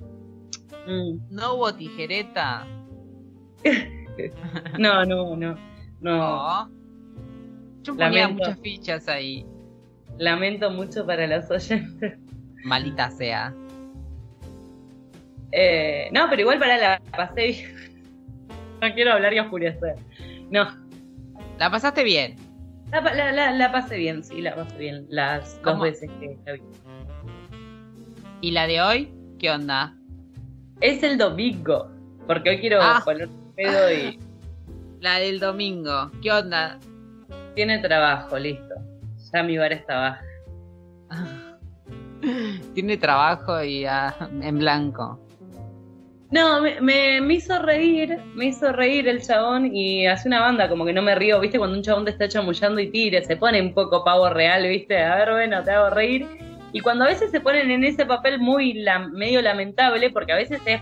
Mm. 0.87 1.19
no 1.29 1.55
hubo 1.55 1.73
tijereta. 1.73 2.65
No, 4.77 5.05
no, 5.05 5.33
no. 5.37 5.55
No. 6.01 6.21
Ah. 6.21 6.69
Yo 7.83 7.93
ponía 7.95 8.09
Lamento. 8.23 8.43
muchas 8.43 8.59
fichas 8.59 9.07
ahí. 9.07 9.45
Lamento 10.19 10.69
mucho 10.69 11.05
para 11.05 11.25
los 11.25 11.49
oyentes. 11.49 12.19
Malita 12.63 13.09
sea. 13.09 13.53
Eh, 15.51 16.09
no, 16.11 16.27
pero 16.29 16.41
igual 16.41 16.59
para 16.59 16.77
la 16.77 17.01
pasé 17.15 17.47
bien. 17.47 17.75
No 18.81 18.93
quiero 18.93 19.13
hablar 19.13 19.33
y 19.33 19.39
oscurecer. 19.39 19.95
No, 20.51 20.67
La 21.57 21.69
pasaste 21.71 22.03
bien. 22.03 22.35
la, 22.91 23.03
pa- 23.03 23.13
la, 23.13 23.31
la, 23.31 23.51
la 23.51 23.71
pasé 23.71 23.97
bien, 23.97 24.23
sí, 24.23 24.41
la 24.41 24.55
pasé 24.55 24.77
bien. 24.77 25.05
Las 25.09 25.61
dos 25.63 25.79
veces 25.79 26.09
que 26.19 26.37
la 26.45 26.53
vi. 26.53 26.61
¿Y 28.41 28.51
la 28.51 28.67
de 28.67 28.81
hoy? 28.81 29.11
¿Qué 29.39 29.49
onda? 29.51 29.95
Es 30.81 31.03
el 31.03 31.17
domingo, 31.17 31.89
porque 32.27 32.51
hoy 32.51 32.59
quiero 32.59 32.79
Ah. 32.81 33.01
poner 33.03 33.27
pedo 33.55 33.91
y 33.91 34.19
La 35.01 35.19
del 35.19 35.39
domingo. 35.39 36.11
¿Qué 36.21 36.31
onda? 36.31 36.77
tiene 37.55 37.79
trabajo, 37.79 38.37
listo. 38.39 38.75
Ya 39.33 39.43
mi 39.43 39.57
bar 39.57 39.73
está 39.73 39.95
baja. 39.95 40.25
Tiene 42.73 42.97
trabajo 42.97 43.63
y 43.63 43.85
ah, 43.85 44.13
en 44.41 44.59
blanco. 44.59 45.19
No, 46.31 46.61
me, 46.61 46.79
me, 46.79 47.21
me 47.21 47.33
hizo 47.35 47.57
reír, 47.59 48.19
me 48.35 48.47
hizo 48.47 48.71
reír 48.71 49.07
el 49.07 49.21
chabón 49.21 49.75
y 49.75 50.05
hace 50.05 50.27
una 50.27 50.41
banda 50.41 50.69
como 50.69 50.85
que 50.85 50.93
no 50.93 51.01
me 51.01 51.15
río, 51.15 51.39
¿viste? 51.39 51.57
Cuando 51.57 51.75
un 51.75 51.81
chabón 51.83 52.05
te 52.05 52.11
está 52.11 52.27
chamullando 52.27 52.79
y 52.79 52.91
tire, 52.91 53.23
se 53.23 53.35
pone 53.35 53.59
un 53.59 53.73
poco 53.73 54.03
pavo 54.03 54.29
real, 54.29 54.67
¿viste? 54.67 55.01
A 55.01 55.15
ver, 55.15 55.31
bueno, 55.31 55.63
te 55.63 55.71
hago 55.71 55.89
reír. 55.89 56.27
Y 56.71 56.81
cuando 56.81 57.05
a 57.05 57.07
veces 57.07 57.31
se 57.31 57.41
ponen 57.41 57.71
en 57.71 57.83
ese 57.83 58.05
papel 58.05 58.37
muy 58.39 58.73
la- 58.73 58.99
medio 58.99 59.41
lamentable, 59.41 60.11
porque 60.11 60.33
a 60.33 60.35
veces 60.35 60.61
es, 60.65 60.79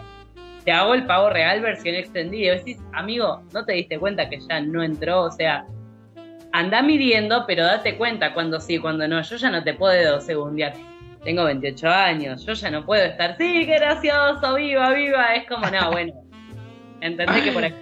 te 0.66 0.72
hago 0.74 0.94
el 0.94 1.06
pavo 1.06 1.30
real 1.30 1.62
versión 1.62 1.96
extendida, 1.96 2.56
y 2.56 2.58
decís, 2.58 2.78
amigo, 2.92 3.42
no 3.54 3.64
te 3.64 3.72
diste 3.72 3.98
cuenta 3.98 4.28
que 4.30 4.42
ya 4.42 4.60
no 4.60 4.84
entró, 4.84 5.22
o 5.22 5.32
sea, 5.32 5.66
anda 6.58 6.82
midiendo, 6.82 7.46
pero 7.46 7.64
date 7.64 7.98
cuenta 7.98 8.34
cuando 8.34 8.60
sí, 8.60 8.80
cuando 8.80 9.08
no. 9.08 9.22
Yo 9.22 9.36
ya 9.38 9.50
no 9.50 9.64
te 9.64 9.74
puedo 9.74 10.20
segundear. 10.22 10.74
Tengo 11.24 11.44
28 11.44 11.90
años, 11.90 12.46
yo 12.46 12.54
ya 12.54 12.72
no 12.72 12.86
puedo 12.86 13.04
estar, 13.04 13.38
sí, 13.38 13.66
qué 13.66 13.76
gracioso, 13.76 14.56
viva, 14.56 14.92
viva. 14.94 15.36
Es 15.36 15.48
como, 15.48 15.68
no, 15.68 15.92
bueno. 15.92 16.14
Entendés 17.02 17.44
que 17.44 17.52
por 17.52 17.64
aquí 17.64 17.76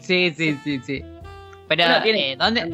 Sí, 0.00 0.32
sí, 0.36 0.56
sí, 0.62 0.80
sí. 0.84 1.04
Pero, 1.66 1.84
tiene 2.02 2.32
eh, 2.32 2.36
¿dónde? 2.36 2.72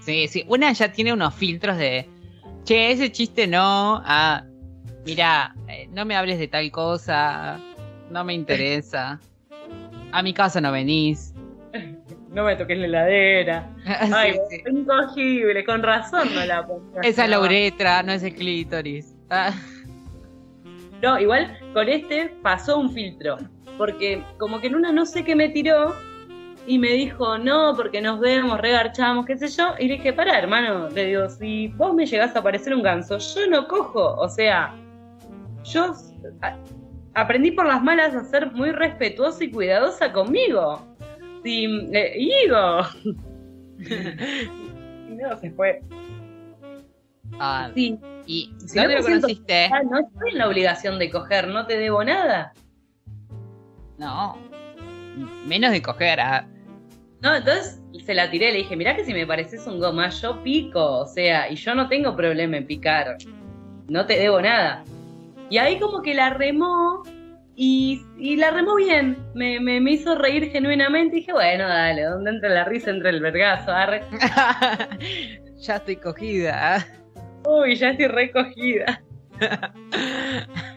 Sí, 0.00 0.26
sí. 0.28 0.44
Una 0.48 0.72
ya 0.72 0.90
tiene 0.90 1.12
unos 1.12 1.34
filtros 1.34 1.76
de. 1.76 2.08
Che, 2.64 2.92
ese 2.92 3.12
chiste 3.12 3.46
no. 3.46 4.00
Ah, 4.04 4.44
mira, 5.04 5.54
eh, 5.68 5.86
no 5.92 6.06
me 6.06 6.16
hables 6.16 6.38
de 6.38 6.48
tal 6.48 6.70
cosa. 6.70 7.60
No 8.10 8.24
me 8.24 8.32
interesa. 8.40 9.20
A 10.12 10.22
mi 10.22 10.32
casa 10.32 10.60
no 10.62 10.72
venís. 10.72 11.34
No 12.30 12.44
me 12.44 12.56
toques 12.56 12.76
la 12.78 12.86
heladera. 12.86 13.68
Ay, 13.86 14.32
Sí, 14.50 14.56
sí. 14.56 14.62
incogible, 14.70 15.64
con 15.64 15.82
razón 15.82 16.28
no 16.34 16.44
la 16.44 16.66
pongo. 16.66 17.00
Esa 17.02 17.24
es 17.24 17.30
la 17.30 17.40
uretra, 17.40 18.02
no 18.02 18.12
es 18.12 18.22
el 18.22 18.34
clítoris. 18.34 19.14
Ah, 19.30 19.52
No, 21.02 21.18
igual 21.20 21.56
con 21.72 21.88
este 21.88 22.28
pasó 22.42 22.78
un 22.78 22.90
filtro. 22.90 23.36
Porque 23.78 24.22
como 24.38 24.60
que 24.60 24.68
en 24.68 24.74
una 24.74 24.92
no 24.92 25.04
sé 25.04 25.22
qué 25.24 25.36
me 25.36 25.50
tiró 25.50 25.94
y 26.66 26.78
me 26.78 26.88
dijo, 26.92 27.38
no, 27.38 27.74
porque 27.76 28.00
nos 28.00 28.18
vemos, 28.18 28.58
regarchamos, 28.60 29.24
qué 29.26 29.36
sé 29.36 29.48
yo. 29.48 29.74
Y 29.78 29.86
le 29.88 29.94
dije, 29.94 30.12
pará, 30.12 30.38
hermano, 30.38 30.88
le 30.88 31.04
digo, 31.06 31.28
si 31.28 31.68
vos 31.68 31.94
me 31.94 32.06
llegás 32.06 32.34
a 32.34 32.42
parecer 32.42 32.74
un 32.74 32.82
ganso, 32.82 33.18
yo 33.18 33.46
no 33.48 33.68
cojo. 33.68 34.14
O 34.16 34.28
sea, 34.28 34.74
yo 35.64 35.94
aprendí 37.14 37.50
por 37.52 37.66
las 37.66 37.82
malas 37.82 38.14
a 38.14 38.24
ser 38.24 38.50
muy 38.52 38.72
respetuosa 38.72 39.44
y 39.44 39.50
cuidadosa 39.50 40.12
conmigo. 40.12 40.82
Sí, 41.46 41.64
eh. 41.92 42.12
Y 42.18 42.48
no, 42.48 42.82
se 45.40 45.50
fue. 45.52 45.80
ah, 47.38 47.70
Sí, 47.72 47.96
¿Y 48.26 48.52
Si 48.66 48.76
no 48.76 48.82
lo 48.82 48.88
me 48.88 49.02
siento- 49.04 49.20
conociste? 49.28 49.66
ah, 49.66 49.82
no 49.88 50.00
estoy 50.00 50.30
en 50.32 50.38
la 50.38 50.48
obligación 50.48 50.98
de 50.98 51.08
coger, 51.08 51.46
no 51.46 51.64
te 51.66 51.78
debo 51.78 52.02
nada. 52.02 52.52
No. 53.96 54.36
Menos 55.46 55.70
de 55.70 55.80
coger. 55.82 56.18
ah. 56.20 56.48
No, 57.22 57.34
entonces 57.36 57.80
se 58.04 58.14
la 58.14 58.28
tiré, 58.30 58.50
le 58.50 58.58
dije, 58.58 58.74
mirá 58.76 58.96
que 58.96 59.04
si 59.04 59.14
me 59.14 59.24
pareces 59.26 59.64
un 59.68 59.78
goma, 59.78 60.08
yo 60.10 60.42
pico, 60.42 60.98
o 60.98 61.06
sea, 61.06 61.48
y 61.50 61.54
yo 61.54 61.74
no 61.76 61.88
tengo 61.88 62.14
problema 62.16 62.56
en 62.56 62.66
picar, 62.66 63.16
no 63.88 64.04
te 64.04 64.18
debo 64.18 64.40
nada. 64.40 64.84
Y 65.48 65.58
ahí 65.58 65.78
como 65.78 66.02
que 66.02 66.12
la 66.14 66.30
remó, 66.30 67.04
y, 67.56 68.04
y 68.18 68.36
la 68.36 68.50
remó 68.50 68.76
bien, 68.76 69.16
me, 69.34 69.58
me, 69.60 69.80
me 69.80 69.92
hizo 69.92 70.14
reír 70.14 70.50
genuinamente, 70.50 71.16
y 71.16 71.20
dije, 71.20 71.32
bueno, 71.32 71.66
dale, 71.66 72.02
donde 72.02 72.30
entra 72.30 72.50
la 72.50 72.64
risa, 72.64 72.90
entra 72.90 73.10
el 73.10 73.20
vergazo, 73.20 73.72
arre. 73.72 74.02
ya 75.56 75.76
estoy 75.76 75.96
cogida. 75.96 76.86
Uy, 77.46 77.74
ya 77.76 77.90
estoy 77.90 78.08
recogida. 78.08 79.02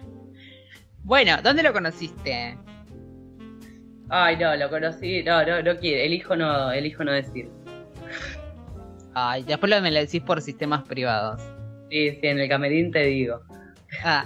Bueno, 1.09 1.37
¿dónde 1.41 1.63
lo 1.63 1.73
conociste? 1.73 2.55
Ay, 4.09 4.37
no, 4.37 4.55
lo 4.55 4.69
conocí, 4.69 5.23
no, 5.23 5.43
no, 5.43 5.59
no 5.63 5.75
quiere, 5.77 6.05
elijo 6.05 6.35
no, 6.35 6.71
elijo 6.71 7.03
no 7.03 7.11
decir. 7.11 7.49
Ay, 9.15 9.41
después 9.41 9.71
lo 9.71 9.81
me 9.81 9.89
lo 9.89 9.99
decís 10.01 10.21
por 10.21 10.39
sistemas 10.39 10.83
privados. 10.83 11.41
Sí, 11.89 12.11
sí, 12.11 12.27
en 12.27 12.37
el 12.37 12.47
camerín 12.47 12.91
te 12.91 13.05
digo. 13.05 13.41
Ah, 14.03 14.23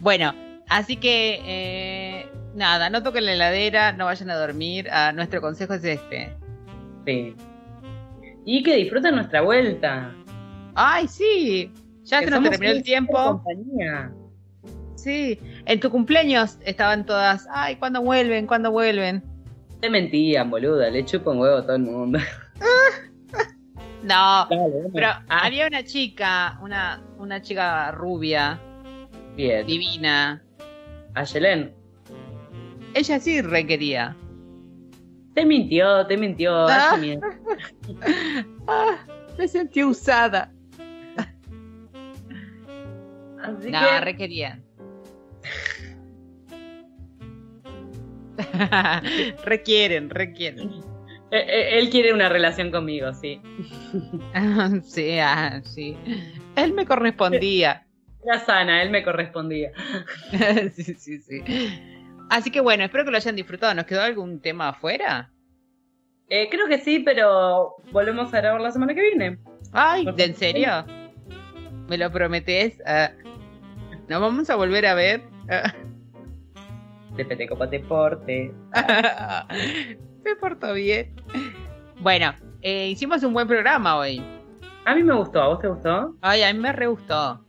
bueno, 0.00 0.34
así 0.70 0.96
que 0.96 1.40
eh, 1.44 2.28
nada, 2.54 2.88
no 2.88 3.02
toquen 3.02 3.26
la 3.26 3.32
heladera, 3.34 3.92
no 3.92 4.06
vayan 4.06 4.30
a 4.30 4.36
dormir. 4.36 4.88
Ah, 4.90 5.12
nuestro 5.12 5.40
consejo 5.42 5.74
es 5.74 5.84
este. 5.84 6.32
Sí. 7.06 7.36
Y 8.46 8.62
que 8.62 8.76
disfruten 8.76 9.14
nuestra 9.16 9.42
vuelta. 9.42 10.14
Ay, 10.74 11.06
sí, 11.08 11.70
ya 12.04 12.20
se 12.20 12.30
nos 12.30 12.42
terminó 12.48 12.72
el 12.72 12.82
tiempo. 12.82 13.12
compañía. 13.42 14.10
Sí, 14.94 15.38
en 15.66 15.80
tu 15.80 15.90
cumpleaños 15.90 16.58
estaban 16.64 17.04
todas. 17.06 17.46
Ay, 17.52 17.76
¿cuándo 17.76 18.02
vuelven? 18.02 18.46
¿Cuándo 18.46 18.70
vuelven? 18.70 19.22
Te 19.80 19.88
mentían, 19.88 20.50
boluda, 20.50 20.90
le 20.90 21.04
chupo 21.04 21.30
un 21.30 21.38
huevo 21.38 21.56
a 21.58 21.62
todo 21.62 21.76
el 21.76 21.82
mundo. 21.82 22.18
No, 24.02 24.46
Dale, 24.48 24.88
pero 24.94 25.08
Ah, 25.28 25.44
había 25.44 25.66
una 25.66 25.84
chica, 25.84 26.58
una, 26.62 27.02
una 27.18 27.42
chica 27.42 27.90
rubia, 27.90 28.58
bien. 29.36 29.66
divina. 29.66 30.42
Ayelen, 31.14 31.72
Ella 32.94 33.20
sí 33.20 33.40
requería. 33.42 34.16
te 35.34 35.44
mintió, 35.44 36.06
te 36.06 36.16
mintió. 36.16 36.66
Ah. 36.68 36.96
Ah, 38.68 39.04
me 39.36 39.48
sentí 39.48 39.82
usada. 39.82 40.52
Así 43.42 43.70
No, 43.70 43.80
que, 43.80 44.00
requerían. 44.02 44.62
requieren, 49.44 50.10
requieren. 50.10 50.70
eh, 51.30 51.44
eh, 51.48 51.78
él 51.78 51.90
quiere 51.90 52.12
una 52.12 52.28
relación 52.28 52.70
conmigo, 52.70 53.12
sí. 53.14 53.40
sí, 54.84 55.18
ah, 55.18 55.60
sí. 55.64 55.96
Él 56.56 56.72
me 56.74 56.86
correspondía. 56.86 57.86
Era 58.24 58.38
sana, 58.40 58.82
él 58.82 58.90
me 58.90 59.02
correspondía. 59.02 59.72
sí, 60.72 60.94
sí, 60.94 61.18
sí. 61.18 61.42
Así 62.28 62.50
que 62.50 62.60
bueno, 62.60 62.84
espero 62.84 63.04
que 63.04 63.10
lo 63.10 63.16
hayan 63.16 63.36
disfrutado. 63.36 63.74
¿Nos 63.74 63.86
quedó 63.86 64.02
algún 64.02 64.40
tema 64.40 64.68
afuera? 64.68 65.30
Eh, 66.28 66.48
creo 66.50 66.68
que 66.68 66.78
sí, 66.78 67.00
pero 67.00 67.76
volvemos 67.90 68.32
a 68.32 68.40
grabar 68.40 68.60
la 68.60 68.70
semana 68.70 68.94
que 68.94 69.02
viene. 69.02 69.38
Ay, 69.72 70.06
¿de 70.14 70.24
en 70.24 70.34
serio? 70.34 70.84
¿Me 71.88 71.98
lo 71.98 72.10
prometés? 72.12 72.80
Ah, 72.86 73.10
¿Nos 74.08 74.20
vamos 74.20 74.48
a 74.50 74.56
volver 74.56 74.86
a 74.86 74.94
ver? 74.94 75.22
Ah, 75.48 75.72
te 77.16 77.24
petecopa 77.24 77.68
te 77.68 77.80
porte. 77.80 78.52
Me 80.24 80.36
porto 80.36 80.72
bien. 80.74 81.14
Bueno, 82.00 82.34
eh, 82.62 82.88
hicimos 82.88 83.22
un 83.22 83.32
buen 83.32 83.48
programa 83.48 83.96
hoy. 83.96 84.22
A 84.84 84.94
mí 84.94 85.02
me 85.02 85.14
gustó, 85.14 85.42
¿a 85.42 85.48
vos 85.48 85.60
te 85.60 85.68
gustó? 85.68 86.14
Ay, 86.20 86.42
a 86.42 86.52
mí 86.52 86.58
me 86.58 86.72
re 86.72 86.86
gustó. 86.86 87.44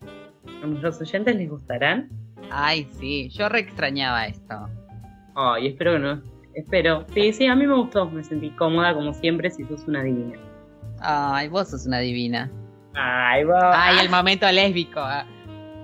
¿A 0.63 0.67
nuestros 0.67 1.01
oyentes 1.01 1.35
les 1.35 1.49
gustarán? 1.49 2.09
Ay, 2.51 2.87
sí, 2.99 3.29
yo 3.29 3.49
re 3.49 3.59
extrañaba 3.61 4.25
esto. 4.25 4.67
Ay, 5.35 5.67
espero 5.67 5.93
que 5.93 5.99
no. 5.99 6.21
Espero. 6.53 7.05
Sí, 7.13 7.31
sí, 7.33 7.47
a 7.47 7.55
mí 7.55 7.65
me 7.65 7.75
gustó. 7.75 8.09
Me 8.09 8.23
sentí 8.23 8.49
cómoda 8.51 8.93
como 8.93 9.13
siempre 9.13 9.49
si 9.49 9.63
sos 9.65 9.87
una 9.87 10.03
divina. 10.03 10.37
Ay, 10.99 11.47
vos 11.47 11.69
sos 11.69 11.85
una 11.85 11.99
divina. 11.99 12.51
Ay, 12.93 13.45
vos. 13.45 13.55
Ay, 13.73 13.99
el 14.05 14.09
momento 14.09 14.51
lésbico. 14.51 14.99
Ah, 14.99 15.25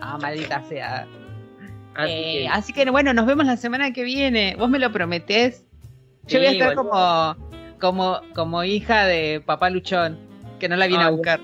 ah, 0.01 0.17
maldita 0.21 0.61
sea. 0.63 1.07
Así 1.95 2.11
Eh, 2.11 2.33
que- 2.43 2.47
así 2.49 2.73
que 2.73 2.89
bueno, 2.91 3.13
nos 3.13 3.25
vemos 3.25 3.45
la 3.45 3.55
semana 3.57 3.93
que 3.93 4.03
viene. 4.03 4.55
Vos 4.59 4.69
me 4.69 4.77
lo 4.77 4.91
prometés. 4.91 5.65
Yo 6.23 6.31
Sí, 6.31 6.37
voy 6.37 6.45
a 6.47 6.51
estar 6.51 6.75
boludo. 6.75 6.91
como, 6.91 7.35
como, 7.79 8.19
como 8.35 8.63
hija 8.65 9.05
de 9.05 9.41
papá 9.43 9.69
Luchón, 9.69 10.17
que 10.59 10.67
no 10.67 10.75
la 10.75 10.87
viene 10.87 11.05
a 11.05 11.09
buscar. 11.09 11.39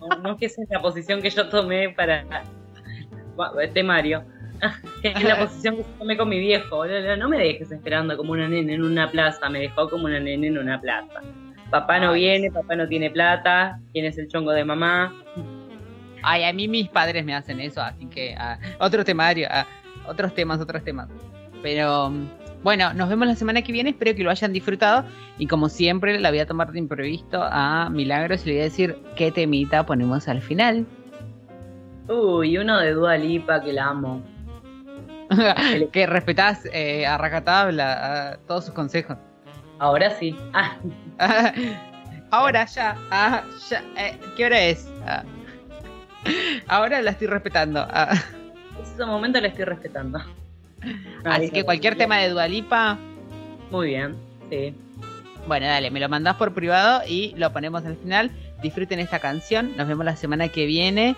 No, 0.00 0.16
no 0.22 0.36
que 0.36 0.46
esa 0.46 0.62
es 0.62 0.68
la 0.70 0.80
posición 0.80 1.20
que 1.20 1.30
yo 1.30 1.48
tomé 1.48 1.88
para 1.90 2.24
temario. 3.72 4.24
Es 5.02 5.22
la 5.22 5.38
posición 5.40 5.76
que 5.76 5.84
tomé 5.98 6.16
con 6.16 6.28
mi 6.28 6.38
viejo. 6.38 6.84
No 7.18 7.28
me 7.28 7.38
dejes 7.38 7.70
esperando 7.70 8.16
como 8.16 8.32
una 8.32 8.48
nena 8.48 8.72
en 8.72 8.82
una 8.82 9.10
plaza. 9.10 9.48
Me 9.48 9.60
dejó 9.60 9.88
como 9.88 10.06
una 10.06 10.20
nena 10.20 10.46
en 10.46 10.58
una 10.58 10.80
plaza. 10.80 11.20
Papá 11.70 11.98
no 11.98 12.10
Ay. 12.10 12.20
viene, 12.20 12.50
papá 12.50 12.76
no 12.76 12.86
tiene 12.86 13.10
plata. 13.10 13.78
¿Quién 13.92 14.06
es 14.06 14.18
el 14.18 14.28
chongo 14.28 14.52
de 14.52 14.64
mamá? 14.64 15.12
Ay, 16.22 16.44
a 16.44 16.52
mí 16.52 16.68
mis 16.68 16.88
padres 16.88 17.24
me 17.24 17.34
hacen 17.34 17.60
eso, 17.60 17.82
así 17.82 18.06
que 18.06 18.34
ah, 18.38 18.58
otro 18.78 19.04
temario, 19.04 19.46
ah, 19.50 19.66
otros 20.06 20.34
temas, 20.34 20.58
otros 20.58 20.82
temas. 20.82 21.08
Pero 21.62 22.10
mm, 22.10 22.28
bueno, 22.62 22.94
nos 22.94 23.10
vemos 23.10 23.28
la 23.28 23.34
semana 23.34 23.60
que 23.60 23.72
viene, 23.72 23.90
espero 23.90 24.14
que 24.14 24.22
lo 24.22 24.30
hayan 24.30 24.52
disfrutado 24.52 25.04
y 25.38 25.46
como 25.46 25.68
siempre 25.68 26.18
la 26.18 26.30
voy 26.30 26.38
a 26.38 26.46
tomar 26.46 26.72
de 26.72 26.78
imprevisto 26.78 27.42
a 27.42 27.90
Milagros 27.90 28.44
y 28.44 28.48
le 28.48 28.52
voy 28.54 28.60
a 28.62 28.64
decir 28.64 28.96
qué 29.16 29.30
temita 29.30 29.84
ponemos 29.84 30.28
al 30.28 30.40
final. 30.40 30.86
Uy, 32.08 32.58
uno 32.58 32.78
de 32.80 32.92
Dua 32.92 33.16
Lipa 33.16 33.62
que 33.62 33.72
la 33.72 33.86
amo. 33.88 34.22
que 35.92 36.06
respetás 36.06 36.66
eh, 36.72 37.06
a 37.06 37.16
rajatabla 37.18 38.32
a 38.32 38.36
todos 38.46 38.66
sus 38.66 38.74
consejos. 38.74 39.16
Ahora 39.78 40.10
sí. 40.10 40.36
Ah, 40.52 40.76
Ahora 42.30 42.64
ya, 42.66 42.96
ah, 43.10 43.42
ya 43.70 43.82
eh, 43.96 44.18
¿qué 44.36 44.46
hora 44.46 44.60
es? 44.60 44.88
Ah, 45.06 45.22
ahora 46.66 47.00
la 47.00 47.12
estoy 47.12 47.28
respetando. 47.28 47.86
ah. 47.90 48.14
ese 48.82 49.04
momento 49.04 49.40
le 49.40 49.48
estoy 49.48 49.64
respetando. 49.64 50.18
Así 51.24 51.50
que 51.50 51.64
cualquier 51.64 51.96
tema 51.96 52.18
de 52.18 52.30
Dualipa, 52.30 52.98
Muy 53.70 53.88
bien, 53.88 54.16
sí. 54.50 54.74
bueno, 55.46 55.66
dale, 55.66 55.90
me 55.90 56.00
lo 56.00 56.08
mandás 56.08 56.36
por 56.36 56.52
privado 56.54 57.02
y 57.06 57.34
lo 57.36 57.52
ponemos 57.52 57.84
al 57.86 57.96
final. 57.96 58.30
Disfruten 58.62 58.98
esta 58.98 59.18
canción. 59.20 59.76
Nos 59.76 59.86
vemos 59.86 60.04
la 60.04 60.16
semana 60.16 60.48
que 60.48 60.66
viene. 60.66 61.16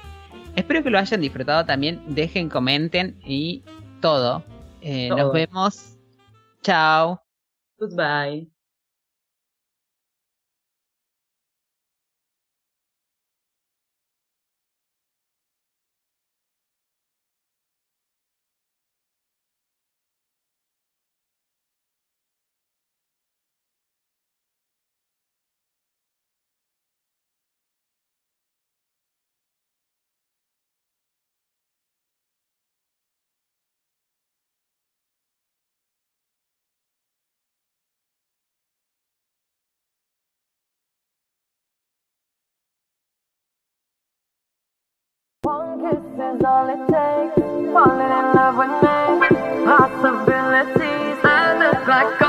Espero 0.56 0.82
que 0.82 0.90
lo 0.90 0.98
hayan 0.98 1.20
disfrutado 1.20 1.64
también. 1.64 2.02
Dejen, 2.08 2.48
comenten 2.48 3.20
y 3.24 3.62
todo. 4.00 4.42
Eh, 4.80 5.08
Todo. 5.08 5.18
Nos 5.18 5.32
vemos. 5.32 5.96
Chao. 6.62 7.22
Goodbye. 7.78 8.50
One 45.46 45.78
kiss 45.78 46.02
is 46.02 46.42
all 46.44 46.68
it 46.68 46.82
takes. 46.90 47.38
Falling 47.72 48.10
in 48.18 48.26
love 48.34 48.56
with 48.58 48.74
me. 48.82 49.28
Possibilities. 49.64 51.18
I 51.22 51.56
look 51.60 51.86
like 51.86 52.25